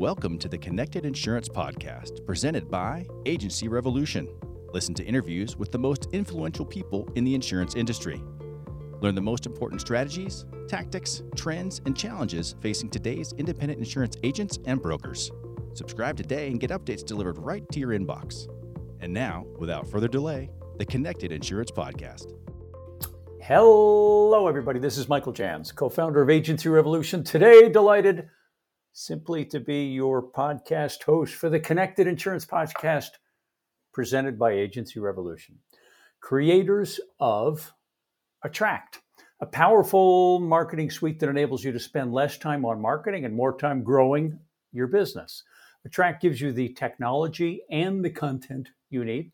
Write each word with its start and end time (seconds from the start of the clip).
Welcome 0.00 0.38
to 0.38 0.48
the 0.48 0.56
Connected 0.56 1.04
Insurance 1.04 1.46
Podcast, 1.46 2.24
presented 2.24 2.70
by 2.70 3.06
Agency 3.26 3.68
Revolution. 3.68 4.26
Listen 4.72 4.94
to 4.94 5.04
interviews 5.04 5.58
with 5.58 5.72
the 5.72 5.78
most 5.78 6.08
influential 6.12 6.64
people 6.64 7.06
in 7.16 7.24
the 7.24 7.34
insurance 7.34 7.74
industry. 7.74 8.22
Learn 9.02 9.14
the 9.14 9.20
most 9.20 9.44
important 9.44 9.82
strategies, 9.82 10.46
tactics, 10.68 11.22
trends, 11.36 11.82
and 11.84 11.94
challenges 11.94 12.54
facing 12.62 12.88
today's 12.88 13.34
independent 13.34 13.78
insurance 13.78 14.16
agents 14.22 14.58
and 14.64 14.80
brokers. 14.80 15.30
Subscribe 15.74 16.16
today 16.16 16.46
and 16.46 16.60
get 16.60 16.70
updates 16.70 17.04
delivered 17.04 17.36
right 17.36 17.68
to 17.70 17.78
your 17.78 17.90
inbox. 17.90 18.48
And 19.00 19.12
now, 19.12 19.44
without 19.58 19.86
further 19.86 20.08
delay, 20.08 20.48
the 20.78 20.86
Connected 20.86 21.30
Insurance 21.30 21.70
Podcast. 21.70 22.32
Hello, 23.42 24.48
everybody. 24.48 24.78
This 24.78 24.96
is 24.96 25.10
Michael 25.10 25.34
Jans, 25.34 25.72
co 25.72 25.90
founder 25.90 26.22
of 26.22 26.30
Agency 26.30 26.70
Revolution. 26.70 27.22
Today, 27.22 27.68
delighted 27.68 28.30
simply 28.92 29.44
to 29.46 29.60
be 29.60 29.84
your 29.86 30.22
podcast 30.30 31.02
host 31.04 31.34
for 31.34 31.48
the 31.48 31.60
Connected 31.60 32.06
Insurance 32.06 32.44
Podcast 32.44 33.10
presented 33.92 34.38
by 34.38 34.52
Agency 34.52 35.00
Revolution. 35.00 35.58
Creators 36.20 37.00
of 37.18 37.72
Attract, 38.44 39.00
a 39.40 39.46
powerful 39.46 40.40
marketing 40.40 40.90
suite 40.90 41.20
that 41.20 41.28
enables 41.28 41.64
you 41.64 41.72
to 41.72 41.80
spend 41.80 42.12
less 42.12 42.38
time 42.38 42.64
on 42.64 42.80
marketing 42.80 43.24
and 43.24 43.34
more 43.34 43.56
time 43.56 43.82
growing 43.82 44.38
your 44.72 44.86
business. 44.86 45.44
Attract 45.84 46.22
gives 46.22 46.40
you 46.40 46.52
the 46.52 46.70
technology 46.74 47.62
and 47.70 48.04
the 48.04 48.10
content 48.10 48.68
you 48.90 49.04
need 49.04 49.32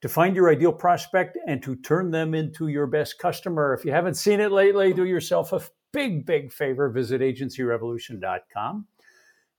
to 0.00 0.08
find 0.08 0.36
your 0.36 0.50
ideal 0.50 0.72
prospect 0.72 1.38
and 1.46 1.62
to 1.62 1.76
turn 1.76 2.10
them 2.10 2.34
into 2.34 2.68
your 2.68 2.86
best 2.86 3.18
customer. 3.18 3.74
If 3.74 3.84
you 3.84 3.92
haven't 3.92 4.14
seen 4.14 4.40
it 4.40 4.52
lately, 4.52 4.92
do 4.92 5.04
yourself 5.04 5.52
a 5.52 5.62
big, 5.92 6.26
big 6.26 6.52
favor. 6.52 6.90
Visit 6.90 7.20
agencyrevolution.com 7.22 8.86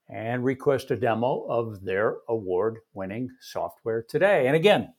and 0.09 0.43
request 0.43 0.91
a 0.91 0.95
demo 0.95 1.45
of 1.49 1.83
their 1.83 2.17
award 2.29 2.77
winning 2.93 3.29
software 3.41 4.03
today. 4.03 4.47
And 4.47 4.55
again, 4.55 4.93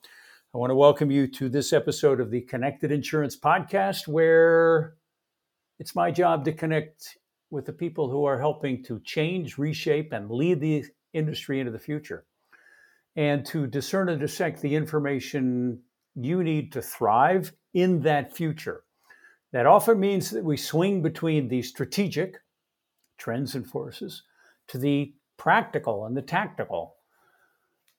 I 0.54 0.58
want 0.58 0.70
to 0.70 0.76
welcome 0.76 1.10
you 1.10 1.26
to 1.28 1.48
this 1.48 1.72
episode 1.72 2.20
of 2.20 2.30
the 2.30 2.40
Connected 2.40 2.90
Insurance 2.90 3.38
Podcast, 3.38 4.08
where 4.08 4.94
it's 5.78 5.94
my 5.94 6.10
job 6.10 6.44
to 6.46 6.52
connect 6.52 7.18
with 7.50 7.66
the 7.66 7.72
people 7.72 8.10
who 8.10 8.24
are 8.24 8.40
helping 8.40 8.82
to 8.84 9.00
change, 9.00 9.58
reshape, 9.58 10.12
and 10.12 10.30
lead 10.30 10.60
the 10.60 10.84
industry 11.12 11.60
into 11.60 11.72
the 11.72 11.78
future 11.78 12.24
and 13.14 13.46
to 13.46 13.66
discern 13.66 14.08
and 14.08 14.20
dissect 14.20 14.60
the 14.60 14.74
information 14.74 15.80
you 16.14 16.42
need 16.42 16.72
to 16.72 16.82
thrive 16.82 17.52
in 17.74 18.00
that 18.02 18.34
future. 18.34 18.82
That 19.52 19.66
often 19.66 20.00
means 20.00 20.30
that 20.30 20.44
we 20.44 20.56
swing 20.56 21.02
between 21.02 21.48
the 21.48 21.62
strategic 21.62 22.36
trends 23.18 23.54
and 23.54 23.66
forces 23.66 24.22
to 24.68 24.78
the 24.78 25.14
practical 25.36 26.06
and 26.06 26.16
the 26.16 26.22
tactical, 26.22 26.96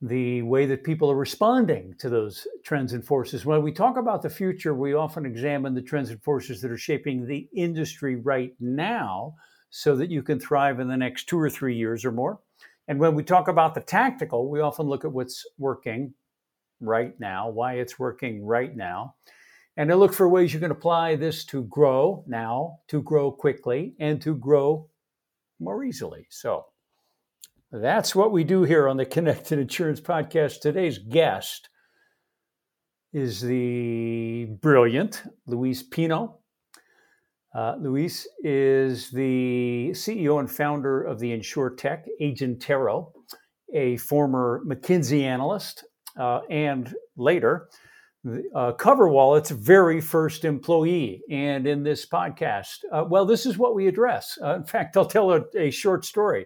the 0.01 0.41
way 0.43 0.65
that 0.65 0.83
people 0.83 1.09
are 1.09 1.15
responding 1.15 1.95
to 1.99 2.09
those 2.09 2.47
trends 2.63 2.93
and 2.93 3.05
forces. 3.05 3.45
When 3.45 3.63
we 3.63 3.71
talk 3.71 3.97
about 3.97 4.21
the 4.21 4.29
future, 4.29 4.75
we 4.75 4.93
often 4.93 5.25
examine 5.25 5.73
the 5.73 5.81
trends 5.81 6.09
and 6.09 6.21
forces 6.21 6.61
that 6.61 6.71
are 6.71 6.77
shaping 6.77 7.25
the 7.25 7.47
industry 7.55 8.15
right 8.15 8.53
now 8.59 9.35
so 9.69 9.95
that 9.95 10.11
you 10.11 10.21
can 10.21 10.39
thrive 10.39 10.79
in 10.79 10.87
the 10.87 10.97
next 10.97 11.27
two 11.27 11.39
or 11.39 11.49
three 11.49 11.75
years 11.75 12.05
or 12.05 12.11
more. 12.11 12.39
And 12.87 12.99
when 12.99 13.15
we 13.15 13.23
talk 13.23 13.47
about 13.47 13.73
the 13.73 13.81
tactical, 13.81 14.49
we 14.49 14.61
often 14.61 14.85
look 14.85 15.03
at 15.03 15.11
what's 15.11 15.45
working 15.57 16.13
right 16.79 17.19
now, 17.19 17.49
why 17.49 17.73
it's 17.73 17.99
working 17.99 18.45
right 18.45 18.75
now. 18.75 19.15
And 19.75 19.91
I 19.91 19.95
look 19.95 20.13
for 20.13 20.29
ways 20.29 20.53
you 20.53 20.59
can 20.59 20.71
apply 20.71 21.15
this 21.15 21.45
to 21.45 21.63
grow 21.63 22.23
now, 22.27 22.79
to 22.87 23.01
grow 23.01 23.31
quickly, 23.31 23.93
and 23.99 24.21
to 24.21 24.35
grow 24.35 24.89
more 25.59 25.83
easily. 25.83 26.27
So 26.29 26.65
that's 27.71 28.15
what 28.15 28.31
we 28.31 28.43
do 28.43 28.63
here 28.63 28.87
on 28.87 28.97
the 28.97 29.05
Connected 29.17 29.59
Insurance 29.59 30.01
Podcast. 30.01 30.61
Today's 30.61 30.97
guest 30.97 31.69
is 33.13 33.41
the 33.41 34.45
brilliant 34.61 35.23
Luis 35.45 35.83
Pino. 35.83 36.39
Uh, 37.55 37.75
Luis 37.79 38.27
is 38.43 39.09
the 39.09 39.89
CEO 39.93 40.39
and 40.39 40.51
founder 40.51 41.01
of 41.01 41.19
the 41.19 41.31
InsurTech 41.31 42.03
Agentero, 42.21 43.11
a 43.73 43.97
former 43.97 44.61
McKinsey 44.67 45.23
analyst, 45.23 45.83
uh, 46.19 46.41
and 46.49 46.93
later 47.15 47.69
uh, 48.55 48.73
CoverWallet's 48.73 49.51
very 49.51 50.01
first 50.01 50.45
employee. 50.45 51.21
And 51.29 51.67
in 51.67 51.83
this 51.83 52.05
podcast, 52.05 52.79
uh, 52.91 53.05
well, 53.07 53.25
this 53.25 53.45
is 53.45 53.57
what 53.57 53.75
we 53.75 53.87
address. 53.87 54.37
Uh, 54.43 54.55
in 54.55 54.63
fact, 54.63 54.97
I'll 54.97 55.05
tell 55.05 55.31
a, 55.31 55.43
a 55.55 55.71
short 55.71 56.05
story. 56.05 56.45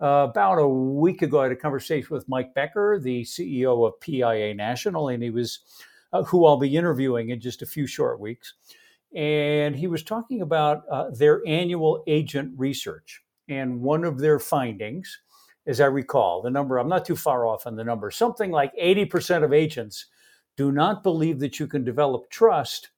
Uh, 0.00 0.26
about 0.28 0.58
a 0.58 0.68
week 0.68 1.22
ago, 1.22 1.40
I 1.40 1.44
had 1.44 1.52
a 1.52 1.56
conversation 1.56 2.08
with 2.10 2.28
Mike 2.28 2.54
Becker, 2.54 2.98
the 2.98 3.22
CEO 3.22 3.86
of 3.86 4.00
PIA 4.00 4.54
National, 4.54 5.08
and 5.08 5.22
he 5.22 5.30
was 5.30 5.60
who 6.26 6.44
I'll 6.44 6.58
be 6.58 6.76
interviewing 6.76 7.30
in 7.30 7.40
just 7.40 7.62
a 7.62 7.66
few 7.66 7.86
short 7.86 8.20
weeks 8.20 8.52
and 9.14 9.76
he 9.76 9.86
was 9.86 10.02
talking 10.02 10.40
about 10.40 10.84
uh, 10.90 11.10
their 11.10 11.46
annual 11.46 12.02
agent 12.06 12.52
research. 12.56 13.22
And 13.48 13.80
one 13.80 14.04
of 14.04 14.18
their 14.18 14.38
findings, 14.38 15.20
as 15.66 15.80
I 15.80 15.86
recall, 15.86 16.42
the 16.42 16.50
number, 16.50 16.78
I'm 16.78 16.88
not 16.88 17.04
too 17.04 17.16
far 17.16 17.46
off 17.46 17.66
on 17.66 17.76
the 17.76 17.84
number, 17.84 18.10
something 18.10 18.50
like 18.50 18.72
80% 18.76 19.44
of 19.44 19.52
agents 19.52 20.06
do 20.56 20.70
not 20.70 21.02
believe 21.02 21.40
that 21.40 21.58
you 21.58 21.66
can 21.66 21.84
develop 21.84 22.30
trust 22.30 22.90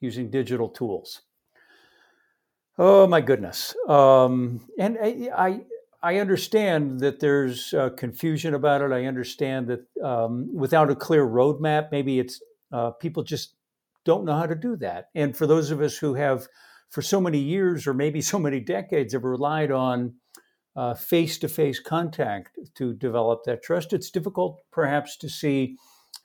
using 0.00 0.30
digital 0.30 0.68
tools. 0.68 1.22
Oh 2.78 3.06
my 3.08 3.20
goodness! 3.20 3.74
Um, 3.88 4.60
and 4.78 4.96
I, 5.02 5.28
I, 5.36 5.60
I 6.00 6.18
understand 6.18 7.00
that 7.00 7.18
there's 7.18 7.74
uh, 7.74 7.90
confusion 7.90 8.54
about 8.54 8.82
it. 8.82 8.92
I 8.92 9.06
understand 9.06 9.66
that 9.66 10.04
um, 10.04 10.54
without 10.54 10.90
a 10.90 10.94
clear 10.94 11.26
roadmap, 11.26 11.90
maybe 11.90 12.20
it's 12.20 12.40
uh, 12.72 12.92
people 12.92 13.24
just 13.24 13.54
don't 14.04 14.24
know 14.24 14.36
how 14.36 14.46
to 14.46 14.54
do 14.54 14.76
that. 14.76 15.06
And 15.16 15.36
for 15.36 15.46
those 15.46 15.72
of 15.72 15.80
us 15.80 15.96
who 15.98 16.14
have, 16.14 16.46
for 16.90 17.02
so 17.02 17.20
many 17.20 17.38
years 17.38 17.86
or 17.86 17.94
maybe 17.94 18.20
so 18.32 18.38
many 18.38 18.60
decades, 18.60 19.12
have 19.12 19.24
relied 19.24 19.72
on 19.72 20.14
face 20.96 21.38
to 21.38 21.48
face 21.48 21.80
contact 21.80 22.56
to 22.76 22.94
develop 22.94 23.42
that 23.44 23.64
trust, 23.64 23.92
it's 23.92 24.10
difficult 24.10 24.60
perhaps 24.70 25.16
to 25.16 25.28
see 25.28 25.76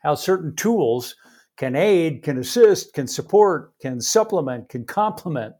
how 0.03 0.15
certain 0.15 0.55
tools 0.55 1.15
can 1.57 1.75
aid, 1.75 2.23
can 2.23 2.37
assist, 2.37 2.93
can 2.93 3.07
support, 3.07 3.73
can 3.79 4.01
supplement, 4.01 4.69
can 4.69 4.85
complement 4.85 5.53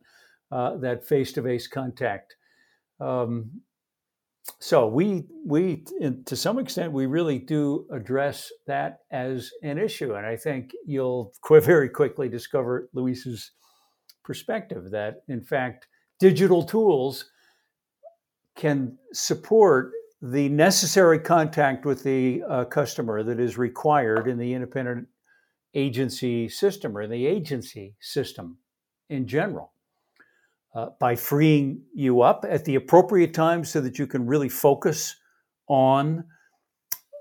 uh, 0.52 0.78
that 0.78 1.06
face 1.06 1.32
to 1.34 1.44
face 1.44 1.68
contact. 1.68 2.36
Um, 3.00 3.50
so 4.60 4.88
we 4.88 5.26
we 5.46 5.86
to 6.26 6.36
some 6.36 6.60
extent 6.60 6.92
we 6.92 7.06
really 7.06 7.40
do 7.40 7.88
address 7.92 8.52
that 8.68 9.00
as 9.12 9.52
an 9.64 9.78
issue 9.78 10.16
and 10.16 10.26
i 10.26 10.36
think 10.36 10.72
you'll 10.86 11.32
very 11.50 11.88
quickly 11.88 12.28
discover 12.28 12.90
luis's 12.94 13.52
perspective 14.24 14.92
that 14.92 15.24
in 15.30 15.42
fact 15.42 15.88
digital 16.20 16.62
tools 16.62 17.32
can 18.56 18.98
support 19.14 19.92
the 20.26 20.48
necessary 20.48 21.20
contact 21.20 21.86
with 21.86 22.02
the 22.04 22.42
uh, 22.48 22.64
customer 22.64 23.24
that 23.24 23.42
is 23.42 23.58
required 23.58 24.30
in 24.30 24.38
the 24.38 24.54
independent 24.54 25.06
agency 25.74 26.48
system 26.48 26.98
or 26.98 27.08
the 27.08 27.26
agency 27.26 27.94
system 28.00 28.58
in 29.10 29.28
general 29.28 29.74
uh, 30.76 30.88
by 30.98 31.14
freeing 31.14 31.82
you 31.94 32.22
up 32.22 32.46
at 32.48 32.64
the 32.64 32.76
appropriate 32.76 33.34
time 33.34 33.66
so 33.66 33.82
that 33.82 34.00
you 34.00 34.08
can 34.08 34.26
really 34.26 34.48
focus 34.48 35.14
on 35.68 36.24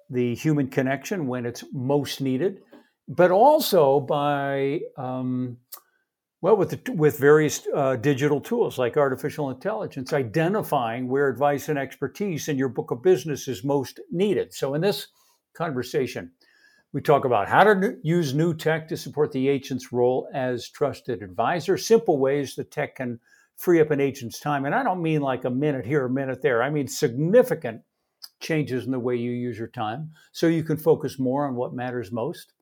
the 0.09 0.37
human 0.37 0.69
connection 0.69 1.27
when 1.27 1.45
it's 1.45 1.65
most 1.73 2.21
needed, 2.21 2.61
but 3.09 3.33
also 3.33 3.99
by 3.99 4.81
um, 4.97 5.57
well, 6.43 6.57
with 6.57 6.71
the, 6.71 6.93
with 6.93 7.19
various 7.19 7.67
uh, 7.73 7.95
digital 7.95 8.41
tools 8.41 8.77
like 8.77 8.97
artificial 8.97 9.51
intelligence, 9.51 10.13
identifying 10.13 11.07
where 11.07 11.29
advice 11.29 11.69
and 11.69 11.79
expertise 11.79 12.49
in 12.49 12.59
your 12.59 12.69
book 12.69 12.91
of 12.91 13.01
business 13.01 13.47
is 13.47 13.63
most 13.63 14.01
needed. 14.11 14.53
So, 14.53 14.75
in 14.75 14.81
this 14.81 15.07
conversation, 15.55 16.33
we 16.93 17.01
talk 17.01 17.25
about 17.25 17.49
how 17.49 17.63
to 17.63 17.97
use 18.03 18.35
new 18.35 18.55
tech 18.55 18.89
to 18.89 18.97
support 18.97 19.31
the 19.31 19.49
agent's 19.49 19.93
role 19.93 20.29
as 20.35 20.69
trusted 20.69 21.23
advisor. 21.23 21.79
Simple 21.79 22.19
ways 22.19 22.57
the 22.57 22.65
tech 22.65 22.97
can 22.97 23.21
free 23.57 23.81
up 23.81 23.93
an 23.93 24.01
agent's 24.01 24.41
time. 24.41 24.65
And 24.65 24.75
I 24.75 24.83
don't 24.83 25.01
mean 25.01 25.21
like 25.21 25.45
a 25.45 25.51
minute 25.51 25.87
here, 25.87 26.07
a 26.07 26.11
minute 26.11 26.43
there. 26.43 26.61
I 26.61 26.71
mean 26.71 26.89
significant 26.89 27.83
changes 28.41 28.85
in 28.85 28.91
the 28.91 28.99
way 28.99 29.15
you 29.15 29.31
use 29.31 29.57
your 29.57 29.69
time 29.69 30.11
so 30.33 30.49
you 30.49 30.65
can 30.65 30.77
focus 30.77 31.21
more 31.21 31.47
on 31.47 31.55
what 31.55 31.73
matters 31.73 32.11
most. 32.11 32.53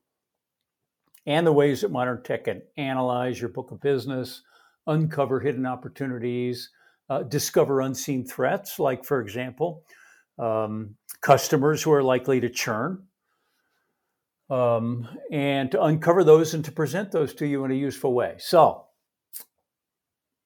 And 1.25 1.45
the 1.45 1.53
ways 1.53 1.81
that 1.81 1.91
modern 1.91 2.23
tech 2.23 2.45
can 2.45 2.63
analyze 2.77 3.39
your 3.39 3.49
book 3.49 3.71
of 3.71 3.79
business, 3.81 4.41
uncover 4.87 5.39
hidden 5.39 5.65
opportunities, 5.65 6.69
uh, 7.09 7.23
discover 7.23 7.81
unseen 7.81 8.25
threats, 8.25 8.79
like, 8.79 9.05
for 9.05 9.21
example, 9.21 9.83
um, 10.39 10.95
customers 11.21 11.83
who 11.83 11.91
are 11.91 12.01
likely 12.03 12.39
to 12.39 12.49
churn, 12.49 13.05
um, 14.49 15.07
and 15.31 15.71
to 15.71 15.81
uncover 15.83 16.23
those 16.23 16.53
and 16.53 16.65
to 16.65 16.71
present 16.71 17.11
those 17.11 17.33
to 17.35 17.45
you 17.45 17.63
in 17.65 17.71
a 17.71 17.75
useful 17.75 18.13
way. 18.13 18.35
So, 18.39 18.85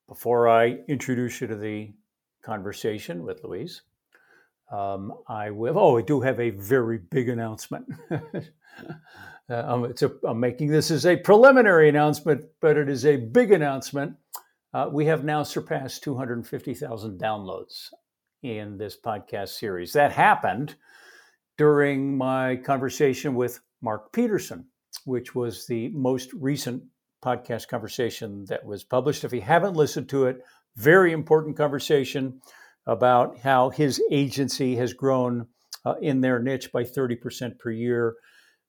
before 0.08 0.48
I 0.50 0.80
introduce 0.88 1.42
you 1.42 1.48
to 1.48 1.56
the 1.56 1.94
conversation 2.44 3.24
with 3.24 3.44
Luis, 3.44 3.82
Um, 4.72 5.14
I 5.28 5.52
will. 5.52 5.78
Oh, 5.78 5.98
I 5.98 6.02
do 6.02 6.22
have 6.22 6.40
a 6.40 6.50
very 6.50 6.98
big 6.98 7.30
announcement. 7.30 7.86
Uh, 9.50 9.64
um, 9.66 9.86
a, 9.86 10.28
I'm 10.28 10.40
making 10.40 10.70
this 10.70 10.90
as 10.92 11.06
a 11.06 11.18
preliminary 11.18 11.90
announcement, 11.90 12.46
but 12.62 12.78
it 12.78 12.90
is 12.90 13.06
a 13.06 13.18
big 13.18 13.52
announcement. 13.52 14.16
Uh, 14.74 14.90
we 14.92 15.06
have 15.06 15.24
now 15.24 15.44
surpassed 15.44 16.04
250,000 16.04 17.20
downloads 17.20 17.90
in 18.44 18.78
this 18.78 18.98
podcast 19.00 19.50
series. 19.50 19.94
That 19.94 20.12
happened 20.12 20.76
during 21.58 22.18
my 22.18 22.58
conversation 22.58 23.36
with 23.36 23.60
Mark 23.82 24.12
Peterson, 24.12 24.66
which 25.06 25.36
was 25.36 25.68
the 25.68 25.90
most 25.90 26.34
recent 26.34 26.84
podcast 27.24 27.68
conversation 27.68 28.46
that 28.46 28.66
was 28.66 28.84
published. 28.84 29.24
If 29.24 29.34
you 29.34 29.42
haven't 29.42 29.76
listened 29.76 30.10
to 30.10 30.26
it, 30.26 30.42
very 30.76 31.14
important 31.14 31.56
conversation 31.56 32.42
about 32.86 33.38
how 33.40 33.70
his 33.70 34.02
agency 34.12 34.76
has 34.76 34.94
grown 34.94 35.48
uh, 35.86 35.96
in 36.02 36.22
their 36.22 36.40
niche 36.40 36.72
by 36.72 36.84
30% 36.84 37.58
per 37.60 37.72
year 37.72 38.16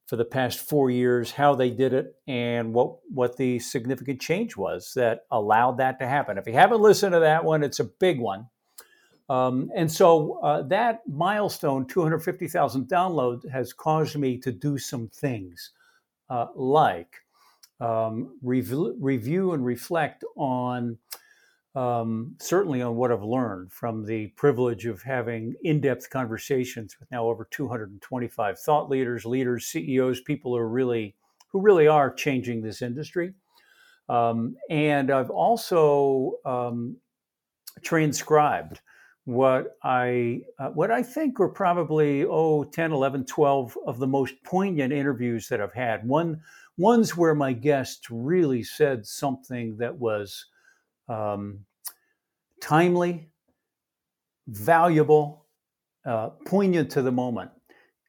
for 0.07 0.15
the 0.15 0.25
past 0.25 0.59
four 0.59 0.89
years, 0.89 1.31
how 1.31 1.53
they 1.53 1.69
did 1.69 1.93
it, 1.93 2.15
and 2.27 2.73
what 2.73 2.97
what 3.13 3.37
the 3.37 3.59
significant 3.59 4.21
change 4.21 4.57
was 4.57 4.93
that 4.95 5.25
allowed 5.31 5.77
that 5.77 5.99
to 5.99 6.07
happen. 6.07 6.37
If 6.37 6.47
you 6.47 6.53
haven't 6.53 6.81
listened 6.81 7.11
to 7.13 7.19
that 7.19 7.43
one, 7.43 7.61
it's 7.61 7.79
a 7.79 7.85
big 7.85 8.19
one. 8.19 8.47
Um, 9.29 9.69
and 9.75 9.91
so 9.91 10.39
uh, 10.41 10.61
that 10.63 11.01
milestone, 11.05 11.85
250,000 11.85 12.87
downloads, 12.87 13.49
has 13.49 13.73
caused 13.73 14.15
me 14.15 14.37
to 14.37 14.53
do 14.53 14.77
some 14.77 15.09
things 15.09 15.71
uh, 16.29 16.47
like 16.55 17.17
um, 17.81 18.37
review, 18.41 18.95
review 18.99 19.51
and 19.51 19.65
reflect 19.65 20.23
on 20.37 20.97
um, 21.77 22.35
certainly 22.39 22.81
on 22.81 22.95
what 22.95 23.11
I've 23.11 23.21
learned 23.21 23.71
from 23.71 24.03
the 24.03 24.27
privilege 24.29 24.87
of 24.87 25.03
having 25.03 25.53
in 25.61 25.79
depth 25.79 26.09
conversations 26.09 26.95
with 26.99 27.11
now 27.11 27.25
over 27.25 27.47
225 27.51 28.59
thought 28.59 28.89
leaders, 28.89 29.25
leaders, 29.25 29.67
CEOs, 29.67 30.21
people 30.21 30.53
who 30.53 30.57
are 30.57 30.67
really 30.67 31.15
who 31.49 31.61
really 31.61 31.87
are 31.87 32.11
changing 32.11 32.63
this 32.63 32.81
industry. 32.81 33.31
Um, 34.09 34.55
and 34.71 35.11
I've 35.11 35.29
also 35.29 36.33
um, 36.45 36.97
transcribed 37.83 38.81
what 39.25 39.77
I 39.83 40.41
uh, 40.57 40.69
what 40.69 40.89
I 40.89 41.03
think 41.03 41.37
were 41.37 41.47
probably 41.47 42.25
oh 42.25 42.63
10 42.63 42.91
11 42.91 43.25
12 43.25 43.77
of 43.85 43.99
the 43.99 44.07
most 44.07 44.33
poignant 44.43 44.91
interviews 44.91 45.47
that 45.49 45.61
I've 45.61 45.73
had 45.73 46.07
one 46.07 46.41
ones 46.75 47.15
where 47.15 47.35
my 47.35 47.53
guests 47.53 48.09
really 48.09 48.63
said 48.63 49.05
something 49.05 49.77
that 49.77 49.95
was 49.95 50.45
um, 51.07 51.59
timely, 52.61 53.29
valuable, 54.47 55.45
uh, 56.05 56.29
poignant 56.45 56.89
to 56.91 57.01
the 57.01 57.11
moment. 57.11 57.51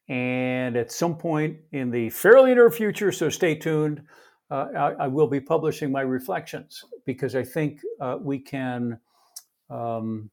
And 0.08 0.76
at 0.76 0.90
some 0.90 1.16
point 1.16 1.58
in 1.72 1.90
the 1.90 2.10
fairly 2.10 2.54
near 2.54 2.70
future, 2.70 3.12
so 3.12 3.28
stay 3.28 3.54
tuned, 3.54 4.02
uh, 4.50 4.66
I, 4.74 5.04
I, 5.04 5.06
will 5.08 5.26
be 5.26 5.40
publishing 5.40 5.92
my 5.92 6.00
reflections 6.00 6.82
because 7.04 7.36
I 7.36 7.42
think 7.42 7.80
uh, 8.00 8.16
we 8.18 8.38
can 8.38 8.98
um, 9.68 10.30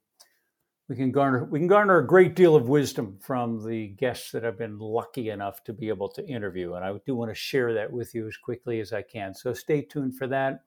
we 0.88 0.96
can 0.96 1.12
garner 1.12 1.44
we 1.46 1.60
can 1.60 1.68
garner 1.68 1.98
a 1.98 2.08
great 2.08 2.36
deal 2.36 2.56
of 2.56 2.70
wisdom 2.70 3.18
from 3.22 3.68
the 3.68 3.88
guests 3.88 4.32
that 4.32 4.46
I've 4.46 4.58
been 4.58 4.80
lucky 4.80 5.32
enough 5.32 5.64
to 5.66 5.74
be 5.74 5.90
able 5.90 6.08
to 6.10 6.26
interview, 6.26 6.76
and 6.76 6.86
I 6.86 6.94
do 7.06 7.16
want 7.16 7.32
to 7.32 7.36
share 7.36 7.74
that 7.74 7.92
with 7.92 8.16
you 8.16 8.28
as 8.28 8.38
quickly 8.38 8.80
as 8.80 8.94
I 8.94 9.02
can. 9.02 9.34
So 9.34 9.54
stay 9.54 9.82
tuned 9.82 10.16
for 10.16 10.28
that. 10.28 10.62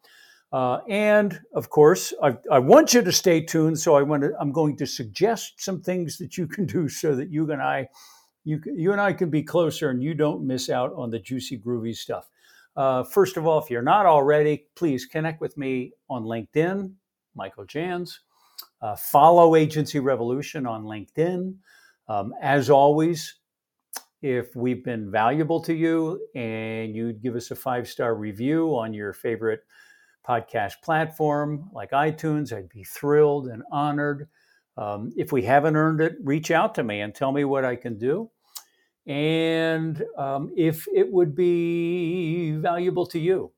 Uh, 0.51 0.79
and 0.89 1.41
of 1.55 1.69
course, 1.69 2.15
I, 2.23 2.37
I, 2.51 2.59
want 2.59 2.95
you 2.95 3.03
to 3.03 3.13
stay 3.13 3.43
tuned. 3.43 3.79
So 3.79 3.97
I 3.97 4.03
want 4.03 4.23
to, 4.23 4.33
I'm 4.41 4.51
going 4.51 4.77
to 4.79 4.87
suggest 4.87 5.63
some 5.63 5.83
things 5.83 6.17
that 6.19 6.39
you 6.39 6.47
can 6.47 6.65
do 6.65 6.89
so 6.89 7.15
that 7.17 7.31
you 7.31 7.51
and 7.53 7.61
I, 7.61 7.89
you, 8.45 8.59
you 8.65 8.93
and 8.93 9.01
I 9.01 9.13
can 9.13 9.29
be 9.29 9.43
closer 9.43 9.91
and 9.91 10.03
you 10.03 10.15
don't 10.15 10.47
miss 10.47 10.71
out 10.71 10.95
on 10.97 11.11
the 11.11 11.19
juicy, 11.19 11.59
groovy 11.59 11.95
stuff. 11.95 12.31
Uh, 12.77 13.05
first 13.05 13.37
of 13.37 13.47
all, 13.47 13.61
if 13.61 13.69
you're 13.69 13.83
not 13.83 14.07
already, 14.07 14.67
please 14.75 15.05
connect 15.05 15.41
with 15.41 15.59
me 15.59 15.93
on 16.09 16.23
LinkedIn, 16.23 16.93
Michael 17.35 17.67
Jans. 17.67 18.21
Uh, 18.81 18.97
follow 18.97 19.55
Agency 19.55 19.99
Revolution 19.99 20.67
on 20.67 20.85
LinkedIn. 20.85 21.57
Um, 22.09 22.33
as 22.41 22.71
always, 22.71 23.35
if 24.23 24.57
we've 24.57 24.85
been 24.85 25.11
valuable 25.11 25.61
to 25.63 25.75
you 25.75 26.27
and 26.35 26.95
you'd 26.95 27.23
give 27.23 27.37
us 27.37 27.51
a 27.51 27.57
five 27.57 27.87
star 27.87 28.15
review 28.15 28.71
on 28.71 28.95
your 28.95 29.13
favorite 29.13 29.61
podcast 30.29 30.75
platform 30.83 31.71
like 31.73 31.93
iTunes. 31.93 32.53
I'd 32.53 32.69
be 32.69 32.85
thrilled 32.85 33.49
and 33.49 33.63
honored. 33.73 34.29
Um, 34.77 35.11
if 35.17 35.33
we 35.33 35.43
haven't 35.43 35.77
earned 35.77 36.01
it, 36.01 36.17
reach 36.23 36.51
out 36.51 36.75
to 36.77 36.85
me 36.85 37.01
and 37.01 37.15
tell 37.15 37.33
me 37.33 37.45
what 37.45 37.65
I 37.65 37.77
can 37.77 37.99
do. 37.99 38.31
And 39.07 40.05
um, 40.17 40.53
if 40.57 40.87
it 40.95 41.11
would 41.11 41.35
be 41.35 42.53
valuable 42.53 43.07
to 43.07 43.19
you 43.19 43.53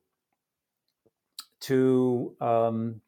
to 1.62 2.34
um, 2.40 3.00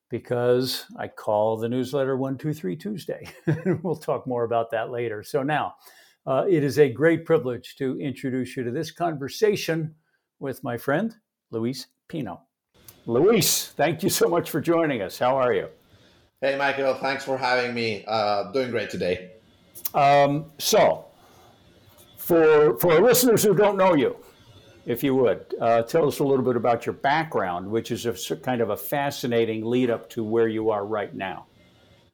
because 0.10 0.86
I 0.98 1.08
call 1.08 1.58
the 1.58 1.70
newsletter 1.70 2.16
123 2.16 2.76
Tuesday. 2.76 3.28
we'll 3.82 3.96
talk 3.96 4.28
more 4.28 4.44
about 4.44 4.70
that 4.72 4.92
later. 4.92 5.24
So 5.24 5.42
now, 5.42 5.74
uh, 6.28 6.46
it 6.48 6.64
is 6.64 6.78
a 6.78 6.88
great 6.88 7.26
privilege 7.26 7.76
to 7.78 8.00
introduce 8.00 8.56
you 8.56 8.64
to 8.64 8.72
this 8.72 8.92
conversation 8.92 9.96
with 10.40 10.64
my 10.64 10.78
friend, 10.78 11.16
Luis 11.52 11.88
Pino. 12.08 12.42
Luis, 13.08 13.70
thank 13.70 14.04
you 14.04 14.10
so 14.10 14.30
much 14.30 14.50
for 14.50 14.62
joining 14.62 15.02
us. 15.02 15.18
How 15.18 15.36
are 15.36 15.52
you? 15.52 15.68
Hey, 16.42 16.58
Michael. 16.58 16.94
Thanks 16.94 17.26
for 17.26 17.38
having 17.38 17.74
me. 17.74 18.04
Uh, 18.08 18.52
doing 18.52 18.70
great 18.70 18.90
today. 18.90 19.32
Um, 19.94 20.52
so, 20.58 21.06
for 22.18 22.78
for 22.80 23.00
listeners 23.00 23.44
who 23.44 23.54
don't 23.54 23.78
know 23.78 23.94
you, 23.94 24.18
if 24.86 25.04
you 25.04 25.16
would 25.16 25.54
uh, 25.62 25.84
tell 25.84 26.08
us 26.08 26.20
a 26.20 26.24
little 26.24 26.44
bit 26.44 26.56
about 26.56 26.86
your 26.86 26.94
background, 26.94 27.70
which 27.70 27.92
is 27.92 28.06
a 28.06 28.36
kind 28.38 28.62
of 28.62 28.70
a 28.70 28.78
fascinating 28.78 29.66
lead 29.66 29.90
up 29.90 30.10
to 30.12 30.24
where 30.24 30.48
you 30.48 30.70
are 30.70 30.86
right 30.86 31.14
now. 31.14 31.46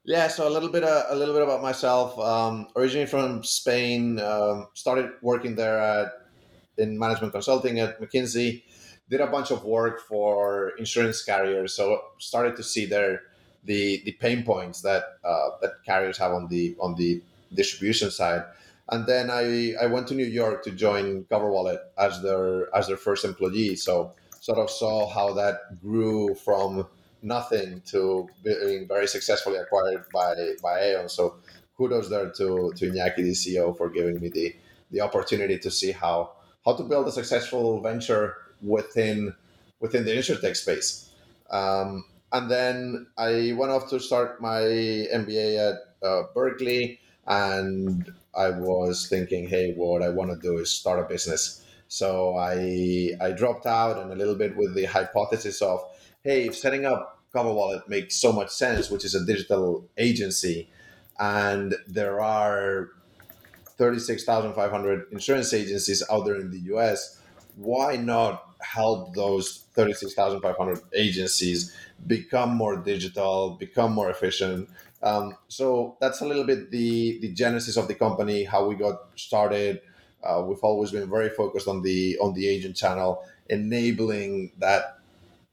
Yeah, 0.05 0.27
so 0.27 0.47
a 0.47 0.49
little 0.49 0.69
bit 0.69 0.83
uh, 0.83 1.03
a 1.09 1.15
little 1.15 1.33
bit 1.33 1.43
about 1.43 1.61
myself. 1.61 2.17
Um, 2.19 2.67
originally 2.75 3.05
from 3.05 3.43
Spain, 3.43 4.19
um, 4.19 4.67
started 4.73 5.11
working 5.21 5.55
there 5.55 5.79
at, 5.79 6.07
in 6.77 6.97
management 6.97 7.33
consulting 7.33 7.79
at 7.79 7.99
McKinsey. 7.99 8.63
Did 9.09 9.21
a 9.21 9.27
bunch 9.27 9.51
of 9.51 9.63
work 9.63 10.01
for 10.01 10.73
insurance 10.77 11.23
carriers, 11.23 11.73
so 11.73 11.99
started 12.19 12.55
to 12.57 12.63
see 12.63 12.85
there 12.85 13.21
the 13.63 14.01
the 14.05 14.13
pain 14.13 14.43
points 14.43 14.81
that 14.81 15.03
uh, 15.23 15.49
that 15.61 15.83
carriers 15.85 16.17
have 16.17 16.31
on 16.31 16.47
the 16.47 16.75
on 16.79 16.95
the 16.95 17.21
distribution 17.53 18.11
side. 18.11 18.43
And 18.91 19.05
then 19.05 19.29
I, 19.29 19.75
I 19.81 19.85
went 19.85 20.07
to 20.07 20.15
New 20.15 20.25
York 20.25 20.63
to 20.63 20.71
join 20.71 21.23
CoverWallet 21.25 21.79
as 21.97 22.21
their 22.21 22.75
as 22.75 22.87
their 22.87 22.97
first 22.97 23.23
employee. 23.23 23.75
So 23.75 24.13
sort 24.39 24.57
of 24.57 24.69
saw 24.69 25.07
how 25.07 25.33
that 25.33 25.79
grew 25.81 26.33
from 26.33 26.87
nothing 27.21 27.81
to 27.87 28.27
being 28.43 28.87
very 28.87 29.07
successfully 29.07 29.57
acquired 29.57 30.05
by 30.13 30.33
by 30.63 30.79
Aon. 30.79 31.09
So 31.09 31.35
kudos 31.77 32.09
there 32.09 32.29
to 32.31 32.73
to 32.75 32.89
Iñaki, 32.89 33.17
the 33.17 33.31
CEO, 33.31 33.77
for 33.77 33.89
giving 33.89 34.19
me 34.19 34.29
the 34.29 34.55
the 34.91 35.01
opportunity 35.01 35.59
to 35.59 35.69
see 35.69 35.91
how 35.91 36.31
how 36.65 36.73
to 36.73 36.83
build 36.83 37.07
a 37.07 37.11
successful 37.11 37.81
venture 37.81 38.37
within 38.61 39.35
within 39.79 40.03
the 40.05 40.11
insurtech 40.11 40.55
space. 40.55 41.11
Um, 41.51 42.05
and 42.31 42.49
then 42.49 43.07
I 43.17 43.53
went 43.57 43.71
off 43.71 43.89
to 43.89 43.99
start 43.99 44.41
my 44.41 44.61
MBA 44.61 45.57
at 45.57 46.07
uh, 46.07 46.23
Berkeley 46.33 46.99
and 47.29 48.11
I 48.35 48.49
was 48.49 49.07
thinking, 49.07 49.47
hey, 49.47 49.73
what 49.73 50.01
I 50.01 50.09
want 50.09 50.31
to 50.31 50.37
do 50.37 50.57
is 50.57 50.71
start 50.71 50.99
a 50.99 51.03
business. 51.03 51.63
So 51.87 52.35
I 52.35 53.11
I 53.21 53.31
dropped 53.31 53.65
out 53.65 53.97
and 53.97 54.11
a 54.11 54.15
little 54.15 54.35
bit 54.35 54.57
with 54.57 54.73
the 54.75 54.85
hypothesis 54.85 55.61
of, 55.61 55.79
hey, 56.23 56.47
if 56.47 56.57
setting 56.57 56.85
up 56.85 57.19
CoverWallet 57.33 57.87
makes 57.87 58.15
so 58.15 58.31
much 58.31 58.49
sense, 58.49 58.89
which 58.89 59.05
is 59.05 59.13
a 59.13 59.25
digital 59.25 59.87
agency, 59.97 60.69
and 61.19 61.75
there 61.87 62.19
are 62.21 62.89
36,500 63.77 65.07
insurance 65.11 65.53
agencies 65.53 66.03
out 66.11 66.25
there 66.25 66.35
in 66.35 66.51
the 66.51 66.59
US, 66.75 67.21
why 67.55 67.95
not 67.95 68.45
help 68.61 69.13
those 69.15 69.65
36,500 69.73 70.81
agencies 70.93 71.75
become 72.07 72.55
more 72.55 72.77
digital, 72.77 73.51
become 73.51 73.93
more 73.93 74.09
efficient, 74.09 74.69
um, 75.01 75.35
so 75.47 75.97
that's 76.01 76.21
a 76.21 76.25
little 76.25 76.43
bit 76.43 76.71
the 76.71 77.19
the 77.19 77.29
genesis 77.29 77.77
of 77.77 77.87
the 77.87 77.95
company, 77.95 78.43
how 78.43 78.67
we 78.67 78.75
got 78.75 79.09
started. 79.15 79.81
Uh, 80.21 80.43
we've 80.45 80.59
always 80.59 80.91
been 80.91 81.09
very 81.09 81.29
focused 81.29 81.67
on 81.67 81.81
the 81.81 82.17
on 82.19 82.33
the 82.33 82.47
agent 82.47 82.75
channel, 82.75 83.23
enabling 83.49 84.51
that 84.57 84.99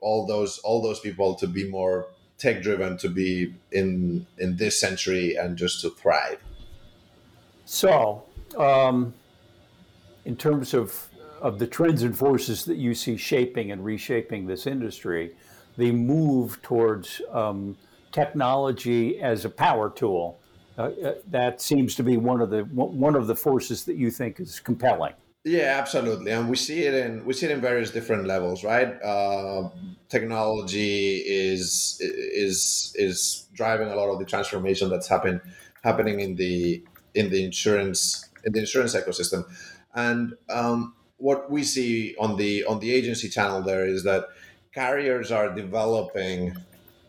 all 0.00 0.26
those 0.26 0.58
all 0.58 0.82
those 0.82 0.98
people 1.00 1.34
to 1.36 1.46
be 1.46 1.68
more 1.68 2.08
tech 2.38 2.62
driven, 2.62 2.96
to 2.98 3.08
be 3.08 3.54
in 3.70 4.26
in 4.38 4.56
this 4.56 4.80
century 4.80 5.36
and 5.36 5.56
just 5.56 5.80
to 5.82 5.90
thrive. 5.90 6.38
So, 7.64 8.24
um, 8.56 9.14
in 10.24 10.36
terms 10.36 10.74
of 10.74 11.08
of 11.40 11.60
the 11.60 11.66
trends 11.68 12.02
and 12.02 12.16
forces 12.16 12.64
that 12.64 12.76
you 12.76 12.94
see 12.94 13.16
shaping 13.16 13.70
and 13.70 13.84
reshaping 13.84 14.46
this 14.46 14.66
industry, 14.66 15.36
the 15.76 15.92
move 15.92 16.60
towards 16.62 17.20
um, 17.30 17.76
technology 18.16 19.20
as 19.20 19.44
a 19.44 19.50
power 19.50 19.90
tool. 19.90 20.40
Uh, 20.78 20.82
uh, 20.82 21.14
that 21.30 21.60
seems 21.60 21.94
to 21.94 22.02
be 22.02 22.16
one 22.16 22.40
of 22.40 22.50
the 22.50 22.62
one 23.04 23.14
of 23.14 23.26
the 23.26 23.34
forces 23.34 23.84
that 23.84 23.96
you 23.96 24.10
think 24.10 24.40
is 24.40 24.60
compelling. 24.60 25.14
Yeah, 25.44 25.76
absolutely, 25.78 26.32
and 26.32 26.50
we 26.50 26.56
see 26.56 26.80
it 26.88 26.94
in 26.94 27.24
we 27.24 27.32
see 27.32 27.46
it 27.46 27.52
in 27.52 27.60
various 27.60 27.90
different 27.90 28.26
levels, 28.26 28.64
right? 28.64 28.90
Uh, 29.02 29.70
technology 30.08 31.22
is 31.24 31.98
is 32.00 32.92
is 32.96 33.48
driving 33.54 33.88
a 33.88 33.96
lot 34.00 34.08
of 34.12 34.18
the 34.18 34.26
transformation 34.34 34.90
that's 34.90 35.08
happen 35.08 35.40
happening 35.82 36.20
in 36.20 36.36
the 36.36 36.84
in 37.14 37.30
the 37.30 37.42
insurance 37.44 38.28
in 38.44 38.52
the 38.52 38.60
insurance 38.60 38.94
ecosystem, 38.94 39.44
and 39.94 40.34
um, 40.50 40.94
what 41.16 41.50
we 41.50 41.62
see 41.64 42.14
on 42.18 42.36
the 42.36 42.64
on 42.64 42.80
the 42.80 42.92
agency 42.92 43.28
channel 43.28 43.62
there 43.62 43.86
is 43.86 44.02
that 44.04 44.24
carriers 44.74 45.32
are 45.32 45.48
developing 45.54 46.54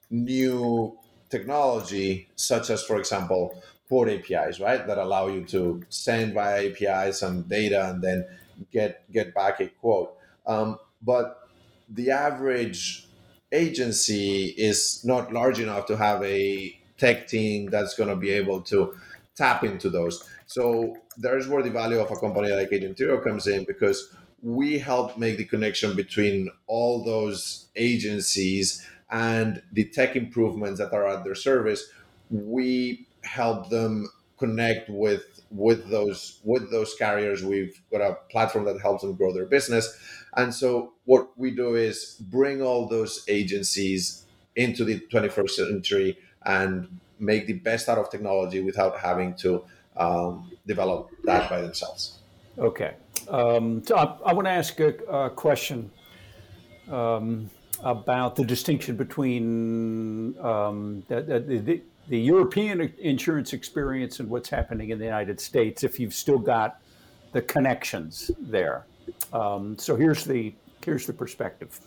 new 0.09 0.97
technology, 1.29 2.29
such 2.35 2.69
as, 2.69 2.83
for 2.83 2.97
example, 2.97 3.61
quote 3.87 4.09
APIs, 4.09 4.59
right, 4.59 4.85
that 4.87 4.97
allow 4.97 5.27
you 5.27 5.43
to 5.45 5.83
send 5.89 6.33
via 6.33 6.69
API 6.69 7.11
some 7.11 7.43
data 7.43 7.89
and 7.89 8.01
then 8.01 8.25
get 8.71 9.09
get 9.11 9.33
back 9.33 9.59
a 9.59 9.67
quote. 9.67 10.15
Um, 10.45 10.77
but 11.01 11.47
the 11.89 12.11
average 12.11 13.07
agency 13.51 14.45
is 14.57 15.03
not 15.05 15.31
large 15.31 15.59
enough 15.59 15.85
to 15.87 15.97
have 15.97 16.21
a 16.23 16.77
tech 16.97 17.27
team 17.27 17.69
that's 17.69 17.93
going 17.93 18.09
to 18.09 18.15
be 18.15 18.31
able 18.31 18.61
to 18.61 18.97
tap 19.35 19.63
into 19.63 19.89
those. 19.89 20.27
So 20.47 20.97
there's 21.17 21.47
where 21.47 21.63
the 21.63 21.69
value 21.69 21.99
of 21.99 22.11
a 22.11 22.15
company 22.15 22.51
like 22.51 22.71
Agentero 22.71 23.23
comes 23.23 23.47
in 23.47 23.63
because 23.65 24.13
we 24.41 24.79
help 24.79 25.17
make 25.17 25.37
the 25.37 25.45
connection 25.45 25.95
between 25.95 26.49
all 26.67 27.03
those 27.03 27.67
agencies 27.75 28.85
and 29.09 29.61
the 29.71 29.85
tech 29.85 30.15
improvements 30.15 30.79
that 30.79 30.93
are 30.93 31.07
at 31.07 31.23
their 31.23 31.35
service. 31.35 31.89
We 32.29 33.07
help 33.23 33.69
them 33.69 34.09
connect 34.37 34.89
with 34.89 35.23
with 35.49 35.89
those 35.89 36.39
with 36.43 36.69
those 36.71 36.93
carriers. 36.95 37.43
We've 37.43 37.81
got 37.91 38.01
a 38.01 38.17
platform 38.29 38.65
that 38.65 38.81
helps 38.81 39.01
them 39.01 39.15
grow 39.15 39.33
their 39.33 39.45
business. 39.45 39.97
And 40.35 40.53
so 40.53 40.93
what 41.05 41.37
we 41.37 41.51
do 41.51 41.75
is 41.75 42.17
bring 42.19 42.61
all 42.61 42.87
those 42.87 43.23
agencies 43.27 44.25
into 44.55 44.83
the 44.83 44.99
21st 45.11 45.49
century 45.49 46.17
and 46.45 46.99
make 47.19 47.47
the 47.47 47.53
best 47.53 47.89
out 47.89 47.97
of 47.97 48.09
technology 48.09 48.61
without 48.61 48.99
having 48.99 49.35
to 49.35 49.63
um, 49.95 50.51
develop 50.65 51.09
that 51.23 51.49
by 51.49 51.61
themselves. 51.61 52.19
Okay. 52.57 52.93
Um, 53.29 53.83
so 53.85 53.95
I, 53.97 54.29
I, 54.29 54.33
want 54.33 54.45
to 54.45 54.51
ask 54.51 54.79
a, 54.79 54.95
a 55.09 55.29
question 55.29 55.91
um, 56.89 57.49
about 57.83 58.35
the 58.35 58.43
distinction 58.43 58.95
between 58.95 60.37
um, 60.39 61.03
the, 61.07 61.21
the, 61.21 61.81
the, 62.07 62.19
European 62.19 62.93
insurance 62.99 63.53
experience 63.53 64.19
and 64.19 64.29
what's 64.29 64.49
happening 64.49 64.89
in 64.89 64.97
the 64.97 65.05
United 65.05 65.39
States, 65.39 65.83
if 65.83 65.99
you've 65.99 66.13
still 66.13 66.39
got 66.39 66.81
the 67.33 67.41
connections 67.41 68.31
there. 68.39 68.85
Um, 69.33 69.77
so 69.77 69.95
here's 69.95 70.23
the 70.23 70.53
here's 70.83 71.05
the 71.05 71.13
perspective. 71.13 71.79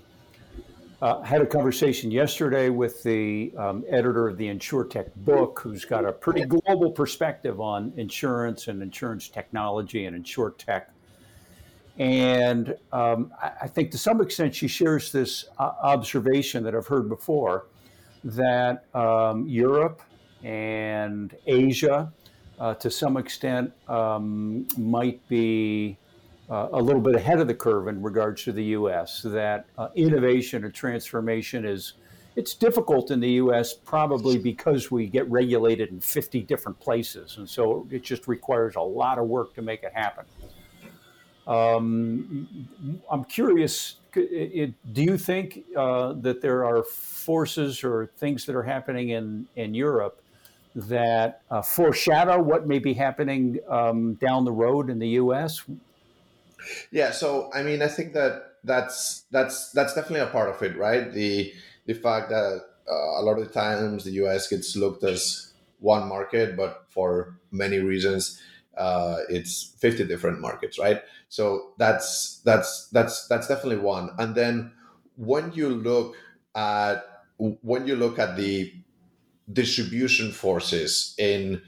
Uh, 1.03 1.23
had 1.23 1.41
a 1.41 1.47
conversation 1.47 2.11
yesterday 2.11 2.69
with 2.69 3.03
the 3.03 3.51
um, 3.57 3.83
editor 3.89 4.29
of 4.29 4.37
the 4.37 4.47
InsurTech 4.47 5.15
book, 5.17 5.59
who's 5.63 5.87
got 5.87 6.05
a 6.05 6.13
pretty 6.13 6.45
global 6.45 6.91
perspective 6.91 7.59
on 7.59 7.91
insurance 7.97 8.69
and 8.69 8.83
insurance 8.83 9.29
technology 9.29 10.05
and 10.05 10.25
InsurTech. 10.25 10.85
And 11.99 12.77
um, 12.93 13.33
I 13.41 13.69
think 13.69 13.91
to 13.91 13.99
some 13.99 14.21
extent 14.21 14.55
she 14.55 14.69
shares 14.69 15.13
this 15.13 15.47
uh, 15.59 15.73
observation 15.83 16.65
that 16.65 16.75
I've 16.75 16.87
heard 16.87 17.09
before 17.09 17.67
that 18.25 18.85
um, 18.95 19.47
Europe 19.47 20.03
and 20.43 21.35
Asia, 21.47 22.13
uh, 22.59 22.75
to 22.75 22.91
some 22.91 23.17
extent, 23.17 23.73
um, 23.89 24.67
might 24.79 25.27
be 25.29 25.99
uh, 26.51 26.69
a 26.73 26.81
little 26.81 27.01
bit 27.01 27.15
ahead 27.15 27.41
of 27.41 27.47
the 27.47 27.55
curve 27.55 27.89
in 27.89 28.03
regards 28.03 28.45
to 28.45 28.53
the 28.53 28.65
U.S. 28.65 29.23
That 29.23 29.67
uh, 29.79 29.89
innovation 29.95 30.65
or 30.65 30.71
transformation 30.71 31.65
is 31.65 31.95
it's 32.37 32.55
difficult 32.55 33.11
in 33.11 33.21
the 33.21 33.31
U.S. 33.33 33.75
probably 33.75 34.39
because 34.39 34.91
we 34.91 35.07
get 35.07 35.29
regulated 35.31 35.91
in 35.91 36.01
50 36.01 36.43
different 36.43 36.79
places, 36.81 37.37
and 37.39 37.49
so 37.49 37.87
it 37.91 38.03
just 38.03 38.29
requires 38.29 38.77
a 38.77 38.81
lot 38.81 39.19
of 39.19 39.27
work 39.27 39.55
to 39.55 39.63
make 39.63 39.83
it 39.83 39.93
happen. 39.93 40.25
Um, 41.47 42.69
I'm 43.11 43.25
curious. 43.25 43.97
It, 44.15 44.75
do 44.93 45.03
you 45.03 45.17
think 45.17 45.65
uh, 45.77 46.15
that 46.15 46.43
there 46.43 46.65
are 46.65 46.83
forces 46.83 47.85
or 47.85 48.07
things 48.17 48.47
that 48.47 48.57
are 48.57 48.63
happening 48.63 49.11
in 49.11 49.47
in 49.57 49.75
Europe 49.75 50.21
that 50.75 51.43
uh, 51.51 51.63
foreshadow 51.63 52.41
what 52.41 52.67
may 52.67 52.79
be 52.79 52.95
happening 52.95 53.59
um, 53.69 54.15
down 54.15 54.45
the 54.45 54.53
road 54.53 54.91
in 54.91 54.99
the 54.99 55.09
U.S.? 55.09 55.65
Yeah, 56.91 57.11
so 57.11 57.51
I 57.53 57.63
mean, 57.63 57.83
I 57.83 57.89
think 57.89 58.13
that 58.15 58.57
that's 58.65 59.25
that's 59.31 59.71
that's 59.73 59.95
definitely 59.95 60.21
a 60.21 60.27
part 60.27 60.51
of 60.51 60.63
it, 60.63 60.77
right? 60.77 61.13
The 61.13 61.53
the 61.87 61.95
fact 61.95 62.31
that 62.31 62.63
uh, 62.89 63.21
a 63.21 63.23
lot 63.23 63.39
of 63.39 63.47
the 63.47 63.53
times 63.53 64.05
the 64.05 64.13
U.S. 64.13 64.49
gets 64.49 64.77
looked 64.77 65.05
as 65.05 65.53
one 65.79 66.09
market, 66.09 66.57
but 66.57 66.85
for 66.91 67.39
many 67.51 67.79
reasons, 67.79 68.41
uh, 68.77 69.19
it's 69.29 69.75
50 69.79 70.05
different 70.05 70.41
markets, 70.41 70.79
right? 70.79 71.03
So 71.29 71.73
that's 71.79 72.41
that's 72.45 72.89
that's 72.93 73.27
that's 73.29 73.49
definitely 73.49 73.79
one. 73.79 74.11
And 74.19 74.35
then 74.35 74.73
when 75.17 75.53
you 75.53 75.69
look 75.69 76.17
at 76.55 77.05
when 77.39 77.87
you 77.87 77.97
look 77.97 78.19
at 78.19 78.37
the 78.37 78.73
distribution 79.53 80.33
forces 80.33 81.15
in 81.19 81.63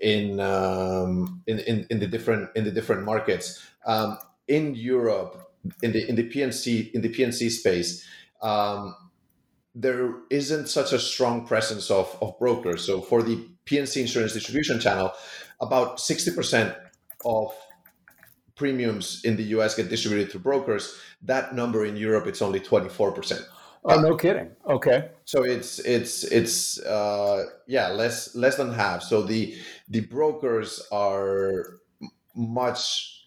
in 0.00 0.40
um, 0.40 1.42
in, 1.46 1.58
in, 1.60 1.86
in 1.90 2.00
the 2.00 2.06
different 2.06 2.50
in 2.56 2.64
the 2.64 2.70
different 2.70 3.04
markets, 3.04 3.64
um, 3.86 4.18
in 4.48 4.74
Europe, 4.74 5.52
in 5.82 5.92
the 5.92 6.08
in 6.08 6.16
the 6.16 6.24
P&C 6.24 6.90
in 6.94 7.02
the 7.02 7.08
P&C 7.08 7.50
space, 7.50 8.06
um, 8.42 8.94
there 9.74 10.14
isn't 10.30 10.68
such 10.68 10.92
a 10.92 10.98
strong 10.98 11.46
presence 11.46 11.90
of, 11.90 12.16
of 12.20 12.38
brokers. 12.38 12.84
So 12.84 13.00
for 13.00 13.22
the 13.22 13.46
P&C 13.64 14.00
insurance 14.00 14.32
distribution 14.32 14.80
channel, 14.80 15.12
about 15.60 16.00
sixty 16.00 16.30
percent 16.32 16.74
of 17.24 17.54
premiums 18.54 19.22
in 19.24 19.36
the 19.36 19.44
US 19.56 19.74
get 19.74 19.88
distributed 19.88 20.30
through 20.30 20.40
brokers. 20.40 20.98
That 21.22 21.54
number 21.54 21.84
in 21.84 21.96
Europe, 21.96 22.26
it's 22.26 22.42
only 22.42 22.60
twenty 22.60 22.88
four 22.88 23.12
percent. 23.12 23.42
Oh, 23.82 23.98
no 23.98 24.14
kidding. 24.14 24.50
Okay. 24.68 25.08
So 25.24 25.42
it's 25.42 25.78
it's 25.80 26.24
it's 26.24 26.78
uh, 26.80 27.44
yeah 27.66 27.88
less 27.88 28.34
less 28.34 28.56
than 28.56 28.72
half. 28.74 29.02
So 29.02 29.22
the 29.22 29.56
the 29.88 30.00
brokers 30.00 30.86
are 30.92 31.80
much 32.34 33.20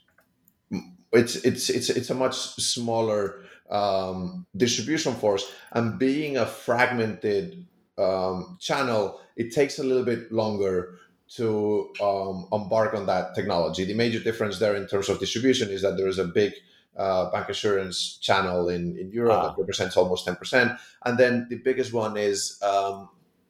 it's 1.12 1.36
it's 1.38 1.70
it's 1.70 1.90
it's 1.90 2.10
a 2.10 2.16
much 2.16 2.36
smaller 2.36 3.46
um, 3.70 4.46
distribution 4.56 5.13
force, 5.13 5.52
and 5.72 5.98
being 5.98 6.38
a 6.38 6.46
fragmented 6.46 7.66
um, 7.98 8.58
channel, 8.60 9.22
it 9.36 9.54
takes 9.54 9.80
a 9.80 9.84
little 9.84 10.06
bit 10.06 10.32
longer 10.32 11.00
to 11.36 11.92
um, 12.02 12.48
embark 12.52 12.94
on 12.94 13.06
that 13.08 13.34
technology. 13.36 13.86
The 13.86 13.94
major 13.94 14.20
difference 14.20 14.60
there 14.60 14.75
in 14.75 14.88
terms 14.88 15.10
of 15.10 15.20
distribution 15.20 15.70
is 15.70 15.82
that 15.82 15.98
there 15.98 16.08
is 16.08 16.20
a 16.20 16.25
big 16.25 16.54
uh, 16.98 17.32
bancassurance 17.32 18.20
channel 18.22 18.70
in, 18.70 18.98
in 18.98 19.12
Europe 19.12 19.40
ah. 19.42 19.48
that 19.48 19.58
represents 19.58 19.98
almost 19.98 20.28
10%. 20.28 20.78
And 21.06 21.18
then 21.18 21.48
the 21.50 21.58
biggest 21.58 21.92
one 21.92 22.18
is 22.18 22.62
um, 22.62 23.10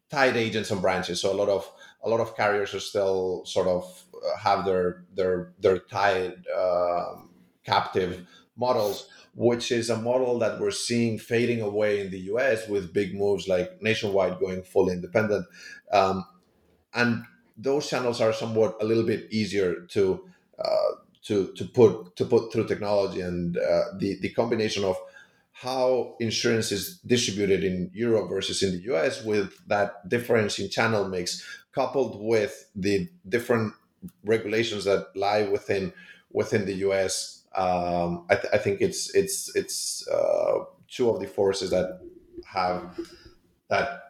tied 0.09 0.37
agents 0.37 0.71
and 0.71 0.81
branches. 0.81 1.21
So 1.21 1.31
a 1.31 1.35
lot 1.35 1.49
of 1.49 1.69
a 2.05 2.09
lot 2.09 2.19
of 2.19 2.35
carriers 2.35 2.73
are 2.73 2.81
still 2.81 3.45
sort 3.45 3.67
of 3.67 4.03
uh, 4.13 4.37
have 4.37 4.65
their 4.65 5.05
their 5.15 5.53
their 5.59 5.79
tied 5.79 6.45
um, 6.57 7.29
captive 7.65 8.25
models, 8.55 9.07
which 9.35 9.71
is 9.71 9.89
a 9.89 9.97
model 9.97 10.37
that 10.39 10.59
we're 10.59 10.71
seeing 10.71 11.17
fading 11.17 11.61
away 11.61 12.01
in 12.01 12.11
the 12.11 12.19
US 12.33 12.67
with 12.67 12.93
big 12.93 13.15
moves 13.15 13.47
like 13.47 13.81
Nationwide 13.81 14.39
going 14.39 14.63
fully 14.63 14.93
independent. 14.93 15.45
Um, 15.91 16.25
and 16.93 17.23
those 17.63 17.89
channels 17.89 18.21
are 18.21 18.33
somewhat 18.33 18.75
a 18.81 18.85
little 18.85 19.03
bit 19.03 19.27
easier 19.31 19.85
to 19.89 20.23
uh, 20.59 20.91
to 21.23 21.53
to 21.53 21.65
put 21.65 22.15
to 22.15 22.25
put 22.25 22.51
through 22.51 22.67
technology 22.67 23.21
and 23.21 23.57
uh, 23.57 23.83
the 23.97 24.19
the 24.21 24.29
combination 24.29 24.83
of 24.83 24.97
how 25.51 26.15
insurance 26.19 26.71
is 26.71 26.99
distributed 27.05 27.63
in 27.63 27.89
Europe 27.93 28.29
versus 28.29 28.61
in 28.61 28.71
the 28.71 28.93
US 28.93 29.23
with 29.23 29.65
that 29.67 30.07
difference 30.09 30.59
in 30.59 30.69
channel 30.69 31.07
mix 31.07 31.43
coupled 31.71 32.21
with 32.21 32.69
the 32.75 33.09
different 33.27 33.73
regulations 34.25 34.83
that 34.83 35.15
lie 35.15 35.43
within 35.43 35.93
within 36.31 36.65
the 36.65 36.75
US 36.87 37.43
um, 37.55 38.25
I, 38.29 38.35
th- 38.35 38.53
I, 38.53 38.57
think 38.57 38.81
it's 38.81 39.13
it's 39.15 39.55
it's 39.55 40.07
uh, 40.07 40.65
two 40.87 41.09
of 41.09 41.19
the 41.21 41.27
forces 41.27 41.69
that 41.69 41.99
have 42.45 42.99
that 43.69 44.02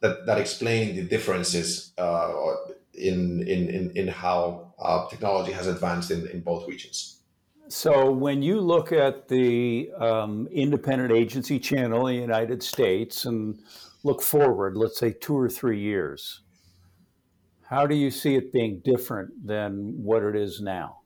that, 0.00 0.26
that 0.26 0.38
explain 0.38 0.96
the 0.96 1.02
differences 1.02 1.92
uh, 1.98 2.32
in, 2.94 3.42
in, 3.42 3.68
in, 3.68 3.92
in 3.96 4.08
how 4.08 4.74
uh, 4.78 5.06
technology 5.08 5.52
has 5.52 5.66
advanced 5.66 6.10
in, 6.10 6.26
in 6.28 6.40
both 6.40 6.68
regions. 6.68 7.18
So, 7.70 8.10
when 8.10 8.42
you 8.42 8.60
look 8.60 8.92
at 8.92 9.28
the 9.28 9.90
um, 10.00 10.48
independent 10.50 11.12
agency 11.12 11.58
channel 11.58 12.06
in 12.06 12.16
the 12.16 12.22
United 12.22 12.62
States 12.62 13.26
and 13.26 13.60
look 14.04 14.22
forward, 14.22 14.74
let's 14.74 14.98
say 14.98 15.12
two 15.12 15.36
or 15.36 15.50
three 15.50 15.78
years, 15.78 16.40
how 17.68 17.86
do 17.86 17.94
you 17.94 18.10
see 18.10 18.36
it 18.36 18.54
being 18.54 18.80
different 18.82 19.46
than 19.46 20.02
what 20.02 20.22
it 20.22 20.34
is 20.34 20.62
now? 20.62 21.00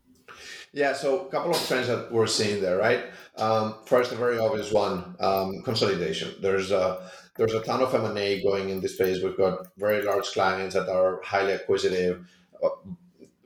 Yeah, 0.73 0.93
so 0.93 1.27
a 1.27 1.31
couple 1.31 1.51
of 1.51 1.67
trends 1.67 1.89
that 1.89 2.13
we're 2.13 2.29
seeing 2.29 2.63
there, 2.63 2.79
right? 2.79 3.07
Um, 3.37 3.75
first, 3.85 4.13
a 4.13 4.15
very 4.15 4.39
obvious 4.39 4.73
one: 4.73 5.17
um, 5.19 5.63
consolidation. 5.65 6.35
There's 6.41 6.71
a 6.71 7.11
there's 7.37 7.55
a 7.55 7.63
ton 7.63 7.83
of 7.83 7.95
M&A 7.95 8.43
going 8.43 8.69
in 8.69 8.81
this 8.81 8.95
space. 8.95 9.23
We've 9.23 9.37
got 9.37 9.69
very 9.77 10.03
large 10.03 10.27
clients 10.33 10.75
that 10.75 10.89
are 10.89 11.21
highly 11.23 11.53
acquisitive. 11.53 12.27
Uh, 12.63 12.69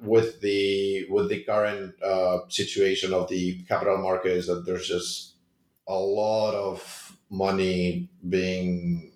with 0.01 0.41
the 0.41 1.07
with 1.09 1.29
the 1.31 1.43
current 1.43 1.95
uh, 2.03 2.41
situation 2.49 3.15
of 3.15 3.29
the 3.29 3.63
capital 3.63 3.97
markets, 3.97 4.47
that 4.47 4.67
there's 4.67 4.87
just 4.87 5.37
a 5.89 5.95
lot 5.95 6.55
of 6.55 7.17
money 7.31 8.09
being 8.29 9.13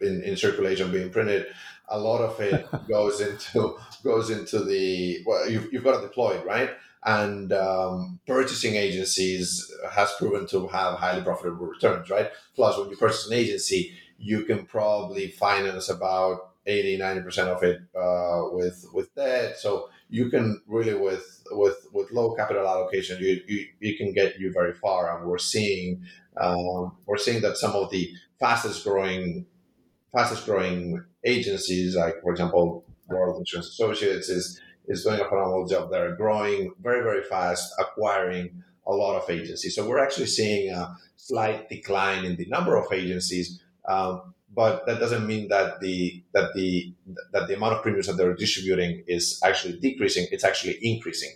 in, 0.00 0.22
in 0.22 0.36
circulation 0.36 0.90
being 0.90 1.10
printed. 1.10 1.46
A 1.88 1.98
lot 1.98 2.22
of 2.22 2.40
it 2.40 2.66
goes 2.88 3.20
into 3.20 3.76
goes 4.02 4.30
into 4.30 4.64
the 4.64 5.22
well, 5.26 5.48
you've, 5.48 5.72
you've 5.72 5.84
got 5.84 6.00
to 6.00 6.06
deploy 6.06 6.32
it, 6.32 6.46
right? 6.46 6.70
and 7.04 7.52
um, 7.52 8.20
purchasing 8.26 8.76
agencies 8.76 9.72
has 9.90 10.12
proven 10.18 10.46
to 10.46 10.68
have 10.68 10.98
highly 10.98 11.22
profitable 11.22 11.66
returns, 11.66 12.08
right? 12.10 12.30
Plus, 12.54 12.78
when 12.78 12.90
you 12.90 12.96
purchase 12.96 13.26
an 13.26 13.32
agency, 13.32 13.92
you 14.22 14.44
can 14.44 14.64
probably 14.64 15.26
finance 15.26 15.88
about 15.88 16.52
80 16.64 16.98
90% 16.98 17.38
of 17.48 17.62
it 17.64 17.80
uh, 17.96 18.54
with 18.54 18.86
with 18.94 19.12
debt. 19.16 19.58
So 19.58 19.88
you 20.08 20.30
can 20.30 20.62
really 20.66 20.94
with 20.94 21.42
with 21.50 21.86
with 21.92 22.12
low 22.12 22.34
capital 22.34 22.66
allocation 22.66 23.18
you 23.20 23.40
you, 23.48 23.66
you 23.80 23.96
can 23.96 24.12
get 24.12 24.38
you 24.38 24.52
very 24.52 24.72
far. 24.72 25.18
And 25.18 25.28
we're 25.28 25.38
seeing 25.38 26.04
um, 26.40 26.96
we're 27.06 27.18
seeing 27.18 27.42
that 27.42 27.56
some 27.56 27.72
of 27.72 27.90
the 27.90 28.12
fastest 28.38 28.84
growing 28.84 29.46
fastest 30.12 30.46
growing 30.46 31.04
agencies 31.24 31.96
like 31.96 32.20
for 32.22 32.30
example 32.30 32.84
world 33.08 33.38
insurance 33.38 33.68
associates 33.68 34.28
is 34.28 34.60
is 34.86 35.02
doing 35.02 35.20
a 35.20 35.28
phenomenal 35.28 35.66
job. 35.66 35.90
They're 35.90 36.14
growing 36.14 36.72
very 36.80 37.02
very 37.02 37.24
fast 37.24 37.74
acquiring 37.80 38.62
a 38.86 38.92
lot 38.92 39.20
of 39.20 39.28
agencies. 39.28 39.74
So 39.74 39.88
we're 39.88 40.02
actually 40.02 40.26
seeing 40.26 40.72
a 40.72 40.96
slight 41.16 41.68
decline 41.68 42.24
in 42.24 42.36
the 42.36 42.46
number 42.46 42.76
of 42.76 42.92
agencies 42.92 43.60
um, 43.86 44.34
but 44.54 44.84
that 44.86 45.00
doesn't 45.00 45.26
mean 45.26 45.48
that 45.48 45.80
the 45.80 46.22
that 46.34 46.52
the 46.54 46.92
that 47.32 47.48
the 47.48 47.56
amount 47.56 47.74
of 47.74 47.82
premiums 47.82 48.06
that 48.06 48.16
they're 48.16 48.34
distributing 48.34 49.02
is 49.06 49.40
actually 49.44 49.78
decreasing. 49.78 50.26
It's 50.30 50.44
actually 50.44 50.78
increasing 50.82 51.30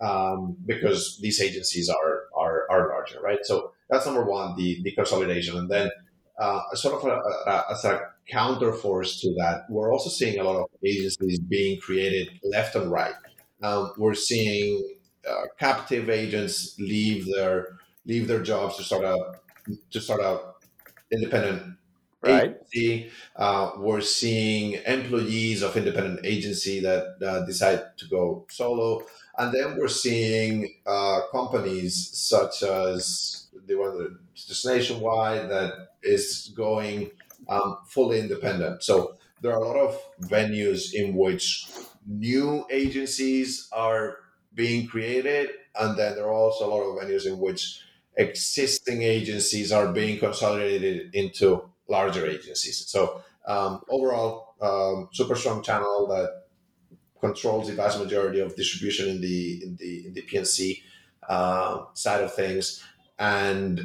um, 0.00 0.56
because 0.66 1.18
these 1.20 1.40
agencies 1.40 1.88
are, 1.88 2.24
are 2.36 2.66
are 2.70 2.88
larger, 2.88 3.20
right? 3.20 3.38
So 3.42 3.72
that's 3.88 4.06
number 4.06 4.24
one, 4.24 4.56
the 4.56 4.82
the 4.82 4.92
consolidation, 4.92 5.56
and 5.58 5.70
then 5.70 5.90
uh, 6.38 6.60
sort 6.74 6.94
of 6.94 7.04
a, 7.04 7.50
a, 7.50 7.64
as 7.70 7.84
a 7.84 8.08
counter 8.28 8.72
force 8.72 9.20
to 9.20 9.34
that, 9.34 9.64
we're 9.68 9.92
also 9.92 10.08
seeing 10.08 10.40
a 10.40 10.44
lot 10.44 10.56
of 10.56 10.68
agencies 10.84 11.38
being 11.38 11.78
created 11.80 12.28
left 12.42 12.74
and 12.74 12.90
right. 12.90 13.14
Um, 13.62 13.92
we're 13.96 14.14
seeing 14.14 14.96
uh, 15.28 15.42
captive 15.58 16.08
agents 16.10 16.74
leave 16.78 17.26
their 17.26 17.78
leave 18.06 18.26
their 18.26 18.42
jobs 18.42 18.76
to 18.76 18.82
start 18.82 19.04
a 19.04 19.16
to 19.90 20.00
start 20.00 20.20
a 20.20 20.40
independent 21.12 21.76
right. 22.22 22.44
agency. 22.44 23.10
Uh, 23.36 23.72
we're 23.78 24.00
seeing 24.00 24.74
employees 24.86 25.62
of 25.62 25.76
independent 25.76 26.20
agency 26.24 26.80
that 26.80 27.16
uh, 27.24 27.44
decide 27.46 27.96
to 27.98 28.06
go 28.08 28.46
solo, 28.50 29.04
and 29.38 29.52
then 29.52 29.76
we're 29.78 29.88
seeing 29.88 30.74
uh, 30.86 31.20
companies 31.30 32.10
such 32.12 32.62
as 32.62 33.46
the 33.66 33.74
one 33.74 34.18
just 34.34 34.66
nationwide 34.66 35.48
that 35.50 35.72
is 36.02 36.52
going 36.56 37.10
um, 37.48 37.78
fully 37.86 38.20
independent. 38.20 38.82
So 38.82 39.16
there 39.40 39.52
are 39.52 39.62
a 39.62 39.66
lot 39.66 39.76
of 39.76 40.00
venues 40.22 40.94
in 40.94 41.14
which 41.14 41.68
new 42.06 42.64
agencies 42.70 43.68
are 43.72 44.18
being 44.54 44.86
created, 44.86 45.50
and 45.78 45.98
then 45.98 46.14
there 46.14 46.26
are 46.26 46.32
also 46.32 46.66
a 46.66 46.70
lot 46.70 46.82
of 46.82 47.02
venues 47.02 47.26
in 47.26 47.38
which 47.38 47.80
existing 48.16 49.02
agencies 49.02 49.72
are 49.72 49.92
being 49.92 50.18
consolidated 50.18 51.14
into 51.14 51.71
larger 51.88 52.26
agencies. 52.26 52.86
So 52.88 53.22
um, 53.46 53.80
overall, 53.88 54.54
um, 54.60 55.08
super 55.12 55.34
strong 55.34 55.62
channel 55.62 56.06
that 56.08 56.42
controls 57.20 57.68
the 57.68 57.74
vast 57.74 57.98
majority 57.98 58.40
of 58.40 58.56
distribution 58.56 59.08
in 59.08 59.20
the 59.20 59.62
in 59.64 59.76
the 59.76 60.06
in 60.06 60.14
the 60.14 60.22
P&C 60.22 60.82
uh, 61.28 61.84
side 61.94 62.22
of 62.22 62.34
things, 62.34 62.82
and 63.18 63.80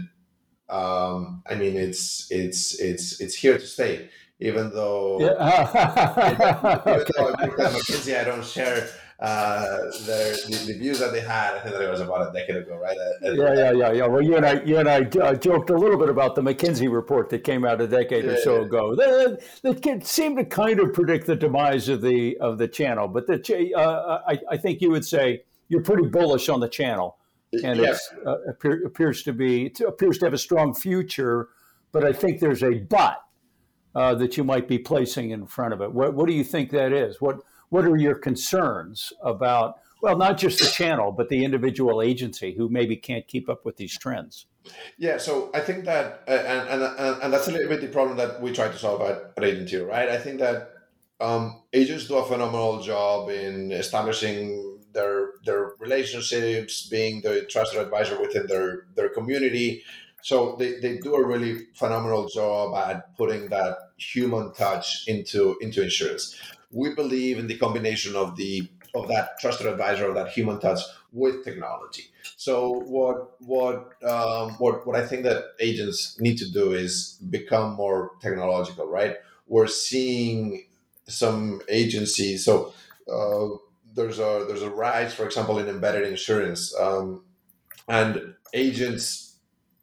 um, 0.70 1.44
I 1.48 1.56
mean 1.56 1.78
it's 1.78 2.28
it's 2.32 2.80
it's 2.80 3.20
it's 3.22 3.36
here 3.36 3.58
to 3.58 3.66
stay. 3.66 4.10
Even 4.40 4.70
though, 4.70 5.20
yeah. 5.20 5.34
even 6.86 7.06
though 7.18 7.34
I 7.34 7.48
McKinsey, 7.48 8.20
I 8.20 8.24
don't 8.24 8.46
share 8.46 8.88
uh, 9.20 9.78
their 10.06 10.34
the, 10.34 10.64
the, 10.68 10.78
views 10.78 11.00
that 11.00 11.12
they 11.12 11.22
had. 11.22 11.56
I 11.56 11.60
think 11.60 11.76
that 11.76 11.82
it 11.82 11.90
was 11.90 12.02
about 12.02 12.30
a 12.30 12.32
decade 12.32 12.58
ago, 12.58 12.78
right? 12.78 12.96
Uh, 12.96 13.32
yeah, 13.32 13.54
yeah, 13.54 13.72
yeah, 13.72 13.92
yeah. 13.92 14.06
Well, 14.06 14.22
you 14.22 14.38
and 14.38 14.46
I, 14.46 14.62
you 14.62 14.78
and 14.78 14.88
I 14.88 15.02
uh, 15.20 15.34
joked 15.34 15.72
a 15.72 15.76
little 15.76 15.98
bit 15.98 16.10
about 16.10 16.36
the 16.36 16.42
McKinsey 16.42 16.92
report 16.92 17.30
that 17.32 17.44
came 17.44 17.66
out 17.66 17.82
a 17.82 17.88
decade 17.88 18.26
yeah, 18.26 18.32
or 18.32 18.38
so 18.38 18.60
yeah. 18.60 18.66
ago. 18.66 18.96
That, 18.96 19.42
that 19.64 20.06
seemed 20.06 20.38
to 20.38 20.46
kind 20.46 20.80
of 20.80 20.94
predict 20.94 21.26
the 21.26 21.36
demise 21.36 21.90
of 21.90 22.02
the 22.02 22.38
of 22.38 22.60
the 22.60 22.68
channel. 22.68 23.08
But 23.08 23.26
the 23.26 23.74
uh, 23.76 24.22
I, 24.28 24.40
I 24.52 24.58
think 24.58 24.82
you 24.82 24.92
would 24.92 25.06
say 25.06 25.44
you're 25.68 25.82
pretty 25.82 26.08
bullish 26.08 26.48
on 26.48 26.60
the 26.60 26.70
channel, 26.70 27.18
and 27.64 27.80
yeah. 27.80 27.94
it 27.94 28.00
uh, 28.24 28.38
appear, 28.50 28.86
appears 28.86 29.24
to 29.24 29.34
be 29.34 29.66
it 29.66 29.80
appears 29.80 30.20
to 30.20 30.26
have 30.26 30.34
a 30.34 30.40
strong 30.40 30.76
future. 30.76 31.50
But 31.92 32.04
I 32.04 32.14
think 32.14 32.40
there's 32.40 32.62
a 32.62 32.76
but 32.76 33.24
uh, 33.96 34.14
that 34.14 34.38
you 34.38 34.44
might 34.44 34.68
be 34.68 34.78
placing 34.78 35.32
in 35.32 35.48
front 35.48 35.74
of 35.74 35.82
it. 35.82 35.92
What, 35.92 36.14
what 36.14 36.28
do 36.28 36.34
you 36.34 36.44
think 36.44 36.70
that 36.70 36.94
is? 36.94 37.20
What 37.20 37.40
what 37.70 37.86
are 37.86 37.98
your 37.98 38.16
concerns 38.16 39.14
about 39.22 39.76
well 40.02 40.18
not 40.18 40.38
just 40.38 40.60
the 40.60 40.68
channel 40.68 41.12
but 41.12 41.30
the 41.30 41.44
individual 41.44 41.96
Agentero 41.98 42.56
who 42.56 42.70
maybe 42.70 42.96
can't 42.96 43.28
keep 43.28 43.50
up 43.50 43.66
with 43.66 43.78
these 43.78 43.98
trends? 43.98 44.46
Yeah 44.98 45.18
so 45.18 45.50
i 45.54 45.60
think 45.60 45.86
that 45.86 46.24
uh, 46.28 46.32
and, 46.32 46.82
and, 46.84 47.24
and 47.24 47.34
that's 47.34 47.48
a 47.48 47.52
little 47.52 47.70
bit 47.70 47.82
the 47.82 47.88
problem 47.88 48.18
that 48.18 48.42
we 48.42 48.52
try 48.52 48.68
to 48.68 48.78
solve 48.78 49.02
at, 49.02 49.34
at 49.38 49.44
agency 49.44 49.78
right? 49.78 50.10
I 50.10 50.18
think 50.18 50.40
that 50.40 50.74
um, 51.20 51.62
agents 51.74 52.08
do 52.08 52.18
a 52.18 52.26
phenomenal 52.26 52.82
job 52.82 53.30
in 53.30 53.72
establishing 53.72 54.80
their 54.94 55.32
their 55.46 55.74
relationships 55.80 56.88
being 56.88 57.22
the 57.22 57.46
trusted 57.50 57.82
advisor 57.82 58.20
within 58.22 58.48
their 58.48 58.88
their 58.96 59.10
community. 59.10 59.84
So 60.22 60.56
they, 60.60 60.80
they 60.80 60.98
do 60.98 61.16
a 61.16 61.26
really 61.26 61.68
phenomenal 61.76 62.28
job 62.28 62.76
at 62.76 63.16
putting 63.16 63.50
that 63.50 63.78
human 63.98 64.54
touch 64.54 65.08
into 65.08 65.58
into 65.62 65.82
insurance 65.82 66.36
we 66.72 66.94
believe 66.94 67.40
in 67.40 67.48
the 67.48 67.58
combination 67.58 68.16
of 68.16 68.36
the 68.36 68.70
of 68.96 69.08
that 69.08 69.40
trusted 69.40 69.68
advisor 69.68 70.08
of 70.08 70.16
that 70.16 70.30
human 70.30 70.60
touch 70.60 70.80
with 71.12 71.44
technology. 71.44 72.06
So 72.36 72.72
what 72.72 73.40
what 73.40 73.94
um, 74.04 74.52
what 74.58 74.86
what 74.86 74.96
I 74.96 75.06
think 75.06 75.24
that 75.24 75.44
agents 75.60 76.20
need 76.20 76.38
to 76.38 76.52
do 76.52 76.74
is 76.74 77.20
become 77.30 77.74
more 77.74 78.12
technological, 78.22 78.88
right? 78.88 79.16
We're 79.48 79.68
seeing 79.68 80.68
some 81.08 81.62
agencies. 81.70 82.44
So 82.46 82.74
uh, 83.12 83.58
there's 83.96 84.20
a 84.20 84.46
there's 84.48 84.62
a 84.62 84.70
rise, 84.70 85.14
for 85.14 85.26
example, 85.26 85.60
in 85.60 85.68
embedded 85.68 86.08
insurance, 86.08 86.76
um, 86.80 87.24
and 87.88 88.36
agents 88.54 89.36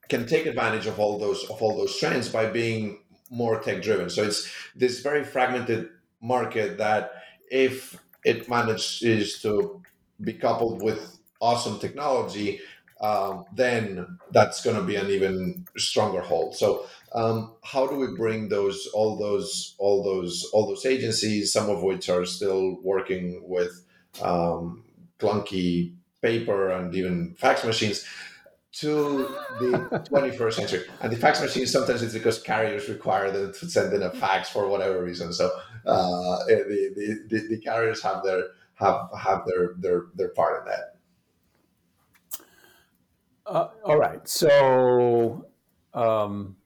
can 0.09 0.27
take 0.27 0.47
advantage 0.47 0.87
of 0.87 1.01
all 1.01 1.19
those 1.19 1.45
of 1.51 1.63
all 1.63 1.77
those 1.77 1.99
trends 1.99 2.29
by 2.29 2.47
being 2.47 3.01
more 3.31 3.59
tech 3.61 3.83
driven. 3.83 4.11
So 4.11 4.23
it's 4.23 4.51
this 4.77 5.01
very 5.01 5.25
fragmented 5.25 5.89
market 6.25 6.79
that 6.79 7.13
if 7.51 7.99
it 8.25 8.49
manages 8.49 9.41
to 9.43 9.83
be 10.21 10.33
coupled 10.33 10.83
with 10.83 11.19
awesome 11.41 11.79
technology, 11.79 12.61
um, 13.01 13.45
then 13.55 14.19
that's 14.31 14.65
going 14.65 14.77
to 14.77 14.83
be 14.83 14.97
an 14.97 15.09
even 15.09 15.67
stronger 15.77 16.21
hold. 16.21 16.57
So, 16.57 16.87
um, 17.15 17.53
how 17.63 17.87
do 17.87 17.97
we 17.97 18.17
bring 18.17 18.49
those 18.49 18.89
all 18.95 19.17
those 19.17 19.75
all 19.79 20.03
those 20.03 20.49
all 20.53 20.67
those 20.67 20.87
agencies, 20.87 21.53
some 21.53 21.69
of 21.69 21.83
which 21.83 22.09
are 22.09 22.25
still 22.25 22.79
working 22.83 23.43
with 23.45 23.85
um, 24.23 24.85
clunky 25.19 25.95
paper 26.23 26.71
and 26.71 26.95
even 26.95 27.35
fax 27.39 27.65
machines, 27.65 28.05
to 28.75 29.29
the 29.61 30.07
21st 30.11 30.53
century. 30.53 30.85
And 31.01 31.13
the 31.13 31.17
fax 31.17 31.41
machine 31.41 31.67
sometimes 31.67 32.03
it's 32.03 32.15
because 32.15 32.43
carriers 32.43 32.89
require 32.89 33.31
them 33.31 33.53
to 33.53 33.71
send 33.71 33.93
in 33.93 34.03
a 34.03 34.11
fax 34.11 34.49
for 34.49 34.69
whatever 34.69 35.03
reason. 35.03 35.33
So 35.33 35.51
uh, 35.87 36.45
the, 36.47 36.93
the, 36.97 37.27
the, 37.29 37.49
the, 37.49 37.59
carriers 37.61 38.03
have 38.03 38.23
their 38.23 38.45
have 38.75 39.09
have 39.19 39.45
their 39.47 39.75
their 39.79 40.07
their 40.15 40.29
part 40.29 40.63
in 40.63 40.69
that. 40.71 40.97
Uh, 43.47 43.69
all 43.85 43.99
right. 43.99 44.27
So 44.27 45.47
um, 45.93 46.57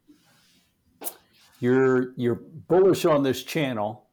you're 1.60 2.12
you're 2.16 2.40
bullish 2.68 3.04
on 3.04 3.22
this 3.22 3.42
channel, 3.42 4.06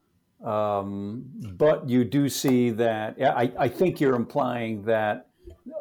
um, 0.44 1.24
but 1.56 1.88
you 1.88 2.04
do 2.04 2.28
see 2.28 2.70
that. 2.70 3.16
I, 3.22 3.52
I 3.58 3.68
think 3.68 4.00
you're 4.00 4.16
implying 4.16 4.84
that 4.84 5.28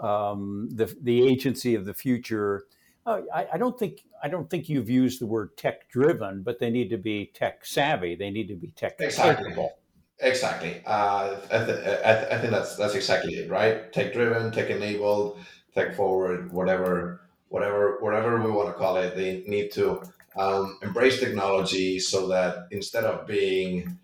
um, 0.01 0.69
the 0.71 0.93
the 1.01 1.27
agency 1.27 1.75
of 1.75 1.85
the 1.85 1.93
future. 1.93 2.65
Uh, 3.05 3.21
I, 3.33 3.47
I, 3.53 3.57
don't 3.59 3.77
think 3.77 4.03
I 4.25 4.27
don't 4.27 4.49
think 4.49 4.69
you've 4.69 4.89
used 4.89 5.21
the 5.21 5.27
word 5.27 5.55
tech 5.55 5.87
driven, 5.87 6.41
but 6.41 6.57
they 6.59 6.71
need 6.71 6.89
to 6.89 6.97
be 6.97 7.31
tech 7.35 7.63
savvy. 7.63 8.15
They 8.15 8.31
need 8.31 8.47
to 8.47 8.55
be 8.55 8.71
tech 8.71 8.95
exactly. 8.97 9.49
capable. 9.49 9.77
Exactly. 10.19 10.81
Uh, 10.83 11.37
I, 11.51 11.57
th- 11.63 11.69
I, 11.69 12.13
th- 12.13 12.31
I, 12.31 12.37
think 12.39 12.49
that's 12.49 12.75
that's 12.75 12.95
exactly 12.95 13.35
it, 13.35 13.51
right? 13.51 13.93
Tech 13.93 14.13
driven, 14.13 14.51
tech 14.51 14.71
enabled, 14.71 15.37
tech 15.75 15.93
forward, 15.93 16.51
whatever, 16.51 17.21
whatever, 17.49 17.99
whatever 17.99 18.41
we 18.41 18.49
want 18.49 18.69
to 18.69 18.73
call 18.73 18.97
it. 18.97 19.15
They 19.15 19.43
need 19.45 19.71
to 19.73 20.01
um, 20.35 20.79
embrace 20.81 21.19
technology 21.19 21.99
so 21.99 22.27
that 22.29 22.65
instead 22.71 23.03
of 23.03 23.27
being 23.27 23.95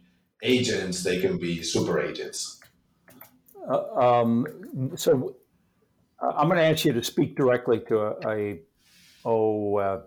agents, 0.44 1.02
they 1.02 1.20
can 1.20 1.40
be 1.40 1.64
super 1.64 2.00
agents. 2.00 2.60
Uh, 3.68 3.96
um, 3.96 4.92
so 4.96 5.36
uh, 6.22 6.34
I'm 6.38 6.48
going 6.48 6.60
to 6.60 6.66
ask 6.66 6.86
you 6.86 6.94
to 6.94 7.04
speak 7.04 7.36
directly 7.36 7.80
to 7.88 8.02
a, 8.02 8.30
a 8.30 8.60
oh 9.26 9.78
uh, 9.78 10.02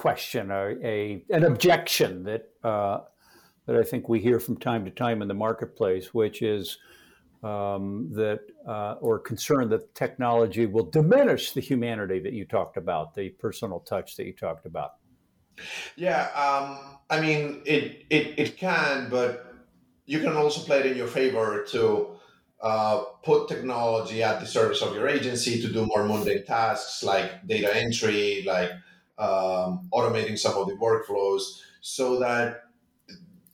question, 0.00 0.50
a, 0.50 0.76
a, 0.82 1.22
an 1.28 1.44
objection 1.44 2.24
that 2.24 2.48
uh, 2.64 3.00
that 3.66 3.76
I 3.76 3.82
think 3.82 4.08
we 4.08 4.18
hear 4.18 4.40
from 4.40 4.56
time 4.56 4.86
to 4.86 4.90
time 4.90 5.20
in 5.20 5.28
the 5.28 5.34
marketplace, 5.34 6.14
which 6.14 6.40
is 6.40 6.78
um, 7.42 8.08
that 8.14 8.40
uh, 8.66 8.94
or 9.02 9.18
concern 9.18 9.68
that 9.68 9.94
technology 9.94 10.64
will 10.64 10.86
diminish 10.86 11.52
the 11.52 11.60
humanity 11.60 12.18
that 12.20 12.32
you 12.32 12.46
talked 12.46 12.78
about, 12.78 13.14
the 13.14 13.28
personal 13.28 13.80
touch 13.80 14.16
that 14.16 14.24
you 14.24 14.32
talked 14.32 14.64
about. 14.64 14.92
Yeah, 15.96 16.28
um, 16.34 16.96
I 17.10 17.20
mean 17.20 17.60
it, 17.66 18.06
it 18.08 18.38
it 18.38 18.56
can, 18.56 19.10
but 19.10 19.54
you 20.06 20.20
can 20.20 20.32
also 20.32 20.62
play 20.62 20.78
it 20.80 20.86
in 20.86 20.96
your 20.96 21.08
favor 21.08 21.66
to 21.72 22.16
uh, 22.62 23.02
put 23.22 23.48
technology 23.48 24.22
at 24.22 24.40
the 24.40 24.46
service 24.46 24.80
of 24.80 24.94
your 24.94 25.08
agency 25.08 25.60
to 25.60 25.70
do 25.70 25.84
more 25.84 26.06
mundane 26.08 26.46
tasks 26.46 27.02
like 27.02 27.46
data 27.46 27.76
entry, 27.76 28.44
like 28.46 28.70
um, 29.20 29.88
automating 29.92 30.38
some 30.38 30.56
of 30.56 30.66
the 30.66 30.74
workflows, 30.74 31.60
so 31.80 32.18
that 32.18 32.64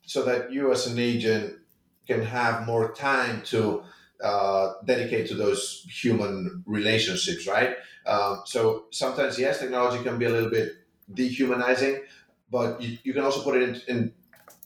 so 0.07 0.22
that 0.22 0.52
you 0.52 0.72
as 0.72 0.87
an 0.87 0.98
agent 0.98 1.55
can 2.07 2.22
have 2.22 2.64
more 2.66 2.92
time 2.92 3.42
to 3.42 3.83
uh, 4.22 4.72
dedicate 4.85 5.29
to 5.29 5.35
those 5.35 5.85
human 5.90 6.62
relationships, 6.66 7.46
right? 7.46 7.76
Um, 8.07 8.42
so 8.46 8.87
sometimes, 8.90 9.38
yes, 9.38 9.59
technology 9.59 10.02
can 10.02 10.18
be 10.18 10.24
a 10.24 10.31
little 10.31 10.48
bit 10.48 10.72
dehumanizing, 11.12 12.02
but 12.50 12.81
you, 12.81 12.98
you 13.02 13.12
can 13.12 13.24
also 13.24 13.42
put 13.42 13.61
it 13.61 13.68
in, 13.68 13.83
in 13.88 14.12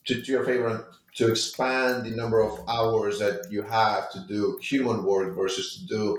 to, 0.04 0.22
to, 0.22 0.32
your 0.32 0.44
favor 0.44 0.92
to 1.16 1.30
expand 1.30 2.04
the 2.04 2.10
number 2.10 2.40
of 2.42 2.60
hours 2.68 3.18
that 3.18 3.50
you 3.50 3.62
have 3.62 4.10
to 4.12 4.20
do 4.28 4.58
human 4.62 5.02
work 5.04 5.34
versus 5.34 5.78
to 5.78 5.86
do 5.86 6.18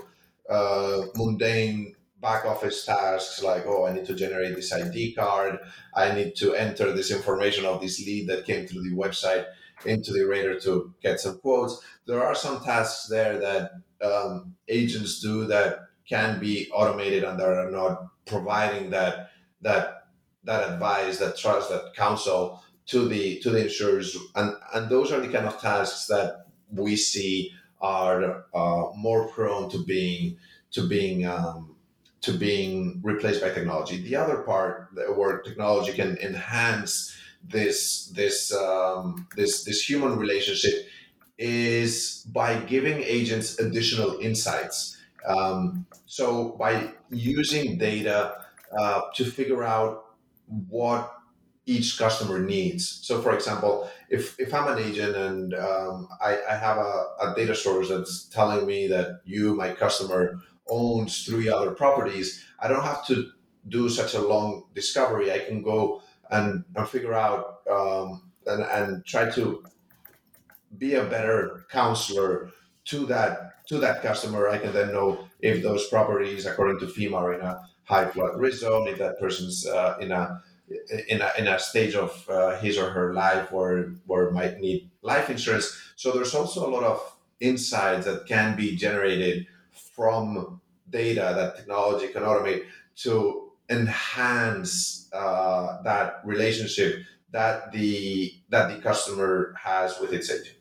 uh, 0.50 1.02
mundane 1.14 1.94
back 2.22 2.44
office 2.46 2.86
tasks 2.86 3.42
like 3.42 3.64
oh 3.66 3.84
i 3.86 3.92
need 3.92 4.06
to 4.06 4.14
generate 4.14 4.54
this 4.54 4.72
id 4.72 5.14
card. 5.14 5.58
I 5.94 6.14
need 6.14 6.36
to 6.36 6.54
enter 6.54 6.92
this 6.92 7.10
information 7.10 7.66
of 7.66 7.80
this 7.80 7.98
lead 8.06 8.28
that 8.28 8.46
came 8.46 8.66
through 8.66 8.82
the 8.82 8.96
website 8.96 9.44
into 9.84 10.12
the 10.12 10.24
rater 10.24 10.58
to 10.60 10.94
get 11.02 11.20
some 11.20 11.38
quotes. 11.40 11.82
There 12.06 12.22
are 12.22 12.34
some 12.34 12.62
tasks 12.62 13.08
there 13.08 13.38
that 13.38 13.72
um, 14.02 14.54
agents 14.68 15.20
do 15.20 15.44
that 15.46 15.80
can 16.08 16.40
be 16.40 16.70
automated 16.72 17.24
and 17.24 17.38
that 17.38 17.48
are 17.48 17.70
not 17.70 18.06
providing 18.26 18.90
that 18.90 19.30
that 19.60 20.04
that 20.44 20.70
advice 20.70 21.18
that 21.18 21.36
trust 21.36 21.70
that 21.70 21.94
counsel 21.94 22.62
to 22.86 23.08
the 23.08 23.38
to 23.40 23.50
the 23.50 23.64
insurers. 23.64 24.16
And 24.34 24.54
and 24.74 24.88
those 24.88 25.12
are 25.12 25.20
the 25.20 25.28
kind 25.28 25.46
of 25.46 25.60
tasks 25.60 26.06
that 26.06 26.46
we 26.70 26.96
see 26.96 27.52
are 27.80 28.44
uh, 28.54 28.84
more 28.96 29.28
prone 29.28 29.70
to 29.70 29.84
being 29.84 30.36
to 30.72 30.88
being 30.88 31.26
um, 31.26 31.71
to 32.22 32.32
being 32.32 33.00
replaced 33.02 33.40
by 33.42 33.50
technology. 33.50 34.00
The 34.02 34.16
other 34.16 34.38
part 34.38 34.88
where 35.14 35.40
technology 35.40 35.92
can 35.92 36.16
enhance 36.18 37.14
this 37.44 38.06
this 38.14 38.52
um, 38.54 39.26
this 39.36 39.64
this 39.64 39.88
human 39.88 40.16
relationship 40.16 40.86
is 41.38 42.26
by 42.32 42.56
giving 42.60 43.02
agents 43.02 43.58
additional 43.58 44.18
insights. 44.20 44.96
Um, 45.26 45.86
so 46.06 46.50
by 46.58 46.92
using 47.10 47.78
data 47.78 48.44
uh, 48.76 49.02
to 49.14 49.24
figure 49.24 49.64
out 49.64 50.04
what 50.68 51.12
each 51.66 51.98
customer 51.98 52.40
needs. 52.40 53.00
So, 53.02 53.20
for 53.20 53.34
example, 53.34 53.88
if, 54.08 54.38
if 54.38 54.52
I'm 54.52 54.76
an 54.76 54.82
agent 54.82 55.14
and 55.14 55.54
um, 55.54 56.08
I, 56.20 56.38
I, 56.50 56.56
have 56.56 56.76
a, 56.76 57.06
a 57.20 57.34
data 57.36 57.54
source 57.54 57.88
that's 57.88 58.24
telling 58.24 58.66
me 58.66 58.88
that 58.88 59.20
you, 59.24 59.54
my 59.54 59.72
customer, 59.72 60.40
owns 60.68 61.24
three 61.24 61.48
other 61.48 61.72
properties, 61.72 62.44
I 62.58 62.68
don't 62.68 62.84
have 62.84 63.06
to 63.06 63.30
do 63.68 63.88
such 63.88 64.14
a 64.14 64.20
long 64.20 64.64
discovery. 64.74 65.32
I 65.32 65.40
can 65.40 65.62
go 65.62 66.02
and, 66.30 66.64
and 66.74 66.88
figure 66.88 67.14
out 67.14 67.60
um, 67.70 68.30
and, 68.46 68.62
and 68.62 69.04
try 69.04 69.30
to 69.30 69.64
be 70.78 70.94
a 70.94 71.04
better 71.04 71.66
counselor 71.70 72.50
to 72.86 73.06
that 73.06 73.66
to 73.66 73.78
that 73.78 74.02
customer. 74.02 74.48
I 74.48 74.58
can 74.58 74.72
then 74.72 74.92
know 74.92 75.28
if 75.40 75.62
those 75.62 75.86
properties, 75.88 76.46
according 76.46 76.80
to 76.80 76.86
FEMA, 76.86 77.14
are 77.14 77.34
in 77.34 77.40
a 77.40 77.60
high 77.84 78.06
flood 78.06 78.38
risk 78.38 78.60
zone, 78.60 78.88
if 78.88 78.98
that 78.98 79.20
person's 79.20 79.66
uh, 79.66 79.96
in 80.00 80.10
a 80.10 80.42
in 81.08 81.20
a, 81.20 81.30
in 81.38 81.46
a 81.48 81.58
stage 81.58 81.94
of 81.94 82.28
uh, 82.28 82.58
his 82.58 82.78
or 82.78 82.90
her 82.90 83.12
life 83.12 83.52
where 83.52 83.92
where 84.06 84.30
might 84.30 84.58
need 84.58 84.90
life 85.02 85.30
insurance. 85.30 85.76
So 85.96 86.10
there's 86.10 86.34
also 86.34 86.66
a 86.66 86.70
lot 86.70 86.82
of 86.82 87.16
insights 87.40 88.06
that 88.06 88.26
can 88.26 88.56
be 88.56 88.76
generated 88.76 89.46
from 89.94 90.60
data 90.90 91.32
that 91.36 91.56
technology 91.56 92.08
can 92.08 92.22
automate 92.22 92.64
to 92.96 93.52
enhance 93.70 95.08
uh, 95.12 95.82
that 95.82 96.20
relationship 96.24 97.02
that 97.30 97.72
the 97.72 98.34
that 98.50 98.68
the 98.68 98.80
customer 98.82 99.54
has 99.58 99.98
with 100.00 100.12
its 100.12 100.30
agent. 100.30 100.56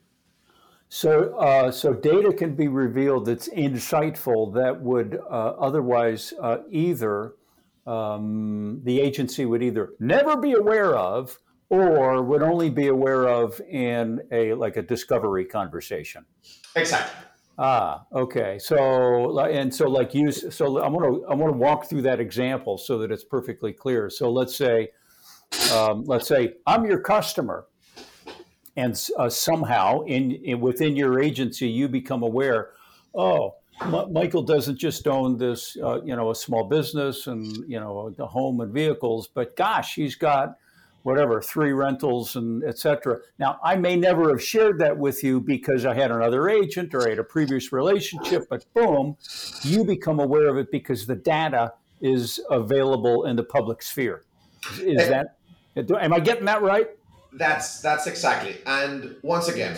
So, 0.94 1.36
uh, 1.38 1.72
so 1.72 1.94
data 1.94 2.34
can 2.34 2.54
be 2.56 2.68
revealed 2.68 3.26
that's 3.26 3.48
insightful 3.50 4.54
that 4.56 4.82
would 4.82 5.20
uh, 5.30 5.54
otherwise 5.58 6.34
uh, 6.42 6.58
either 6.70 7.36
um, 7.88 8.82
the 8.84 9.00
agency 9.00 9.46
would 9.46 9.64
either 9.64 9.94
never 10.00 10.36
be 10.36 10.52
aware 10.52 10.98
of 10.98 11.38
or 11.70 12.22
would 12.22 12.44
only 12.44 12.70
be 12.70 12.88
aware 12.88 13.30
of 13.30 13.62
in 13.62 14.20
a 14.32 14.54
like 14.54 14.76
a 14.76 14.82
discovery 14.82 15.46
conversation. 15.46 16.26
Exactly. 16.76 17.31
Ah, 17.58 18.06
okay. 18.14 18.58
So 18.60 19.38
and 19.40 19.74
so 19.74 19.88
like 19.90 20.14
use 20.14 20.54
so 20.56 20.80
I 20.80 20.88
want 20.88 21.06
to 21.06 21.26
I 21.28 21.36
want 21.36 21.54
to 21.54 21.58
walk 21.58 21.86
through 21.86 22.04
that 22.04 22.20
example 22.20 22.78
so 22.78 22.98
that 23.00 23.12
it's 23.12 23.24
perfectly 23.24 23.74
clear. 23.74 24.10
So 24.10 24.32
let's 24.32 24.56
say 24.56 24.90
um, 25.74 26.04
let's 26.06 26.28
say 26.28 26.54
I'm 26.66 26.86
your 26.86 27.00
customer, 27.00 27.68
and 28.76 29.00
uh, 29.18 29.30
somehow 29.30 30.02
in, 30.02 30.32
in, 30.32 30.60
within 30.62 30.96
your 30.96 31.22
agency 31.22 31.68
you 31.68 31.88
become 31.88 32.24
aware, 32.24 32.72
oh. 33.14 33.56
M- 33.82 34.14
Michael 34.14 34.44
doesn't 34.44 34.78
just 34.78 35.08
own 35.08 35.38
this, 35.40 35.76
uh, 35.84 36.04
you 36.04 36.16
know, 36.16 36.30
a 36.30 36.36
small 36.36 36.66
business 36.66 37.26
and 37.26 37.44
you 37.68 37.80
know 37.80 38.12
the 38.16 38.28
home 38.28 38.60
and 38.62 38.72
vehicles, 38.72 39.28
but 39.28 39.56
gosh, 39.56 39.96
he's 39.96 40.14
got 40.14 40.56
whatever 41.04 41.42
three 41.42 41.72
rentals 41.72 42.36
and 42.36 42.64
etc 42.64 43.18
now 43.40 43.60
i 43.64 43.76
may 43.76 43.96
never 43.96 44.30
have 44.30 44.44
shared 44.44 44.80
that 44.80 44.98
with 44.98 45.24
you 45.24 45.40
because 45.40 45.86
i 45.86 45.94
had 45.94 46.12
another 46.12 46.50
agent 46.50 46.94
or 46.94 47.06
i 47.06 47.10
had 47.10 47.20
a 47.20 47.24
previous 47.24 47.72
relationship 47.72 48.44
but 48.50 48.66
boom 48.74 49.16
you 49.64 49.84
become 49.84 50.20
aware 50.20 50.48
of 50.48 50.58
it 50.58 50.72
because 50.72 51.06
the 51.06 51.16
data 51.16 51.74
is 52.02 52.42
available 52.50 53.26
in 53.26 53.36
the 53.36 53.44
public 53.44 53.82
sphere. 53.82 54.24
Is 54.80 55.08
that 55.08 55.38
am 55.78 56.14
i 56.14 56.20
getting 56.20 56.46
that 56.46 56.62
right? 56.62 56.90
That's 57.34 57.80
that's 57.82 58.08
exactly 58.08 58.58
and 58.66 59.16
once 59.22 59.48
again 59.48 59.78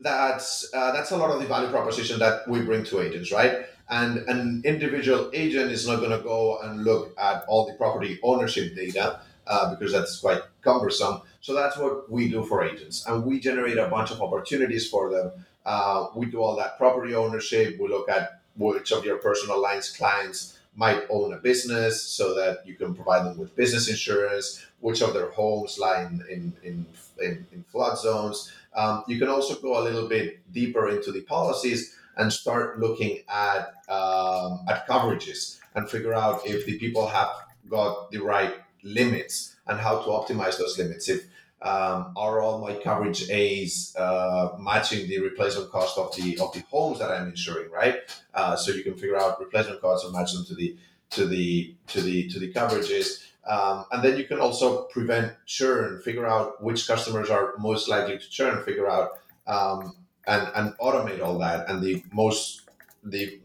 that's 0.00 0.70
uh, 0.72 0.92
that's 0.92 1.10
a 1.10 1.16
lot 1.16 1.30
of 1.30 1.40
the 1.40 1.46
value 1.46 1.68
proposition 1.68 2.18
that 2.20 2.48
we 2.48 2.60
bring 2.60 2.84
to 2.84 3.00
agents 3.00 3.32
right? 3.32 3.66
And 3.88 4.18
an 4.28 4.62
individual 4.64 5.30
agent 5.32 5.70
is 5.70 5.86
not 5.86 5.96
going 5.96 6.10
to 6.10 6.22
go 6.22 6.58
and 6.60 6.82
look 6.82 7.14
at 7.18 7.44
all 7.46 7.66
the 7.66 7.74
property 7.74 8.18
ownership 8.22 8.74
data 8.74 9.20
uh, 9.46 9.74
because 9.74 9.92
that's 9.92 10.18
quite 10.18 10.42
cumbersome. 10.62 11.22
So 11.40 11.54
that's 11.54 11.76
what 11.76 12.10
we 12.10 12.28
do 12.28 12.44
for 12.44 12.64
agents, 12.64 13.06
and 13.06 13.24
we 13.24 13.40
generate 13.40 13.78
a 13.78 13.88
bunch 13.88 14.10
of 14.10 14.20
opportunities 14.20 14.88
for 14.88 15.10
them. 15.10 15.30
Uh, 15.64 16.08
we 16.14 16.26
do 16.26 16.40
all 16.40 16.56
that 16.56 16.78
property 16.78 17.14
ownership. 17.14 17.78
We 17.80 17.88
look 17.88 18.08
at 18.08 18.40
which 18.56 18.92
of 18.92 19.04
your 19.04 19.18
personal 19.18 19.60
lines 19.60 19.90
clients 19.90 20.58
might 20.74 21.04
own 21.08 21.32
a 21.32 21.38
business, 21.38 22.02
so 22.02 22.34
that 22.34 22.66
you 22.66 22.74
can 22.74 22.94
provide 22.94 23.24
them 23.24 23.38
with 23.38 23.54
business 23.56 23.88
insurance. 23.88 24.64
Which 24.80 25.02
of 25.02 25.14
their 25.14 25.30
homes 25.30 25.78
lie 25.78 26.02
in 26.02 26.22
in, 26.62 26.86
in, 27.22 27.46
in, 27.52 27.64
flood 27.64 27.98
zones. 27.98 28.52
Um, 28.74 29.04
you 29.08 29.18
can 29.18 29.28
also 29.28 29.54
go 29.54 29.80
a 29.80 29.82
little 29.82 30.06
bit 30.06 30.40
deeper 30.52 30.90
into 30.90 31.10
the 31.12 31.22
policies 31.22 31.96
and 32.16 32.32
start 32.32 32.78
looking 32.78 33.20
at 33.28 33.74
um, 33.88 34.64
at 34.68 34.86
coverages 34.86 35.58
and 35.74 35.88
figure 35.88 36.14
out 36.14 36.40
if 36.44 36.66
the 36.66 36.78
people 36.78 37.06
have 37.06 37.30
got 37.68 38.10
the 38.10 38.18
right 38.18 38.54
limits 38.86 39.56
and 39.66 39.78
how 39.78 39.98
to 40.00 40.08
optimize 40.08 40.58
those 40.58 40.78
limits. 40.78 41.08
If 41.08 41.26
um, 41.62 42.12
are 42.16 42.40
all 42.40 42.60
my 42.60 42.74
coverage 42.74 43.30
A's 43.30 43.94
uh, 43.96 44.50
matching 44.58 45.08
the 45.08 45.20
replacement 45.20 45.70
cost 45.70 45.98
of 45.98 46.14
the 46.14 46.38
of 46.38 46.52
the 46.52 46.60
homes 46.70 46.98
that 46.98 47.10
I'm 47.10 47.28
insuring, 47.28 47.70
right? 47.70 48.00
Uh, 48.34 48.56
so 48.56 48.72
you 48.72 48.82
can 48.82 48.94
figure 48.94 49.16
out 49.16 49.40
replacement 49.40 49.80
costs 49.80 50.04
and 50.04 50.14
match 50.14 50.32
them 50.32 50.44
to 50.46 50.54
the 50.54 50.76
to 51.10 51.26
the 51.26 51.74
to 51.88 52.00
the 52.02 52.28
to 52.28 52.38
the 52.38 52.52
coverages. 52.52 53.22
Um, 53.48 53.84
and 53.92 54.02
then 54.02 54.16
you 54.16 54.24
can 54.24 54.40
also 54.40 54.82
prevent 54.84 55.32
churn, 55.46 56.00
figure 56.02 56.26
out 56.26 56.62
which 56.62 56.86
customers 56.86 57.30
are 57.30 57.54
most 57.58 57.88
likely 57.88 58.18
to 58.18 58.30
churn, 58.30 58.62
figure 58.64 58.90
out 58.90 59.18
um, 59.46 59.96
and 60.26 60.48
and 60.54 60.74
automate 60.78 61.22
all 61.22 61.38
that. 61.38 61.68
And 61.70 61.82
the 61.82 62.04
most 62.12 62.62
the 63.02 63.40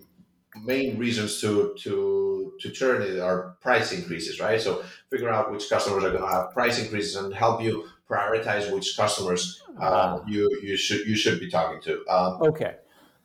main 0.56 0.98
reasons 0.98 1.40
to 1.42 1.74
to 1.80 2.54
to 2.60 2.72
churn 2.72 3.20
are 3.20 3.56
price 3.62 3.92
increases, 3.92 4.40
right? 4.40 4.60
So 4.60 4.84
figure 5.10 5.30
out 5.30 5.52
which 5.52 5.70
customers 5.70 6.04
are 6.04 6.12
going 6.12 6.24
to 6.24 6.28
have 6.28 6.52
price 6.52 6.80
increases 6.80 7.16
and 7.16 7.34
help 7.34 7.62
you 7.62 7.88
prioritize 8.10 8.72
which 8.74 8.96
customers 8.98 9.64
uh, 9.80 9.84
uh, 9.84 10.24
you 10.28 10.50
you 10.64 10.76
should 10.76 11.08
you 11.08 11.16
should 11.16 11.40
be 11.40 11.50
talking 11.50 11.82
to. 11.82 12.06
Um, 12.10 12.42
okay. 12.44 12.76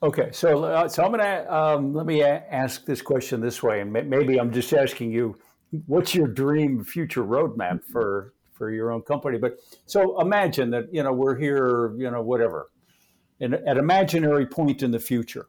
Okay, 0.02 0.28
so 0.30 0.64
uh, 0.64 0.86
so 0.88 1.04
I'm 1.04 1.10
gonna 1.10 1.46
um, 1.48 1.94
let 1.94 2.04
me 2.04 2.20
a- 2.20 2.44
ask 2.50 2.84
this 2.84 3.00
question 3.00 3.40
this 3.40 3.62
way, 3.62 3.80
and 3.80 3.90
maybe 3.90 4.38
I'm 4.38 4.52
just 4.52 4.72
asking 4.74 5.10
you, 5.10 5.38
what's 5.86 6.14
your 6.14 6.28
dream 6.28 6.84
future 6.84 7.24
roadmap 7.24 7.82
for 7.82 8.34
for 8.52 8.70
your 8.70 8.92
own 8.92 9.02
company? 9.02 9.38
But 9.38 9.58
so 9.86 10.20
imagine 10.20 10.70
that 10.70 10.92
you 10.92 11.02
know 11.02 11.12
we're 11.12 11.36
here, 11.36 11.94
you 11.96 12.10
know, 12.10 12.20
whatever, 12.20 12.70
in, 13.40 13.54
at 13.54 13.78
imaginary 13.78 14.46
point 14.46 14.82
in 14.82 14.90
the 14.90 15.00
future, 15.00 15.46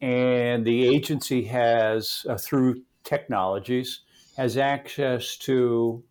and 0.00 0.64
the 0.64 0.86
agency 0.86 1.44
has 1.44 2.24
uh, 2.28 2.36
through 2.36 2.82
technologies 3.04 4.00
has 4.36 4.56
access 4.56 5.36
to 5.36 6.02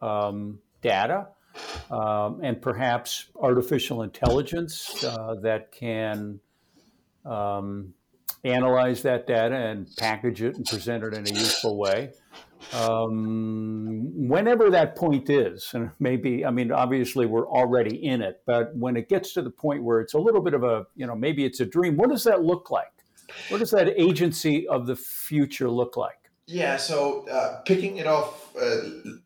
um, 0.00 0.58
data 0.82 1.28
um, 1.90 2.40
and 2.42 2.60
perhaps 2.60 3.26
artificial 3.40 4.02
intelligence 4.02 5.04
uh, 5.04 5.34
that 5.42 5.72
can 5.72 6.40
um, 7.24 7.94
analyze 8.44 9.02
that 9.02 9.26
data 9.26 9.54
and 9.54 9.88
package 9.96 10.42
it 10.42 10.56
and 10.56 10.66
present 10.66 11.04
it 11.04 11.14
in 11.14 11.26
a 11.26 11.30
useful 11.30 11.76
way. 11.76 12.10
Um, 12.72 14.28
whenever 14.28 14.70
that 14.70 14.96
point 14.96 15.30
is, 15.30 15.70
and 15.74 15.90
maybe, 16.00 16.44
I 16.44 16.50
mean, 16.50 16.72
obviously 16.72 17.26
we're 17.26 17.48
already 17.48 18.04
in 18.04 18.20
it, 18.20 18.42
but 18.46 18.74
when 18.76 18.96
it 18.96 19.08
gets 19.08 19.32
to 19.34 19.42
the 19.42 19.50
point 19.50 19.82
where 19.82 20.00
it's 20.00 20.14
a 20.14 20.18
little 20.18 20.40
bit 20.40 20.54
of 20.54 20.64
a, 20.64 20.86
you 20.96 21.06
know, 21.06 21.14
maybe 21.14 21.44
it's 21.44 21.60
a 21.60 21.66
dream, 21.66 21.96
what 21.96 22.10
does 22.10 22.24
that 22.24 22.42
look 22.42 22.70
like? 22.70 22.97
What 23.48 23.58
does 23.58 23.70
that 23.72 23.88
agency 24.00 24.66
of 24.68 24.86
the 24.86 24.96
future 24.96 25.70
look 25.70 25.96
like? 25.96 26.18
Yeah, 26.50 26.78
so 26.78 27.28
uh, 27.28 27.60
picking 27.66 27.98
it 27.98 28.06
off, 28.06 28.56
uh, 28.56 28.76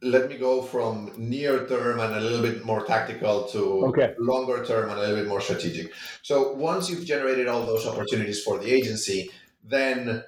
let 0.02 0.28
me 0.28 0.36
go 0.36 0.60
from 0.60 1.12
near 1.16 1.68
term 1.68 2.00
and 2.00 2.16
a 2.16 2.20
little 2.20 2.42
bit 2.42 2.64
more 2.64 2.84
tactical 2.84 3.44
to 3.44 3.86
okay. 3.86 4.14
longer 4.18 4.64
term 4.64 4.90
and 4.90 4.98
a 4.98 5.02
little 5.02 5.16
bit 5.16 5.28
more 5.28 5.40
strategic. 5.40 5.92
So 6.22 6.52
once 6.54 6.90
you've 6.90 7.04
generated 7.04 7.46
all 7.46 7.64
those 7.64 7.86
opportunities 7.86 8.42
for 8.42 8.58
the 8.58 8.72
agency, 8.72 9.30
then 9.62 10.24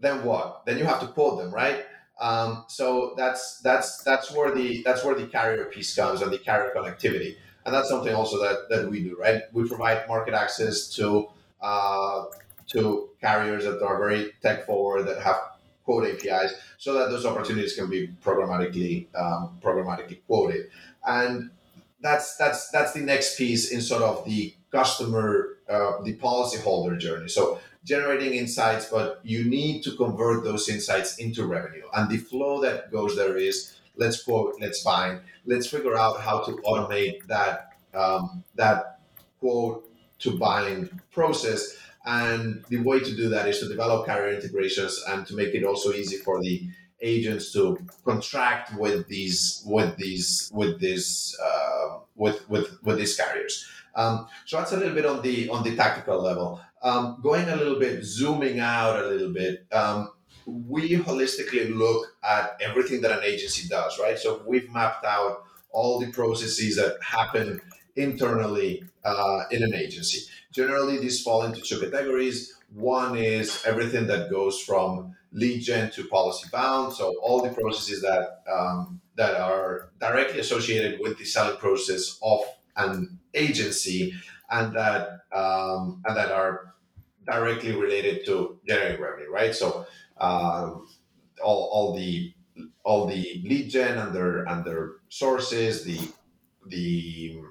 then 0.00 0.24
what? 0.24 0.62
Then 0.64 0.78
you 0.78 0.84
have 0.84 1.00
to 1.00 1.06
quote 1.06 1.38
them, 1.38 1.52
right? 1.52 1.84
Um, 2.18 2.64
so 2.68 3.12
that's 3.18 3.60
that's 3.60 4.02
that's 4.02 4.32
where 4.32 4.54
the 4.54 4.82
that's 4.84 5.04
where 5.04 5.14
the 5.14 5.26
carrier 5.26 5.66
piece 5.66 5.94
comes 5.94 6.22
and 6.22 6.32
the 6.32 6.38
carrier 6.38 6.72
connectivity, 6.74 7.36
and 7.66 7.74
that's 7.74 7.90
something 7.90 8.14
also 8.14 8.40
that 8.40 8.70
that 8.70 8.90
we 8.90 9.02
do, 9.02 9.18
right? 9.20 9.42
We 9.52 9.68
provide 9.68 10.08
market 10.08 10.32
access 10.32 10.88
to 10.96 11.28
uh, 11.60 12.24
to 12.68 13.10
carriers 13.20 13.64
that 13.64 13.82
are 13.82 13.98
very 13.98 14.32
tech 14.42 14.66
forward 14.66 15.04
that 15.06 15.20
have 15.22 15.36
quote 15.84 16.06
APIs 16.06 16.54
so 16.78 16.94
that 16.94 17.10
those 17.10 17.24
opportunities 17.24 17.74
can 17.74 17.88
be 17.88 18.08
programmatically 18.24 19.06
um, 19.14 19.58
programmatically 19.62 20.18
quoted. 20.26 20.70
And 21.06 21.50
that's 22.00 22.36
that's 22.36 22.68
that's 22.70 22.92
the 22.92 23.00
next 23.00 23.38
piece 23.38 23.70
in 23.70 23.80
sort 23.80 24.02
of 24.02 24.24
the 24.24 24.54
customer 24.70 25.58
uh, 25.68 26.02
the 26.02 26.16
policyholder 26.16 26.98
journey. 26.98 27.28
So 27.28 27.60
generating 27.84 28.34
insights, 28.34 28.86
but 28.86 29.20
you 29.22 29.44
need 29.44 29.82
to 29.84 29.96
convert 29.96 30.42
those 30.44 30.68
insights 30.68 31.18
into 31.18 31.46
revenue. 31.46 31.84
And 31.94 32.10
the 32.10 32.18
flow 32.18 32.60
that 32.62 32.90
goes 32.90 33.16
there 33.16 33.36
is 33.36 33.76
let's 33.96 34.22
quote, 34.22 34.54
let's 34.60 34.82
find, 34.82 35.20
let's 35.46 35.66
figure 35.66 35.96
out 35.96 36.20
how 36.20 36.40
to 36.40 36.52
automate 36.66 37.26
that 37.26 37.72
um, 37.94 38.44
that 38.56 39.00
quote 39.40 39.88
to 40.18 40.36
buying 40.36 41.00
process 41.10 41.78
and 42.06 42.64
the 42.68 42.78
way 42.78 43.00
to 43.00 43.16
do 43.16 43.28
that 43.30 43.48
is 43.48 43.58
to 43.58 43.68
develop 43.68 44.06
carrier 44.06 44.34
integrations 44.34 45.02
and 45.08 45.26
to 45.26 45.34
make 45.34 45.54
it 45.54 45.64
also 45.64 45.92
easy 45.92 46.16
for 46.16 46.40
the 46.40 46.68
agents 47.02 47.52
to 47.52 47.78
contract 48.04 48.74
with 48.78 49.06
these 49.08 49.62
with 49.66 49.96
these 49.96 50.50
with 50.54 50.80
these 50.80 51.36
uh, 51.44 51.98
with 52.14 52.48
with 52.48 52.78
with 52.84 52.96
these 52.98 53.16
carriers. 53.16 53.66
Um, 53.96 54.28
so 54.44 54.58
that's 54.58 54.72
a 54.72 54.76
little 54.76 54.94
bit 54.94 55.06
on 55.06 55.20
the 55.22 55.48
on 55.48 55.64
the 55.64 55.74
tactical 55.74 56.22
level. 56.22 56.60
Um, 56.82 57.18
going 57.22 57.48
a 57.48 57.56
little 57.56 57.78
bit, 57.78 58.04
zooming 58.04 58.60
out 58.60 59.02
a 59.02 59.08
little 59.08 59.32
bit. 59.32 59.66
Um, 59.72 60.10
we 60.46 60.96
holistically 60.96 61.74
look 61.74 62.14
at 62.22 62.56
everything 62.60 63.00
that 63.00 63.10
an 63.10 63.24
agency 63.24 63.66
does, 63.68 63.98
right? 63.98 64.16
So 64.16 64.42
we've 64.46 64.70
mapped 64.70 65.04
out 65.04 65.42
all 65.72 65.98
the 65.98 66.12
processes 66.12 66.76
that 66.76 66.98
happen 67.02 67.60
internally 67.96 68.84
uh, 69.04 69.44
in 69.50 69.62
an 69.62 69.74
agency. 69.74 70.30
Generally, 70.52 70.98
these 70.98 71.22
fall 71.22 71.42
into 71.42 71.60
two 71.60 71.80
categories. 71.80 72.54
One 72.74 73.16
is 73.16 73.62
everything 73.66 74.06
that 74.08 74.30
goes 74.30 74.60
from 74.60 75.14
lead 75.32 75.60
gen 75.60 75.90
to 75.92 76.04
policy 76.08 76.48
bound, 76.50 76.92
so 76.92 77.14
all 77.22 77.42
the 77.42 77.50
processes 77.50 78.02
that 78.02 78.42
um, 78.50 79.00
that 79.16 79.36
are 79.40 79.90
directly 80.00 80.40
associated 80.40 81.00
with 81.00 81.18
the 81.18 81.24
selling 81.24 81.56
process 81.58 82.18
of 82.22 82.40
an 82.76 83.18
agency, 83.34 84.14
and 84.50 84.74
that 84.74 85.20
um, 85.32 86.02
and 86.06 86.16
that 86.16 86.32
are 86.32 86.74
directly 87.24 87.72
related 87.72 88.24
to 88.26 88.58
generating 88.66 89.00
revenue, 89.00 89.30
right? 89.30 89.54
So 89.54 89.86
um, 90.18 90.88
all, 91.42 91.70
all 91.72 91.96
the 91.96 92.32
all 92.84 93.06
the 93.06 93.42
lead 93.44 93.70
gen 93.70 93.98
and 93.98 94.14
their 94.14 94.44
and 94.44 94.64
their 94.64 94.92
sources, 95.08 95.84
the 95.84 95.98
the 96.66 97.42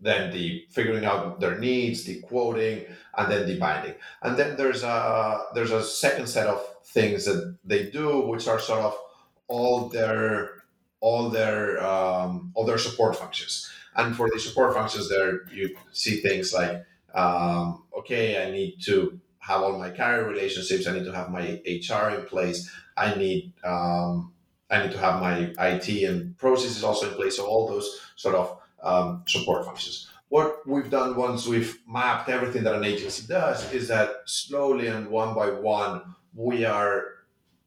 then 0.00 0.30
the 0.32 0.64
figuring 0.70 1.04
out 1.04 1.40
their 1.40 1.58
needs, 1.58 2.04
the 2.04 2.20
quoting, 2.20 2.84
and 3.16 3.30
then 3.30 3.46
the 3.46 3.58
binding. 3.58 3.94
And 4.22 4.36
then 4.36 4.56
there's 4.56 4.82
a 4.82 5.46
there's 5.54 5.72
a 5.72 5.82
second 5.82 6.28
set 6.28 6.46
of 6.46 6.64
things 6.84 7.24
that 7.24 7.56
they 7.64 7.90
do, 7.90 8.20
which 8.20 8.46
are 8.48 8.60
sort 8.60 8.80
of 8.80 8.96
all 9.48 9.88
their 9.88 10.62
all 11.00 11.30
their 11.30 11.84
um, 11.84 12.52
all 12.54 12.64
their 12.64 12.78
support 12.78 13.16
functions. 13.16 13.70
And 13.96 14.14
for 14.14 14.28
the 14.32 14.38
support 14.38 14.74
functions, 14.74 15.08
there 15.08 15.46
you 15.52 15.76
see 15.92 16.20
things 16.20 16.52
like 16.52 16.84
um, 17.14 17.84
okay, 17.98 18.46
I 18.46 18.50
need 18.50 18.80
to 18.84 19.20
have 19.38 19.62
all 19.62 19.78
my 19.78 19.90
carrier 19.90 20.28
relationships. 20.28 20.86
I 20.86 20.92
need 20.92 21.04
to 21.04 21.12
have 21.12 21.30
my 21.30 21.60
HR 21.66 22.10
in 22.10 22.26
place. 22.26 22.70
I 22.96 23.14
need 23.14 23.52
um, 23.64 24.32
I 24.70 24.82
need 24.82 24.92
to 24.92 24.98
have 24.98 25.20
my 25.20 25.52
IT 25.58 25.88
and 26.04 26.36
processes 26.36 26.84
also 26.84 27.08
in 27.08 27.14
place. 27.14 27.36
So 27.36 27.46
all 27.46 27.68
those 27.68 28.00
sort 28.16 28.34
of 28.34 28.57
um, 28.82 29.24
support 29.26 29.64
functions. 29.64 30.08
What 30.28 30.66
we've 30.66 30.90
done 30.90 31.16
once 31.16 31.46
we've 31.46 31.78
mapped 31.88 32.28
everything 32.28 32.62
that 32.64 32.74
an 32.74 32.84
agency 32.84 33.26
does 33.26 33.72
is 33.72 33.88
that 33.88 34.10
slowly 34.26 34.88
and 34.88 35.08
one 35.08 35.34
by 35.34 35.50
one, 35.50 36.14
we 36.34 36.64
are 36.64 37.04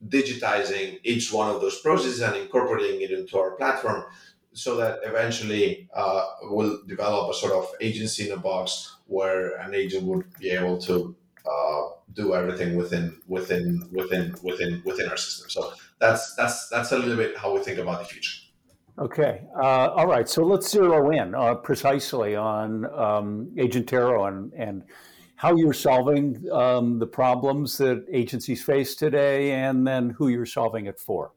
digitizing 0.07 0.99
each 1.03 1.31
one 1.31 1.49
of 1.49 1.61
those 1.61 1.79
processes 1.79 2.21
and 2.21 2.35
incorporating 2.35 3.01
it 3.01 3.11
into 3.11 3.37
our 3.37 3.51
platform 3.51 4.03
so 4.53 4.75
that 4.75 4.99
eventually 5.03 5.87
uh, 5.93 6.25
we'll 6.43 6.79
develop 6.87 7.31
a 7.31 7.33
sort 7.33 7.53
of 7.53 7.67
agency 7.79 8.29
in 8.29 8.37
a 8.37 8.39
box 8.39 8.97
where 9.07 9.55
an 9.57 9.73
agent 9.73 10.03
would 10.03 10.25
be 10.39 10.49
able 10.49 10.77
to 10.77 11.15
uh, 11.45 11.81
do 12.13 12.35
everything 12.35 12.75
within 12.75 13.17
within 13.27 13.87
within 13.91 14.35
within 14.43 14.81
within 14.85 15.09
our 15.09 15.17
system. 15.17 15.49
So 15.49 15.73
that's 15.99 16.35
that's 16.35 16.67
that's 16.69 16.91
a 16.91 16.97
little 16.97 17.15
bit 17.15 17.37
how 17.37 17.53
we 17.53 17.61
think 17.61 17.79
about 17.79 17.99
the 17.99 18.05
future. 18.05 18.41
Okay. 19.01 19.41
Uh, 19.59 19.89
all 19.95 20.05
right. 20.05 20.29
So 20.29 20.43
let's 20.43 20.69
zero 20.69 21.09
in 21.09 21.33
uh, 21.33 21.55
precisely 21.55 22.35
on 22.35 22.85
um, 22.85 23.49
Agentero 23.57 24.27
and, 24.27 24.53
and 24.53 24.83
how 25.35 25.55
you're 25.55 25.73
solving 25.73 26.47
um, 26.51 26.99
the 26.99 27.07
problems 27.07 27.79
that 27.79 28.05
agencies 28.11 28.63
face 28.63 28.93
today 28.93 29.53
and 29.53 29.87
then 29.87 30.11
who 30.11 30.27
you're 30.27 30.45
solving 30.45 30.85
it 30.85 30.99
for. 30.99 31.31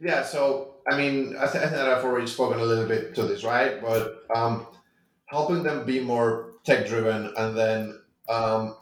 Yeah. 0.00 0.22
So, 0.22 0.76
I 0.90 0.96
mean, 0.96 1.36
I, 1.38 1.48
th- 1.48 1.62
I 1.62 1.68
think 1.68 1.82
I've 1.82 2.02
already 2.02 2.26
spoken 2.26 2.58
a 2.60 2.64
little 2.64 2.86
bit 2.86 3.14
to 3.16 3.24
this, 3.24 3.44
right? 3.44 3.82
But 3.82 4.24
um, 4.34 4.68
helping 5.26 5.62
them 5.62 5.84
be 5.84 6.00
more 6.00 6.54
tech 6.64 6.86
driven 6.86 7.30
and 7.36 7.58
then 7.58 8.00
um, 8.30 8.74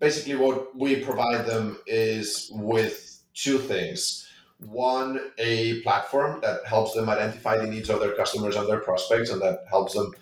basically 0.00 0.34
what 0.34 0.76
we 0.76 0.96
provide 0.96 1.46
them 1.46 1.78
is 1.86 2.50
with 2.52 3.22
two 3.32 3.58
things 3.58 4.23
one 4.64 5.20
a 5.38 5.80
platform 5.82 6.40
that 6.42 6.64
helps 6.66 6.94
them 6.94 7.08
identify 7.08 7.56
the 7.58 7.66
needs 7.66 7.90
of 7.90 8.00
their 8.00 8.14
customers 8.14 8.56
and 8.56 8.68
their 8.68 8.80
prospects 8.80 9.30
and 9.30 9.40
that 9.42 9.64
helps 9.68 9.94
them 9.94 10.12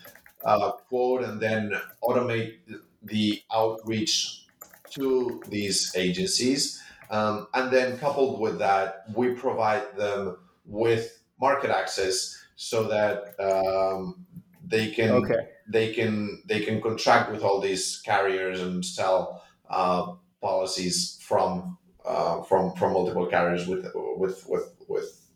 uh, 0.45 0.73
quote 0.89 1.23
and 1.23 1.41
then 1.41 1.73
automate 2.03 2.55
the 3.03 3.41
outreach 3.55 4.47
to 4.91 5.43
these 5.49 5.93
agencies 5.97 6.81
Um, 7.11 7.47
and 7.53 7.71
then 7.71 7.99
coupled 7.99 8.41
with 8.41 8.59
that, 8.61 9.05
we 9.15 9.35
provide 9.35 9.97
them 9.99 10.39
with 10.65 11.23
market 11.39 11.71
access 11.71 12.35
so 12.57 12.89
that 12.89 13.35
um, 13.39 14.25
they 14.67 14.91
can 14.91 15.11
Okay. 15.11 15.49
they 15.69 15.93
can 15.93 16.43
they 16.47 16.61
can 16.61 16.81
contract 16.81 17.31
with 17.31 17.43
all 17.43 17.61
these 17.61 18.01
carriers 18.05 18.61
and 18.63 18.85
sell 18.85 19.43
uh, 19.69 20.15
policies 20.41 21.19
from 21.21 21.77
uh, 22.05 22.43
from 22.43 22.73
from 22.75 22.93
multiple 22.93 23.27
carriers 23.27 23.67
with 23.67 23.87
with 23.95 24.45
with 24.49 24.75
with 24.89 25.29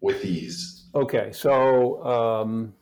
with 0.00 0.24
ease. 0.24 0.88
Okay, 0.94 1.30
so 1.32 2.04
um, 2.04 2.74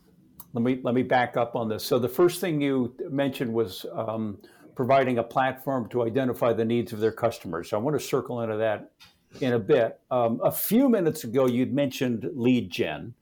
let 0.53 0.63
me 0.63 0.79
let 0.83 0.95
me 0.95 1.03
back 1.03 1.37
up 1.37 1.55
on 1.55 1.69
this. 1.69 1.83
So 1.83 1.99
the 1.99 2.09
first 2.09 2.41
thing 2.41 2.61
you 2.61 2.95
mentioned 3.09 3.53
was 3.53 3.85
um, 3.93 4.39
providing 4.75 5.17
a 5.17 5.23
platform 5.23 5.89
to 5.89 6.03
identify 6.03 6.53
the 6.53 6.65
needs 6.65 6.93
of 6.93 6.99
their 6.99 7.11
customers. 7.11 7.69
So 7.69 7.77
I 7.77 7.81
want 7.81 7.99
to 7.99 8.05
circle 8.05 8.41
into 8.41 8.57
that 8.57 8.91
in 9.41 9.53
a 9.53 9.59
bit. 9.59 9.99
Um, 10.09 10.39
a 10.43 10.51
few 10.51 10.89
minutes 10.89 11.23
ago, 11.23 11.47
you'd 11.47 11.73
mentioned 11.73 12.29
lead 12.33 12.71
gen. 12.71 13.13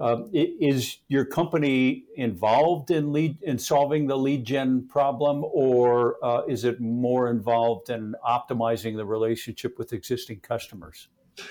Um, 0.00 0.30
is 0.32 0.96
your 1.08 1.26
company 1.26 2.04
involved 2.16 2.90
in 2.90 3.12
lead 3.12 3.36
in 3.42 3.58
solving 3.58 4.06
the 4.06 4.16
lead 4.16 4.46
gen 4.46 4.88
problem, 4.88 5.44
or 5.44 6.16
uh, 6.24 6.42
is 6.48 6.64
it 6.64 6.80
more 6.80 7.30
involved 7.30 7.90
in 7.90 8.14
optimizing 8.26 8.96
the 8.96 9.04
relationship 9.04 9.78
with 9.78 9.92
existing 9.92 10.40
customers? 10.40 11.08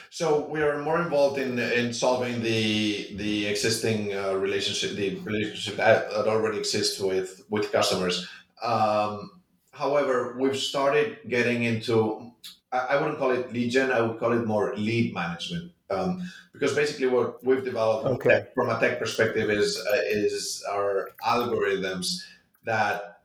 So 0.10 0.48
we 0.48 0.62
are 0.64 0.80
more 0.82 1.00
involved 1.00 1.38
in 1.38 1.60
in 1.60 1.94
solving 1.94 2.42
the 2.42 3.16
the 3.18 3.46
existing 3.46 4.16
uh, 4.16 4.34
relationship, 4.34 4.98
the 4.98 5.20
relationship 5.20 5.78
that, 5.78 6.10
that 6.10 6.28
already 6.28 6.58
exists 6.58 7.00
with 7.00 7.44
with 7.50 7.72
customers. 7.72 8.28
Um, 8.64 9.42
however, 9.72 10.36
we've 10.40 10.58
started 10.58 11.20
getting 11.28 11.64
into 11.64 12.32
I, 12.72 12.78
I 12.78 13.02
wouldn't 13.02 13.20
call 13.20 13.30
it 13.30 13.54
lead 13.54 13.70
gen. 13.70 13.92
I 13.92 14.02
would 14.02 14.20
call 14.20 14.34
it 14.34 14.46
more 14.46 14.76
lead 14.76 15.14
management. 15.14 15.72
Um, 15.90 16.22
because 16.54 16.76
basically, 16.76 17.08
what 17.08 17.44
we've 17.44 17.64
developed 17.64 18.06
Okay. 18.08 18.48
from 18.54 18.70
a 18.70 18.80
tech 18.80 19.00
perspective 19.00 19.50
is 19.50 19.78
uh, 19.78 20.02
is 20.06 20.64
our 20.70 21.10
algorithms 21.26 22.22
that, 22.66 23.22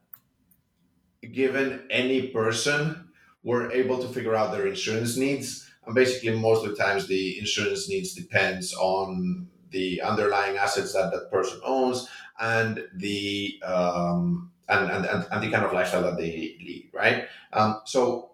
given 1.32 1.86
any 1.90 2.28
person, 2.28 3.08
we're 3.42 3.70
able 3.72 3.98
to 3.98 4.08
figure 4.08 4.34
out 4.34 4.52
their 4.52 4.66
insurance 4.66 5.16
needs 5.16 5.70
and 5.86 5.94
basically 5.94 6.36
most 6.38 6.64
of 6.64 6.70
the 6.70 6.76
times 6.82 7.06
the 7.06 7.38
insurance 7.38 7.88
needs 7.88 8.14
depends 8.14 8.74
on 8.74 9.46
the 9.70 10.00
underlying 10.02 10.56
assets 10.56 10.92
that 10.92 11.12
that 11.12 11.30
person 11.30 11.60
owns 11.64 12.08
and 12.40 12.84
the 12.94 13.60
um, 13.64 14.50
and, 14.68 14.90
and, 14.90 15.04
and, 15.04 15.26
and 15.30 15.42
the 15.42 15.50
kind 15.50 15.64
of 15.64 15.72
lifestyle 15.72 16.02
that 16.02 16.16
they 16.16 16.56
lead 16.60 16.90
right 16.94 17.26
um, 17.52 17.80
so 17.84 18.30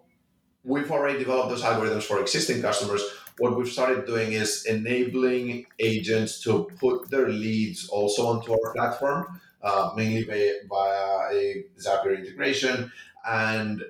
we've 0.65 0.91
already 0.93 1.19
developed 1.19 1.49
those 1.49 1.63
algorithms 1.63 2.03
for 2.05 2.21
existing 2.21 2.63
customers 2.63 3.03
what 3.41 3.57
we've 3.57 3.73
started 3.73 4.07
doing 4.07 4.33
is 4.33 4.65
enabling 4.67 5.67
agents 5.79 6.41
to 6.43 6.71
put 6.79 7.11
their 7.11 7.29
leads 7.29 7.89
also 7.89 8.27
onto 8.27 8.53
our 8.53 8.73
platform 8.73 9.41
uh, 9.63 9.91
mainly 9.97 10.23
via, 10.23 10.53
via 10.69 11.35
a 11.35 11.65
zapier 11.79 12.19
integration 12.19 12.93
and 13.29 13.83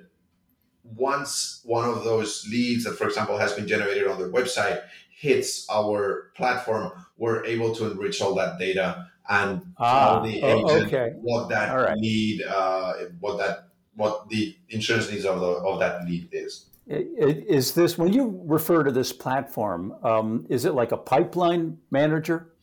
once 0.83 1.61
one 1.63 1.87
of 1.87 2.03
those 2.03 2.45
leads 2.49 2.83
that, 2.83 2.97
for 2.97 3.07
example, 3.07 3.37
has 3.37 3.53
been 3.53 3.67
generated 3.67 4.07
on 4.07 4.17
their 4.17 4.29
website 4.29 4.81
hits 5.09 5.67
our 5.69 6.31
platform, 6.35 6.91
we're 7.17 7.45
able 7.45 7.75
to 7.75 7.91
enrich 7.91 8.21
all 8.21 8.33
that 8.33 8.57
data 8.57 9.07
and 9.29 9.61
Ah, 9.77 10.15
tell 10.15 10.23
the 10.23 10.41
oh, 10.41 10.47
agent 10.57 10.87
okay. 10.87 11.13
what 11.21 11.47
that 11.49 11.71
right. 11.71 11.97
lead, 11.97 12.41
uh, 12.43 12.93
what 13.19 13.37
that, 13.37 13.67
what 13.95 14.27
the 14.29 14.55
insurance 14.69 15.11
needs 15.11 15.25
of 15.25 15.39
the 15.39 15.47
of 15.47 15.79
that 15.79 16.03
lead 16.05 16.27
is. 16.31 16.70
Is 16.87 17.73
this 17.73 17.97
when 17.97 18.11
you 18.11 18.41
refer 18.45 18.83
to 18.83 18.91
this 18.91 19.13
platform? 19.13 19.95
Um, 20.03 20.45
is 20.49 20.65
it 20.65 20.73
like 20.73 20.91
a 20.91 20.97
pipeline 20.97 21.77
manager? 21.91 22.53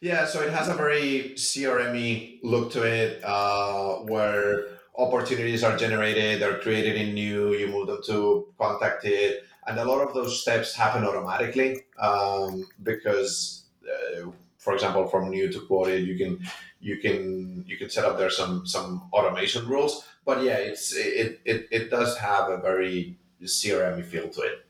Yeah, 0.00 0.26
so 0.26 0.42
it 0.42 0.52
has 0.52 0.68
a 0.68 0.74
very 0.74 1.32
CRM 1.34 2.40
look 2.42 2.70
to 2.72 2.82
it, 2.82 3.22
uh, 3.24 3.96
where 4.00 4.66
opportunities 4.96 5.64
are 5.64 5.76
generated, 5.76 6.40
they're 6.40 6.58
created 6.58 6.96
in 6.96 7.14
new, 7.14 7.54
you 7.54 7.68
move 7.68 7.86
them 7.86 8.00
to 8.06 8.48
contacted, 8.58 9.40
and 9.66 9.78
a 9.78 9.84
lot 9.84 10.06
of 10.06 10.14
those 10.14 10.42
steps 10.42 10.74
happen 10.74 11.04
automatically 11.04 11.82
um, 11.98 12.66
because, 12.82 13.64
uh, 13.88 14.30
for 14.58 14.74
example, 14.74 15.06
from 15.06 15.30
new 15.30 15.50
to 15.50 15.60
quoted, 15.60 16.06
you 16.06 16.16
can 16.18 16.38
you 16.80 16.98
can 16.98 17.64
you 17.66 17.78
can 17.78 17.88
set 17.88 18.04
up 18.04 18.18
there 18.18 18.30
some 18.30 18.66
some 18.66 19.08
automation 19.12 19.66
rules. 19.66 20.04
But 20.24 20.42
yeah, 20.42 20.56
it's 20.56 20.94
it 20.94 21.40
it, 21.44 21.66
it 21.70 21.90
does 21.90 22.18
have 22.18 22.50
a 22.50 22.58
very 22.58 23.16
CRM 23.46 24.04
feel 24.04 24.28
to 24.28 24.40
it. 24.42 24.66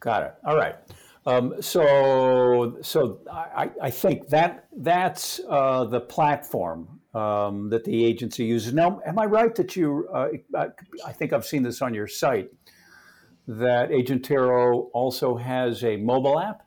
Got 0.00 0.22
it. 0.22 0.34
All 0.46 0.56
right. 0.56 0.76
Um, 1.26 1.60
so, 1.60 2.78
so 2.80 3.20
I, 3.30 3.70
I 3.82 3.90
think 3.90 4.28
that 4.28 4.66
that's 4.74 5.40
uh, 5.48 5.84
the 5.84 6.00
platform 6.00 7.00
um, 7.14 7.68
that 7.70 7.84
the 7.84 8.04
agency 8.04 8.44
uses. 8.44 8.72
Now, 8.72 9.00
am 9.06 9.18
I 9.18 9.26
right 9.26 9.54
that 9.56 9.76
you? 9.76 10.08
Uh, 10.12 10.28
I, 10.56 11.12
think 11.12 11.32
I've 11.32 11.44
seen 11.44 11.62
this 11.62 11.82
on 11.82 11.92
your 11.92 12.06
site 12.06 12.50
that 13.46 13.90
Agentero 13.90 14.88
also 14.92 15.36
has 15.36 15.84
a 15.84 15.96
mobile 15.96 16.38
app. 16.38 16.66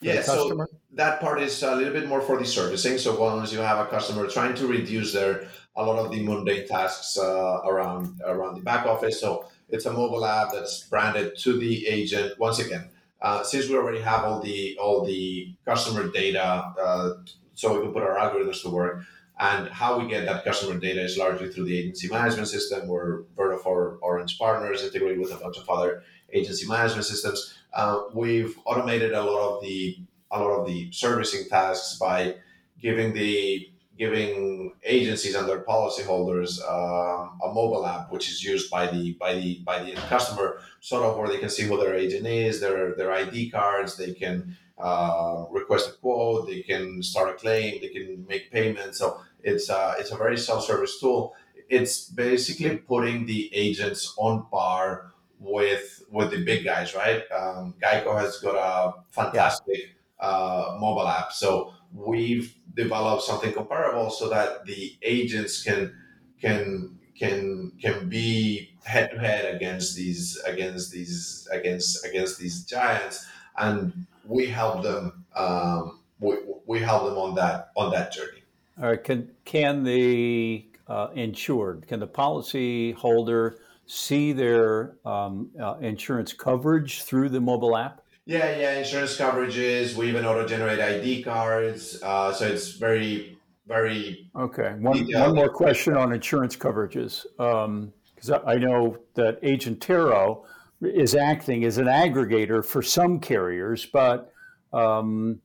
Yeah, 0.00 0.22
so 0.22 0.66
that 0.92 1.20
part 1.20 1.40
is 1.40 1.62
a 1.62 1.76
little 1.76 1.92
bit 1.92 2.08
more 2.08 2.20
for 2.20 2.36
the 2.38 2.44
servicing. 2.44 2.98
So 2.98 3.18
once 3.18 3.52
you 3.52 3.60
have 3.60 3.78
a 3.78 3.88
customer 3.88 4.26
trying 4.26 4.54
to 4.56 4.66
reduce 4.66 5.12
their 5.12 5.48
a 5.76 5.84
lot 5.84 6.04
of 6.04 6.10
the 6.10 6.20
mundane 6.22 6.66
tasks 6.66 7.16
uh, 7.16 7.60
around 7.64 8.20
around 8.26 8.56
the 8.56 8.62
back 8.62 8.86
office, 8.86 9.20
so 9.20 9.46
it's 9.72 9.86
a 9.86 9.92
mobile 9.92 10.24
app 10.24 10.52
that's 10.52 10.84
branded 10.84 11.36
to 11.38 11.58
the 11.58 11.86
agent. 11.86 12.38
Once 12.38 12.58
again, 12.58 12.90
uh, 13.22 13.42
since 13.42 13.68
we 13.68 13.76
already 13.76 14.00
have 14.00 14.24
all 14.24 14.40
the 14.40 14.76
all 14.80 15.04
the 15.04 15.54
customer 15.64 16.08
data, 16.08 16.42
uh, 16.80 17.10
so 17.54 17.74
we 17.74 17.82
can 17.82 17.92
put 17.92 18.02
our 18.02 18.16
algorithms 18.16 18.62
to 18.62 18.70
work. 18.70 19.04
And 19.38 19.68
how 19.68 19.98
we 19.98 20.06
get 20.06 20.26
that 20.26 20.44
customer 20.44 20.78
data 20.78 21.00
is 21.00 21.16
largely 21.16 21.50
through 21.50 21.64
the 21.64 21.78
agency 21.78 22.08
management 22.08 22.48
system. 22.48 22.86
We're 22.86 23.22
Vertafore 23.36 23.96
Orange 24.02 24.38
partners 24.38 24.82
integrated 24.82 25.18
with 25.18 25.32
a 25.32 25.36
bunch 25.36 25.56
of 25.56 25.68
other 25.68 26.02
agency 26.32 26.66
management 26.66 27.06
systems. 27.06 27.54
Uh, 27.72 28.02
we've 28.12 28.58
automated 28.66 29.12
a 29.12 29.22
lot 29.22 29.56
of 29.56 29.62
the 29.62 29.98
a 30.30 30.38
lot 30.38 30.60
of 30.60 30.66
the 30.66 30.90
servicing 30.92 31.48
tasks 31.48 31.98
by 31.98 32.34
giving 32.80 33.12
the 33.12 33.70
giving 34.02 34.72
agencies 34.82 35.34
and 35.34 35.46
their 35.48 35.62
policyholders 35.72 36.52
um, 36.76 37.38
a 37.46 37.48
mobile 37.58 37.84
app 37.86 38.10
which 38.10 38.26
is 38.32 38.42
used 38.42 38.70
by 38.70 38.86
the 38.86 39.12
by 39.24 39.34
the 39.34 39.50
by 39.70 39.76
the 39.84 39.92
customer 40.14 40.48
sort 40.80 41.04
of 41.04 41.18
where 41.18 41.28
they 41.28 41.36
can 41.44 41.50
see 41.56 41.64
who 41.64 41.76
their 41.76 41.94
agent 41.94 42.26
is 42.26 42.60
their 42.60 42.94
their 42.98 43.12
id 43.12 43.50
cards 43.50 43.98
they 43.98 44.12
can 44.22 44.56
uh, 44.78 45.44
request 45.50 45.90
a 45.90 45.92
quote 46.00 46.48
they 46.48 46.62
can 46.62 47.02
start 47.02 47.28
a 47.28 47.34
claim 47.34 47.80
they 47.80 47.88
can 47.88 48.26
make 48.26 48.50
payments. 48.50 48.98
So 48.98 49.20
it's 49.42 49.68
uh, 49.68 49.94
it's 49.98 50.10
a 50.10 50.16
very 50.16 50.38
self-service 50.38 51.00
tool. 51.00 51.34
It's 51.68 52.08
basically 52.08 52.78
putting 52.78 53.26
the 53.26 53.50
agents 53.54 54.14
on 54.16 54.46
par 54.50 55.12
with 55.38 56.02
with 56.10 56.30
the 56.30 56.44
big 56.44 56.64
guys 56.64 56.94
right? 56.94 57.22
Um, 57.30 57.74
geico 57.82 58.18
has 58.18 58.38
got 58.38 58.56
a 58.56 59.02
fantastic 59.10 59.80
uh, 60.18 60.76
mobile 60.80 61.08
app. 61.08 61.32
So 61.32 61.74
we've 61.94 62.54
developed 62.74 63.22
something 63.22 63.52
comparable 63.52 64.10
so 64.10 64.28
that 64.28 64.64
the 64.66 64.96
agents 65.02 65.62
can 65.62 65.94
can 66.40 66.98
can 67.18 67.72
can 67.80 68.08
be 68.08 68.70
head 68.84 69.10
to 69.10 69.18
head 69.18 69.54
against 69.54 69.96
these 69.96 70.38
against 70.46 70.92
these 70.92 71.48
against 71.52 72.04
against 72.06 72.38
these 72.38 72.64
giants 72.64 73.26
and 73.58 74.06
we 74.26 74.46
help 74.46 74.82
them 74.82 75.24
um, 75.36 76.00
we, 76.20 76.36
we 76.66 76.78
help 76.78 77.04
them 77.04 77.18
on 77.18 77.34
that 77.34 77.70
on 77.76 77.90
that 77.90 78.12
journey 78.12 78.42
All 78.80 78.88
right. 78.88 79.02
Can 79.02 79.30
can 79.44 79.84
the 79.84 80.64
uh, 80.90 81.08
insured, 81.14 81.86
can 81.86 82.00
the 82.00 82.06
policy 82.06 82.92
holder 82.92 83.58
see 83.86 84.32
their 84.32 84.96
um, 85.04 85.50
uh, 85.60 85.76
insurance 85.80 86.32
coverage 86.32 87.02
through 87.02 87.28
the 87.28 87.40
mobile 87.40 87.76
app? 87.76 87.99
Yeah 88.26 88.56
yeah 88.56 88.78
insurance 88.78 89.16
coverages 89.16 89.94
we 89.94 90.08
even 90.08 90.24
auto 90.24 90.46
generate 90.46 90.78
id 90.78 91.22
cards 91.22 92.02
uh, 92.02 92.32
so 92.32 92.46
it's 92.46 92.72
very 92.72 93.38
very 93.70 94.28
Okay. 94.34 94.74
One, 94.80 94.96
Detailed. 94.96 95.26
one 95.26 95.34
more 95.36 95.48
question 95.48 95.96
on 95.96 96.12
insurance 96.12 96.56
coverages. 96.56 97.24
Because 97.36 98.30
I 98.30 98.54
I 98.54 98.56
know 98.56 98.98
that 99.14 99.40
Agentero 99.42 100.44
is 100.82 101.14
acting 101.14 101.64
as 101.64 101.78
an 101.78 101.86
aggregator 101.86 102.64
for 102.64 102.82
some 102.82 103.20
carriers, 103.20 103.86
but 103.86 104.32
um, 104.72 105.40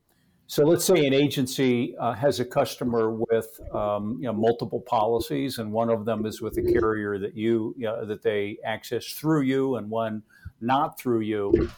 so 0.47 0.65
let's 0.65 0.85
say 0.85 1.05
an 1.05 1.13
agency 1.13 1.95
uh, 1.97 2.13
has 2.13 2.39
a 2.39 2.45
customer 2.45 3.11
with 3.11 3.59
um, 3.73 4.17
you 4.19 4.25
know, 4.25 4.33
multiple 4.33 4.81
policies, 4.81 5.59
and 5.59 5.71
one 5.71 5.89
of 5.89 6.05
them 6.05 6.25
is 6.25 6.41
with 6.41 6.57
a 6.57 6.63
carrier 6.63 7.19
that 7.19 7.35
you, 7.35 7.75
you 7.77 7.85
know, 7.85 8.05
that 8.05 8.21
they 8.23 8.57
access 8.65 9.05
through 9.07 9.41
you, 9.41 9.75
and 9.75 9.89
one 9.89 10.23
not 10.61 10.97
through 10.99 11.21
you. 11.21 11.69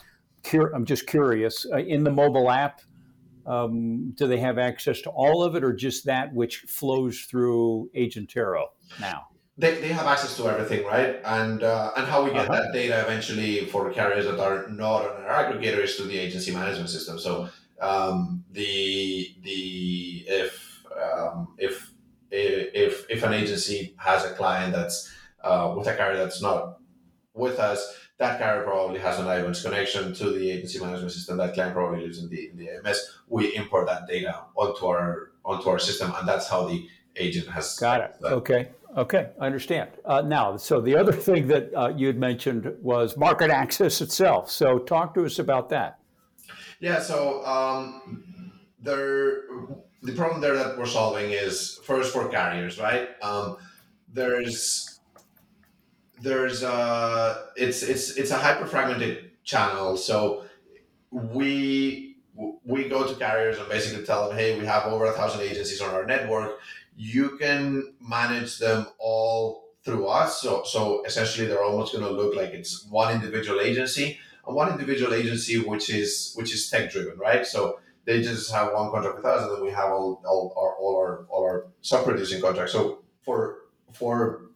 Cur- 0.44 0.72
I'm 0.74 0.86
just 0.86 1.08
curious. 1.08 1.66
Uh, 1.72 1.78
in 1.78 2.04
the 2.04 2.12
mobile 2.12 2.50
app, 2.50 2.82
um, 3.46 4.12
do 4.12 4.28
they 4.28 4.40
have 4.40 4.58
access 4.58 5.02
to 5.02 5.10
all 5.10 5.44
of 5.44 5.56
it 5.56 5.64
or 5.64 5.74
just 5.74 6.06
that 6.06 6.34
which 6.34 6.58
flows 6.68 7.22
through 7.22 7.90
Agentero 7.96 8.66
now? 9.00 9.28
they, 9.60 9.82
they 9.82 9.88
have 9.88 10.06
access 10.06 10.38
to 10.38 10.48
everything, 10.48 10.86
right? 10.86 11.20
And 11.26 11.64
uh, 11.64 11.92
and 11.98 12.06
how 12.06 12.24
we 12.24 12.32
get 12.32 12.48
Uh-huh. 12.48 12.62
that 12.62 12.74
data 12.74 13.02
eventually 13.02 13.66
for 13.66 13.92
carriers 13.92 14.26
that 14.26 14.40
are 14.40 14.68
not 14.70 15.02
on 15.10 15.24
our 15.24 15.46
aggregator 15.46 15.80
is 15.80 15.96
through 15.96 16.08
the 16.08 16.18
agency 16.20 16.54
management 16.54 16.90
system. 16.90 17.18
So 17.18 17.50
um, 17.82 18.44
the 18.52 19.36
the 19.42 20.26
if 20.28 20.84
um, 20.96 21.56
if 21.58 21.92
if 22.30 23.06
if 23.10 23.24
an 23.24 23.34
agency 23.34 23.96
has 23.98 24.26
a 24.26 24.34
client 24.36 24.74
that's 24.74 25.12
uh, 25.44 25.74
with 25.76 25.88
a 25.88 25.96
carrier 25.96 26.18
that's 26.18 26.42
not 26.42 26.78
with 27.34 27.58
us, 27.60 27.82
that 28.18 28.40
carrier 28.40 28.64
probably 28.64 29.00
has 29.00 29.20
an 29.20 29.26
IVANS 29.26 29.64
connection 29.64 30.14
to 30.16 30.32
the 30.32 30.52
agency 30.52 30.80
management 30.80 31.12
system. 31.12 31.38
That 31.38 31.54
client 31.54 31.74
probably 31.74 32.02
lives 32.02 32.20
in 32.22 32.30
the 32.30 32.50
in 32.50 32.58
the 32.58 32.70
AMS. 32.70 33.20
We 33.28 33.56
import 33.56 33.88
that 33.88 34.08
data 34.08 34.44
onto 34.56 34.86
our 34.86 35.32
onto 35.46 35.70
our 35.70 35.80
system, 35.80 36.14
and 36.18 36.28
that's 36.28 36.48
how 36.48 36.68
the 36.68 36.88
agent 37.16 37.48
has 37.48 37.76
Got 37.78 38.02
it. 38.02 38.16
that. 38.22 38.34
Okay. 38.34 38.70
Okay. 38.96 39.30
I 39.40 39.46
understand. 39.46 39.90
Uh, 40.06 40.22
now, 40.22 40.58
so 40.58 40.82
the 40.82 40.96
other 40.96 41.12
thing 41.12 41.48
that 41.48 41.74
uh, 41.76 41.94
you 41.96 42.08
had 42.08 42.18
mentioned 42.18 42.74
was 42.82 43.16
market 43.18 43.52
access 43.52 44.02
itself. 44.02 44.50
So 44.50 44.80
talk 44.80 45.14
to 45.16 45.26
us 45.26 45.40
about 45.40 45.70
that. 45.70 46.00
Yeah, 46.80 47.00
so 47.00 47.44
um, 47.46 48.54
there, 48.80 49.44
the 50.04 50.14
problem 50.16 50.42
there 50.42 50.56
that 50.56 50.78
we're 50.78 50.86
solving 50.86 51.32
is 51.32 51.80
first 51.84 52.14
for 52.14 52.28
carriers, 52.30 52.80
right? 52.80 53.10
Um, 53.22 53.58
there's, 54.14 54.97
there's, 56.22 56.64
a 56.64 57.48
it's 57.56 57.84
it's 57.84 58.12
it's 58.18 58.32
a 58.32 58.38
hyper 58.38 58.66
fragmented 58.66 59.32
channel. 59.44 59.98
So 59.98 60.46
we 61.12 62.18
we 62.64 62.88
go 62.90 63.08
to 63.08 63.16
carriers 63.16 63.58
and 63.58 63.68
basically 63.70 64.06
tell 64.06 64.28
them, 64.28 64.38
hey, 64.38 64.60
we 64.60 64.66
have 64.66 64.86
over 64.86 65.06
a 65.06 65.14
thousand 65.14 65.42
agencies 65.42 65.82
on 65.82 65.94
our 65.94 66.06
network. 66.06 66.60
You 66.96 67.38
can 67.38 67.94
manage 68.00 68.58
them 68.60 68.88
all 69.00 69.70
through 69.84 70.08
us. 70.08 70.42
So 70.42 70.64
so 70.64 71.04
essentially, 71.06 71.48
they're 71.48 71.64
almost 71.64 71.94
going 71.94 72.06
to 72.06 72.12
look 72.12 72.36
like 72.36 72.50
it's 72.50 72.86
one 72.86 73.14
individual 73.14 73.62
agency 73.62 74.20
and 74.46 74.56
one 74.56 74.72
individual 74.72 75.14
agency 75.14 75.60
which 75.60 75.90
is 75.90 76.34
which 76.36 76.54
is 76.54 76.70
tech 76.70 76.92
driven, 76.92 77.18
right? 77.18 77.46
So 77.46 77.80
they 78.06 78.22
just 78.22 78.52
have 78.52 78.74
one 78.74 78.90
contract 78.90 79.18
with 79.18 79.26
us, 79.26 79.44
and 79.44 79.58
then 79.58 79.64
we 79.64 79.72
have 79.72 79.92
all 79.92 80.22
all 80.26 80.54
our 80.58 80.74
all 80.76 80.96
our 80.98 81.26
all 81.30 81.44
our 81.44 81.68
sub 81.82 82.06
producing 82.06 82.42
contracts. 82.42 82.74
So 82.74 83.00
for 83.22 83.60
for 83.94 84.47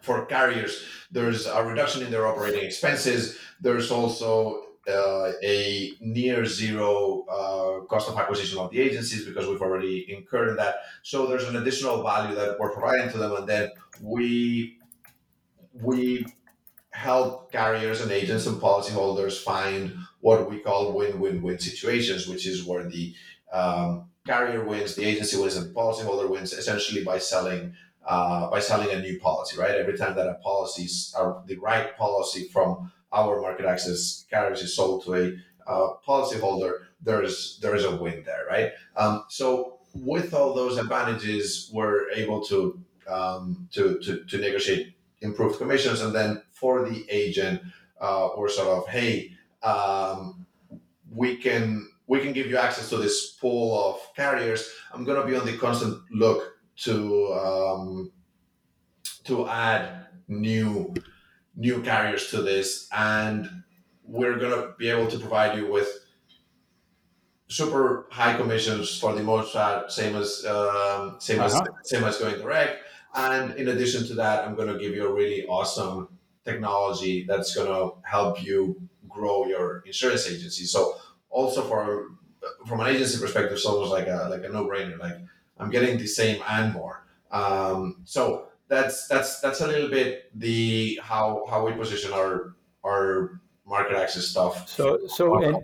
for 0.00 0.26
carriers, 0.26 0.84
there's 1.10 1.46
a 1.46 1.62
reduction 1.62 2.02
in 2.02 2.10
their 2.10 2.26
operating 2.26 2.64
expenses. 2.64 3.38
There's 3.60 3.90
also 3.90 4.64
uh, 4.88 5.32
a 5.42 5.92
near 6.00 6.44
zero 6.46 7.24
uh, 7.30 7.84
cost 7.86 8.08
of 8.08 8.18
acquisition 8.18 8.58
of 8.58 8.70
the 8.70 8.80
agencies 8.80 9.24
because 9.24 9.46
we've 9.46 9.60
already 9.62 10.12
incurred 10.12 10.58
that. 10.58 10.76
So 11.02 11.26
there's 11.26 11.44
an 11.44 11.56
additional 11.56 12.02
value 12.02 12.34
that 12.34 12.58
we're 12.58 12.72
providing 12.72 13.10
to 13.12 13.18
them, 13.18 13.32
and 13.32 13.46
then 13.46 13.70
we 14.00 14.78
we 15.74 16.26
help 16.90 17.52
carriers 17.52 18.00
and 18.00 18.10
agents 18.10 18.46
and 18.46 18.60
policyholders 18.60 19.42
find 19.42 19.94
what 20.20 20.50
we 20.50 20.58
call 20.58 20.92
win-win-win 20.92 21.58
situations, 21.58 22.26
which 22.26 22.46
is 22.46 22.64
where 22.64 22.84
the 22.84 23.14
um, 23.52 24.10
carrier 24.26 24.64
wins, 24.64 24.94
the 24.94 25.04
agency 25.04 25.38
wins, 25.38 25.56
and 25.56 25.70
the 25.70 25.74
policyholder 25.74 26.28
wins, 26.28 26.52
essentially 26.52 27.04
by 27.04 27.18
selling 27.18 27.74
uh, 28.06 28.50
by 28.50 28.60
selling 28.60 28.90
a 28.90 29.00
new 29.00 29.18
policy. 29.18 29.58
Right, 29.58 29.74
every 29.74 29.96
time 29.96 30.14
that 30.16 30.26
a 30.26 30.34
policy, 30.34 30.88
uh, 31.16 31.40
the 31.46 31.56
right 31.56 31.96
policy 31.96 32.48
from 32.52 32.92
our 33.12 33.40
market 33.40 33.66
access 33.66 34.24
carriers 34.30 34.62
is 34.62 34.74
sold 34.74 35.04
to 35.04 35.14
a 35.14 35.70
uh, 35.70 35.94
policyholder, 36.06 36.72
there's 37.02 37.58
there 37.62 37.74
is 37.74 37.84
a 37.84 37.96
win 37.96 38.22
there, 38.24 38.44
right? 38.48 38.72
Um, 38.96 39.24
so 39.28 39.78
with 39.94 40.34
all 40.34 40.54
those 40.54 40.78
advantages, 40.78 41.70
we're 41.72 42.10
able 42.10 42.44
to 42.46 42.80
um, 43.08 43.68
to, 43.72 43.98
to 44.00 44.24
to 44.24 44.38
negotiate 44.38 44.94
improved 45.20 45.58
commissions, 45.58 46.00
and 46.00 46.14
then 46.14 46.42
for 46.52 46.88
the 46.88 47.06
agent, 47.10 47.62
uh, 48.00 48.28
we're 48.36 48.48
sort 48.48 48.68
of 48.68 48.88
hey, 48.88 49.32
um, 49.62 50.46
we 51.12 51.36
can 51.36 51.88
we 52.06 52.20
can 52.20 52.32
give 52.32 52.46
you 52.46 52.56
access 52.56 52.88
to 52.90 52.96
this 52.96 53.32
pool 53.32 53.78
of 53.78 54.14
carriers. 54.14 54.68
I'm 54.92 55.04
to 55.04 55.26
be 55.26 55.36
on 55.36 55.46
the 55.46 55.56
constant 55.56 56.02
look 56.10 56.49
to 56.84 57.32
um, 57.34 58.12
to 59.24 59.48
add 59.48 60.06
new 60.28 60.94
new 61.56 61.82
carriers 61.82 62.30
to 62.30 62.42
this, 62.42 62.88
and 62.92 63.48
we're 64.04 64.38
going 64.38 64.52
to 64.52 64.74
be 64.78 64.88
able 64.88 65.08
to 65.08 65.18
provide 65.18 65.58
you 65.58 65.70
with 65.70 65.88
super 67.48 68.06
high 68.10 68.36
commissions 68.36 68.98
for 68.98 69.12
the 69.14 69.22
most 69.22 69.52
part, 69.52 69.90
same 69.90 70.14
as 70.16 70.44
um, 70.46 71.16
same 71.18 71.40
Uh-huh. 71.40 71.64
as 71.82 71.90
same 71.90 72.04
as 72.04 72.18
going 72.18 72.38
direct. 72.38 72.84
And 73.14 73.54
in 73.56 73.68
addition 73.68 74.06
to 74.06 74.14
that, 74.14 74.44
I'm 74.46 74.54
going 74.54 74.72
to 74.72 74.78
give 74.78 74.94
you 74.94 75.06
a 75.08 75.12
really 75.12 75.44
awesome 75.46 76.08
technology 76.44 77.24
that's 77.28 77.54
going 77.54 77.66
to 77.66 77.96
help 78.08 78.42
you 78.42 78.80
grow 79.08 79.46
your 79.46 79.82
insurance 79.84 80.28
agency. 80.28 80.64
So 80.64 80.94
also 81.28 81.62
for 81.62 82.06
from 82.66 82.80
an 82.80 82.86
agency 82.86 83.18
perspective, 83.20 83.52
it's 83.52 83.66
almost 83.66 83.90
like 83.90 84.06
a 84.06 84.28
like 84.30 84.44
a 84.44 84.48
no 84.48 84.64
brainer. 84.66 84.98
Like 84.98 85.18
I'm 85.60 85.70
getting 85.70 85.98
the 85.98 86.06
same 86.06 86.42
and 86.48 86.72
more. 86.72 87.06
Um, 87.30 88.02
so 88.04 88.48
that's 88.68 89.06
that's 89.08 89.40
that's 89.40 89.60
a 89.60 89.66
little 89.66 89.90
bit 89.90 90.30
the 90.38 90.98
how 91.02 91.44
how 91.48 91.66
we 91.66 91.72
position 91.72 92.12
our 92.12 92.54
our 92.84 93.40
market 93.66 93.96
access 93.96 94.24
stuff. 94.24 94.68
So, 94.68 94.98
so 95.06 95.42
and 95.42 95.56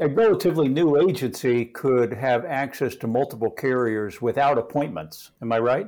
a 0.00 0.08
relatively 0.08 0.68
new 0.68 1.00
agency 1.08 1.66
could 1.66 2.12
have 2.12 2.44
access 2.44 2.96
to 2.96 3.06
multiple 3.06 3.50
carriers 3.50 4.20
without 4.20 4.58
appointments. 4.58 5.30
Am 5.40 5.52
I 5.52 5.58
right? 5.60 5.86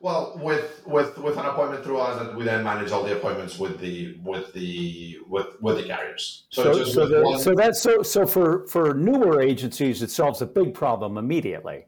Well, 0.00 0.40
with 0.42 0.82
with 0.86 1.18
with 1.18 1.36
an 1.36 1.44
appointment 1.44 1.84
through 1.84 1.98
us, 1.98 2.18
that 2.18 2.34
we 2.34 2.44
then 2.44 2.64
manage 2.64 2.90
all 2.90 3.04
the 3.04 3.16
appointments 3.16 3.58
with 3.58 3.78
the 3.80 4.18
with 4.24 4.52
the 4.54 5.18
with 5.28 5.60
with 5.60 5.76
the 5.76 5.82
carriers. 5.84 6.44
So, 6.48 6.72
just 6.72 6.94
so, 6.94 7.06
the, 7.06 7.22
one- 7.22 7.38
so 7.38 7.54
that's 7.54 7.80
so 7.80 8.02
so 8.02 8.26
for 8.26 8.66
for 8.66 8.94
newer 8.94 9.42
agencies, 9.42 10.02
it 10.02 10.10
solves 10.10 10.40
a 10.40 10.46
big 10.46 10.72
problem 10.72 11.18
immediately. 11.18 11.84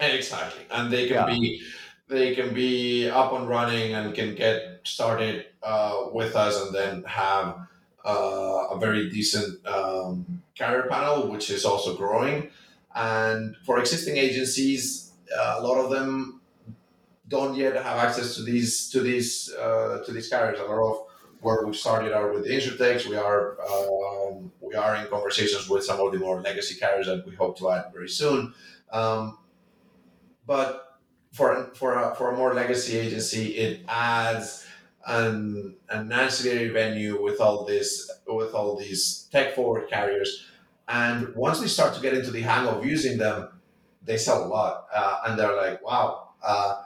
Exactly, 0.00 0.64
and 0.70 0.90
they 0.92 1.06
can 1.08 1.16
Yeah. 1.16 1.26
be 1.26 1.62
they 2.08 2.34
can 2.34 2.52
be 2.52 3.08
up 3.08 3.32
and 3.32 3.48
running 3.48 3.94
and 3.94 4.14
can 4.14 4.34
get 4.34 4.80
started 4.84 5.46
uh, 5.62 6.06
with 6.12 6.36
us, 6.36 6.60
and 6.62 6.74
then 6.74 7.02
have 7.04 7.56
uh, 8.04 8.68
a 8.72 8.78
very 8.78 9.08
decent 9.08 9.66
um, 9.66 10.42
carrier 10.54 10.86
panel, 10.90 11.28
which 11.30 11.50
is 11.50 11.64
also 11.64 11.96
growing. 11.96 12.50
And 12.94 13.56
for 13.64 13.78
existing 13.78 14.16
agencies, 14.18 15.12
uh, 15.36 15.56
a 15.58 15.62
lot 15.66 15.78
of 15.78 15.90
them 15.90 16.40
don't 17.28 17.56
yet 17.56 17.74
have 17.74 17.98
access 17.98 18.34
to 18.36 18.42
these 18.42 18.90
to 18.90 19.00
these 19.00 19.50
uh, 19.58 20.02
to 20.04 20.12
these 20.12 20.28
carriers. 20.28 20.60
A 20.60 20.64
lot 20.64 20.82
of 20.90 21.06
where 21.40 21.66
we 21.66 21.72
started 21.74 22.12
out 22.12 22.32
with 22.34 22.44
the 22.44 22.50
insurtechs, 22.50 23.06
we 23.06 23.16
are 23.16 23.56
um, 23.62 24.52
we 24.60 24.74
are 24.74 24.96
in 24.96 25.06
conversations 25.08 25.68
with 25.68 25.84
some 25.84 26.00
of 26.00 26.12
the 26.12 26.18
more 26.18 26.40
legacy 26.42 26.74
carriers 26.74 27.06
that 27.06 27.26
we 27.26 27.34
hope 27.34 27.58
to 27.58 27.70
add 27.70 27.86
very 27.92 28.08
soon. 28.08 28.52
Um, 28.92 29.38
but 30.46 30.98
for 31.32 31.72
for 31.74 31.94
a, 31.94 32.14
for 32.14 32.32
a 32.32 32.36
more 32.36 32.54
legacy 32.54 32.98
agency, 32.98 33.56
it 33.56 33.80
adds 33.88 34.66
an 35.06 35.76
an 35.90 36.10
ancillary 36.12 36.68
venue 36.68 37.22
with 37.22 37.40
all 37.40 37.64
this 37.64 38.10
with 38.26 38.54
all 38.54 38.76
these 38.76 39.28
tech 39.32 39.54
forward 39.54 39.88
carriers, 39.88 40.46
and 40.88 41.34
once 41.34 41.60
they 41.60 41.68
start 41.68 41.94
to 41.94 42.00
get 42.00 42.14
into 42.14 42.30
the 42.30 42.40
hang 42.40 42.66
of 42.68 42.84
using 42.84 43.18
them, 43.18 43.48
they 44.04 44.16
sell 44.16 44.44
a 44.44 44.46
lot, 44.48 44.86
uh, 44.94 45.20
and 45.26 45.38
they're 45.38 45.56
like, 45.56 45.82
wow, 45.84 46.30
uh, 46.42 46.82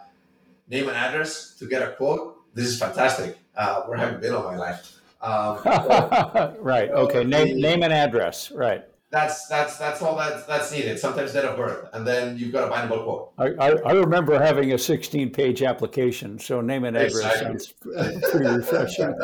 name 0.68 0.88
and 0.88 0.96
address 0.96 1.54
to 1.58 1.66
get 1.66 1.82
a 1.82 1.92
quote. 1.92 2.36
This 2.54 2.66
is 2.66 2.78
fantastic. 2.78 3.38
Uh, 3.56 3.82
where 3.82 3.98
have 3.98 4.12
you 4.12 4.18
been 4.18 4.34
all 4.34 4.44
my 4.44 4.56
life? 4.56 4.94
Um, 5.20 5.58
so- 5.64 6.56
right. 6.60 6.90
Okay. 6.90 7.24
Name 7.24 7.60
name 7.60 7.82
and 7.82 7.92
address. 7.92 8.50
Right. 8.50 8.84
That's 9.10 9.46
that's 9.46 9.78
that's 9.78 10.02
all 10.02 10.16
that's 10.16 10.44
that's 10.44 10.70
needed. 10.70 10.98
Sometimes 10.98 11.32
date 11.32 11.44
of 11.44 11.56
birth, 11.56 11.88
and 11.94 12.06
then 12.06 12.36
you've 12.36 12.52
got 12.52 12.70
a 12.70 12.74
bindable 12.74 13.04
quote. 13.04 13.32
I, 13.38 13.46
I, 13.46 13.68
I 13.86 13.92
remember 13.92 14.38
having 14.38 14.72
a 14.72 14.78
16 14.78 15.30
page 15.30 15.62
application, 15.62 16.38
so 16.38 16.60
name 16.60 16.84
and 16.84 16.96
address 16.96 17.40
Exactly. 17.40 17.58
sounds 17.58 18.30
pretty 18.30 18.46
refreshing. 18.46 19.14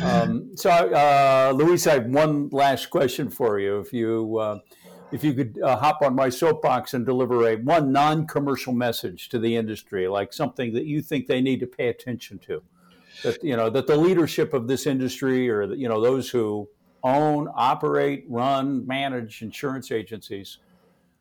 Um, 0.00 0.56
so, 0.56 0.70
uh, 0.70 1.52
Luis, 1.56 1.86
I 1.88 1.94
have 1.94 2.06
one 2.06 2.48
last 2.50 2.90
question 2.90 3.28
for 3.28 3.58
you. 3.58 3.80
If 3.80 3.92
you 3.92 4.38
uh, 4.38 4.58
if 5.10 5.24
you 5.24 5.34
could 5.34 5.58
uh, 5.60 5.76
hop 5.76 6.02
on 6.02 6.14
my 6.14 6.28
soapbox 6.28 6.94
and 6.94 7.04
deliver 7.04 7.48
a 7.48 7.56
one 7.56 7.90
non 7.90 8.28
commercial 8.28 8.72
message 8.72 9.28
to 9.30 9.40
the 9.40 9.56
industry, 9.56 10.06
like 10.06 10.32
something 10.32 10.72
that 10.74 10.84
you 10.84 11.02
think 11.02 11.26
they 11.26 11.40
need 11.40 11.58
to 11.60 11.66
pay 11.66 11.88
attention 11.88 12.38
to, 12.46 12.62
that 13.24 13.42
you 13.42 13.56
know 13.56 13.70
that 13.70 13.88
the 13.88 13.96
leadership 13.96 14.54
of 14.54 14.68
this 14.68 14.86
industry 14.86 15.50
or 15.50 15.74
you 15.74 15.88
know 15.88 16.00
those 16.00 16.30
who 16.30 16.68
own, 17.06 17.48
operate, 17.54 18.24
run, 18.28 18.86
manage 18.86 19.42
insurance 19.42 19.90
agencies. 19.92 20.58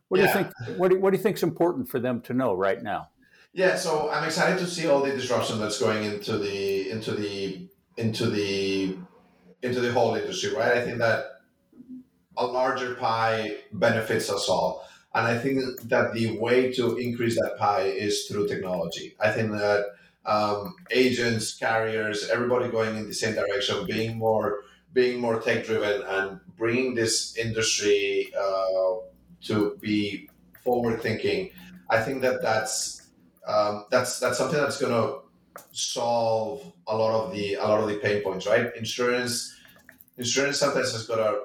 What 0.08 0.18
do 0.18 0.24
you 0.24 0.34
think? 0.34 0.48
What 0.78 0.92
do, 0.92 1.00
what 1.00 1.12
do 1.12 1.18
you 1.18 1.24
think 1.24 1.38
is 1.38 1.44
important 1.44 1.90
for 1.90 2.00
them 2.00 2.22
to 2.22 2.34
know 2.34 2.54
right 2.54 2.82
now? 2.82 3.10
Yeah, 3.54 3.76
so 3.76 4.10
I'm 4.10 4.26
excited 4.26 4.60
to 4.60 4.68
see 4.68 4.88
all 4.88 5.02
the 5.02 5.12
disruption 5.12 5.60
that's 5.60 5.80
going 5.80 6.04
into 6.04 6.38
the 6.38 6.90
into 6.90 7.12
the 7.12 7.68
into 7.98 8.30
the 8.30 8.98
into 9.62 9.80
the 9.80 9.92
whole 9.92 10.16
industry, 10.16 10.54
right? 10.54 10.74
I 10.78 10.84
think 10.84 10.98
that 11.00 11.42
a 12.38 12.46
larger 12.46 12.96
pie 12.96 13.58
benefits 13.72 14.30
us 14.30 14.50
all. 14.50 14.88
And 15.14 15.26
I 15.26 15.38
think 15.38 15.62
that 15.84 16.14
the 16.14 16.38
way 16.38 16.74
to 16.74 16.98
increase 16.98 17.36
that 17.36 17.58
pie 17.58 17.84
is 17.84 18.26
through 18.26 18.48
technology. 18.48 19.16
I 19.20 19.32
think 19.32 19.52
that 19.52 19.86
um, 20.26 20.76
agents, 20.92 21.58
carriers, 21.58 22.30
everybody 22.30 22.70
going 22.70 22.98
in 22.98 23.08
the 23.08 23.14
same 23.14 23.36
direction, 23.36 23.86
being 23.86 24.18
more 24.18 24.64
being 24.96 25.20
more 25.20 25.40
tech 25.42 25.66
driven 25.66 26.02
and 26.08 26.40
bringing 26.58 26.96
this 26.96 27.38
industry 27.38 28.34
uh, 28.40 28.96
to 29.44 29.78
be 29.82 30.30
forward 30.64 31.02
thinking. 31.02 31.52
I 31.90 32.02
think 32.02 32.22
that 32.22 32.42
that's 32.42 33.10
um, 33.48 33.86
that's 33.92 34.20
that's 34.20 34.38
something 34.40 34.58
that's 34.58 34.80
going 34.80 34.94
to 34.94 35.20
solve 35.72 36.74
a 36.88 36.98
lot 36.98 37.14
of 37.14 37.34
the 37.34 37.56
a 37.56 37.68
lot 37.68 37.82
of 37.84 37.90
the 37.90 37.98
pain 37.98 38.24
points. 38.24 38.48
Right, 38.48 38.76
insurance 38.76 39.54
insurance 40.18 40.58
sometimes 40.58 40.94
has 40.94 41.06
got 41.06 41.20
a 41.20 41.42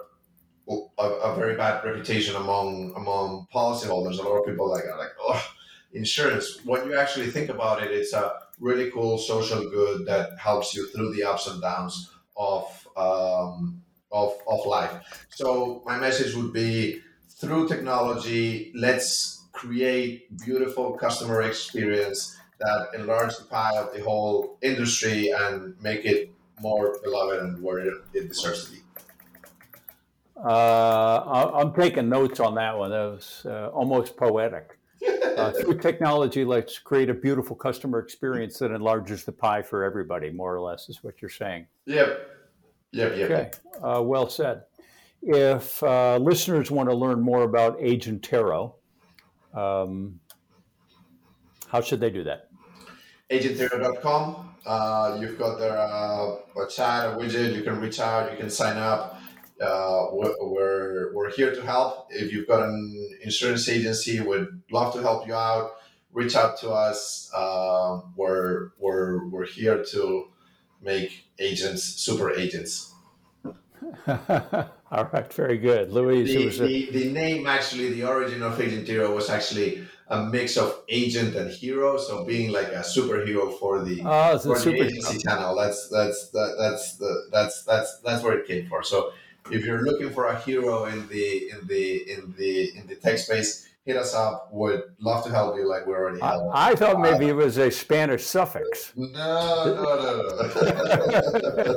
a, 0.98 1.03
a 1.03 1.34
very 1.34 1.57
bad 1.57 1.84
reputation 1.84 2.36
among 2.36 2.94
among 2.96 3.48
policyholders. 3.53 4.18
A 4.18 4.22
lot 4.22 4.38
of 4.38 4.46
people 4.46 4.70
like 4.70 4.84
are 4.84 4.96
like 4.96 5.14
oh 5.20 5.44
insurance. 5.92 6.61
When 6.64 6.86
you 6.86 6.96
actually 6.96 7.30
think 7.30 7.51
about 7.51 7.82
it, 7.82 7.90
it's 7.90 8.12
a 8.12 8.32
really 8.61 8.90
cool 8.92 9.18
social 9.18 9.68
good 9.68 10.07
that 10.07 10.38
helps 10.38 10.74
you 10.74 10.86
through 10.90 11.12
the 11.14 11.24
ups 11.24 11.48
and 11.48 11.61
downs 11.61 12.12
of 12.36 12.80
um, 13.01 13.82
of, 14.12 14.34
of 14.46 14.66
life. 14.66 15.26
So 15.30 15.82
my 15.86 15.98
message 15.98 16.34
would 16.34 16.53
be 16.53 17.01
through 17.28 17.68
technology, 17.68 18.72
let's 18.74 19.46
create 19.53 20.36
beautiful 20.44 20.92
customer 20.92 21.42
experience 21.42 22.36
that 22.61 22.88
enlarge 22.94 23.36
the 23.36 23.44
pie 23.44 23.76
of 23.76 23.94
the 23.94 24.03
whole 24.03 24.59
industry 24.62 25.30
and 25.30 25.74
make 25.82 26.05
it 26.05 26.30
more 26.61 26.98
beloved 27.03 27.40
and 27.40 27.62
where 27.62 27.78
it 28.12 28.28
deserves 28.28 28.66
to 28.66 28.72
be. 28.72 28.78
Uh, 30.36 31.51
I'm 31.55 31.72
taking 31.74 32.09
notes 32.09 32.40
on 32.40 32.55
that 32.55 32.76
one. 32.76 32.90
That 32.90 33.05
was 33.05 33.42
uh, 33.46 33.68
almost 33.68 34.16
poetic. 34.16 34.76
Uh, 35.30 35.53
through 35.53 35.78
technology, 35.78 36.44
let's 36.44 36.78
create 36.78 37.09
a 37.09 37.14
beautiful 37.14 37.57
customer 37.57 37.98
experience 38.01 38.59
that 38.59 38.72
enlarges 38.72 39.24
the 39.24 39.32
pie 39.32 39.62
for 39.62 39.84
everybody, 39.84 40.28
more 40.28 40.55
or 40.55 40.61
less, 40.61 40.90
is 40.90 41.03
what 41.03 41.22
you're 41.22 41.30
saying. 41.30 41.66
Yep. 41.86 42.39
Yep. 42.93 43.16
Yep. 43.16 43.30
Okay. 43.30 43.51
Uh, 43.82 44.03
well 44.03 44.28
said. 44.28 44.62
If 45.22 45.82
uh, 45.82 46.16
listeners 46.16 46.70
want 46.70 46.88
to 46.88 46.95
learn 46.95 47.20
more 47.20 47.43
about 47.43 47.78
Agentero, 47.78 48.74
um, 49.55 50.20
how 51.68 51.80
should 51.80 52.01
they 52.01 52.11
do 52.11 52.24
that? 52.24 52.49
Agentero.com. 53.30 54.55
Uh, 54.66 55.18
you've 55.20 55.38
got 55.38 55.59
their 55.59 55.78
uh, 55.78 56.36
a 56.62 56.68
chat, 56.68 57.07
a 57.07 57.16
widget. 57.16 57.55
You 57.55 57.62
can 57.62 57.80
reach 57.80 58.01
out. 58.01 58.30
You 58.32 58.38
can 58.38 58.51
sign 58.51 58.76
up. 58.76 59.20
Uh, 59.61 60.07
we're, 60.12 61.14
we're 61.14 61.30
here 61.32 61.55
to 61.55 61.62
help. 61.62 62.09
If 62.11 62.32
you've 62.32 62.49
got 62.49 62.62
an 62.66 63.18
insurance 63.22 63.68
agency, 63.68 64.20
we'd 64.20 64.47
love 64.72 64.95
to 64.95 65.03
help 65.03 65.26
you 65.26 65.34
out. 65.34 65.72
Reach 66.12 66.34
out 66.34 66.59
to 66.61 66.70
us. 66.70 67.30
Uh, 67.34 68.01
we're, 68.16 68.70
we're, 68.78 69.28
we're 69.28 69.47
here 69.47 69.84
to 69.84 70.28
make 70.83 71.24
agents 71.39 71.83
super 71.83 72.33
agents. 72.33 72.93
All 74.93 75.09
right, 75.12 75.33
very 75.33 75.59
good. 75.59 75.93
Luis, 75.93 76.59
the, 76.59 76.64
a... 76.64 76.66
the, 76.66 76.91
the, 76.91 77.12
name 77.12 77.47
actually, 77.47 77.93
the 77.93 78.05
origin 78.05 78.43
of 78.43 78.59
Agentero 78.59 79.14
was 79.14 79.31
actually 79.31 79.85
a 80.09 80.24
mix 80.24 80.57
of 80.57 80.83
agent 80.89 81.37
and 81.37 81.51
hero, 81.51 81.97
so 81.97 82.24
being 82.24 82.51
like 82.51 82.68
a 82.68 82.81
superhero 82.81 83.57
for 83.59 83.83
the, 83.83 84.03
oh, 84.05 84.39
for 84.39 84.59
the 84.59 84.74
agency 84.74 85.18
channel. 85.18 85.55
That's 85.55 85.89
that's 85.89 86.31
that, 86.31 86.57
that's 86.59 86.97
the 86.97 87.28
that's 87.31 87.62
that's 87.62 88.01
that's 88.01 88.22
where 88.24 88.39
it 88.39 88.47
came 88.49 88.68
from. 88.68 88.83
So 88.83 89.12
if 89.51 89.64
you're 89.64 89.83
looking 89.83 90.11
for 90.11 90.26
a 90.26 90.39
hero 90.41 90.87
in 90.87 91.07
the 91.09 91.51
in 91.51 91.66
the 91.66 92.12
in 92.12 92.35
the 92.37 92.76
in 92.76 92.87
the 92.89 92.97
tech 92.97 93.18
space, 93.18 93.68
hit 93.85 93.97
us 93.97 94.14
up. 94.14 94.49
Would 94.53 94.83
love 95.01 95.24
to 95.24 95.31
help 95.31 95.57
you, 95.57 95.68
like 95.68 95.87
we're 95.87 95.99
already. 95.99 96.22
I, 96.22 96.70
I 96.70 96.74
thought 96.74 97.01
maybe 97.01 97.26
uh, 97.26 97.28
it 97.28 97.37
was 97.37 97.57
a 97.59 97.70
Spanish 97.70 98.24
suffix. 98.24 98.93
No, 98.97 99.09
no, 99.64 100.33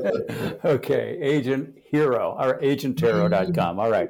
no. 0.05 0.55
okay, 0.65 1.17
Agent 1.21 1.77
Hero 1.85 2.35
or 2.39 2.59
agentero.com. 2.59 3.79
All 3.79 3.89
right. 3.89 4.09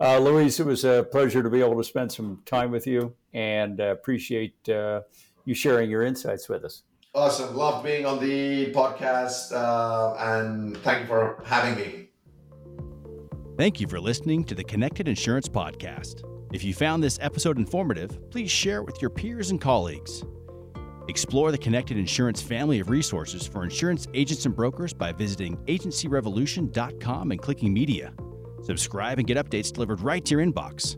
Uh, 0.00 0.18
Luis, 0.18 0.58
it 0.58 0.66
was 0.66 0.84
a 0.84 1.06
pleasure 1.10 1.42
to 1.42 1.50
be 1.50 1.60
able 1.60 1.76
to 1.76 1.84
spend 1.84 2.10
some 2.10 2.42
time 2.44 2.72
with 2.72 2.86
you 2.86 3.14
and 3.32 3.80
uh, 3.80 3.84
appreciate 3.84 4.68
uh, 4.68 5.02
you 5.44 5.54
sharing 5.54 5.88
your 5.88 6.02
insights 6.02 6.48
with 6.48 6.64
us. 6.64 6.82
Awesome. 7.14 7.54
Love 7.54 7.84
being 7.84 8.06
on 8.06 8.18
the 8.18 8.72
podcast 8.72 9.52
uh, 9.52 10.16
and 10.18 10.76
thank 10.78 11.02
you 11.02 11.06
for 11.06 11.42
having 11.46 11.76
me. 11.76 12.08
Thank 13.58 13.80
you 13.80 13.86
for 13.86 14.00
listening 14.00 14.44
to 14.44 14.54
the 14.54 14.64
Connected 14.64 15.06
Insurance 15.06 15.48
Podcast. 15.48 16.22
If 16.52 16.62
you 16.62 16.74
found 16.74 17.02
this 17.02 17.18
episode 17.22 17.56
informative, 17.56 18.30
please 18.30 18.50
share 18.50 18.80
it 18.80 18.84
with 18.84 19.00
your 19.00 19.08
peers 19.08 19.50
and 19.50 19.58
colleagues. 19.58 20.22
Explore 21.08 21.50
the 21.50 21.56
Connected 21.56 21.96
Insurance 21.96 22.42
family 22.42 22.78
of 22.78 22.90
resources 22.90 23.46
for 23.46 23.64
insurance 23.64 24.06
agents 24.12 24.44
and 24.44 24.54
brokers 24.54 24.92
by 24.92 25.12
visiting 25.12 25.56
agencyrevolution.com 25.66 27.30
and 27.30 27.40
clicking 27.40 27.72
media. 27.72 28.12
Subscribe 28.64 29.18
and 29.18 29.26
get 29.26 29.38
updates 29.38 29.72
delivered 29.72 30.02
right 30.02 30.22
to 30.26 30.34
your 30.34 30.44
inbox. 30.44 30.96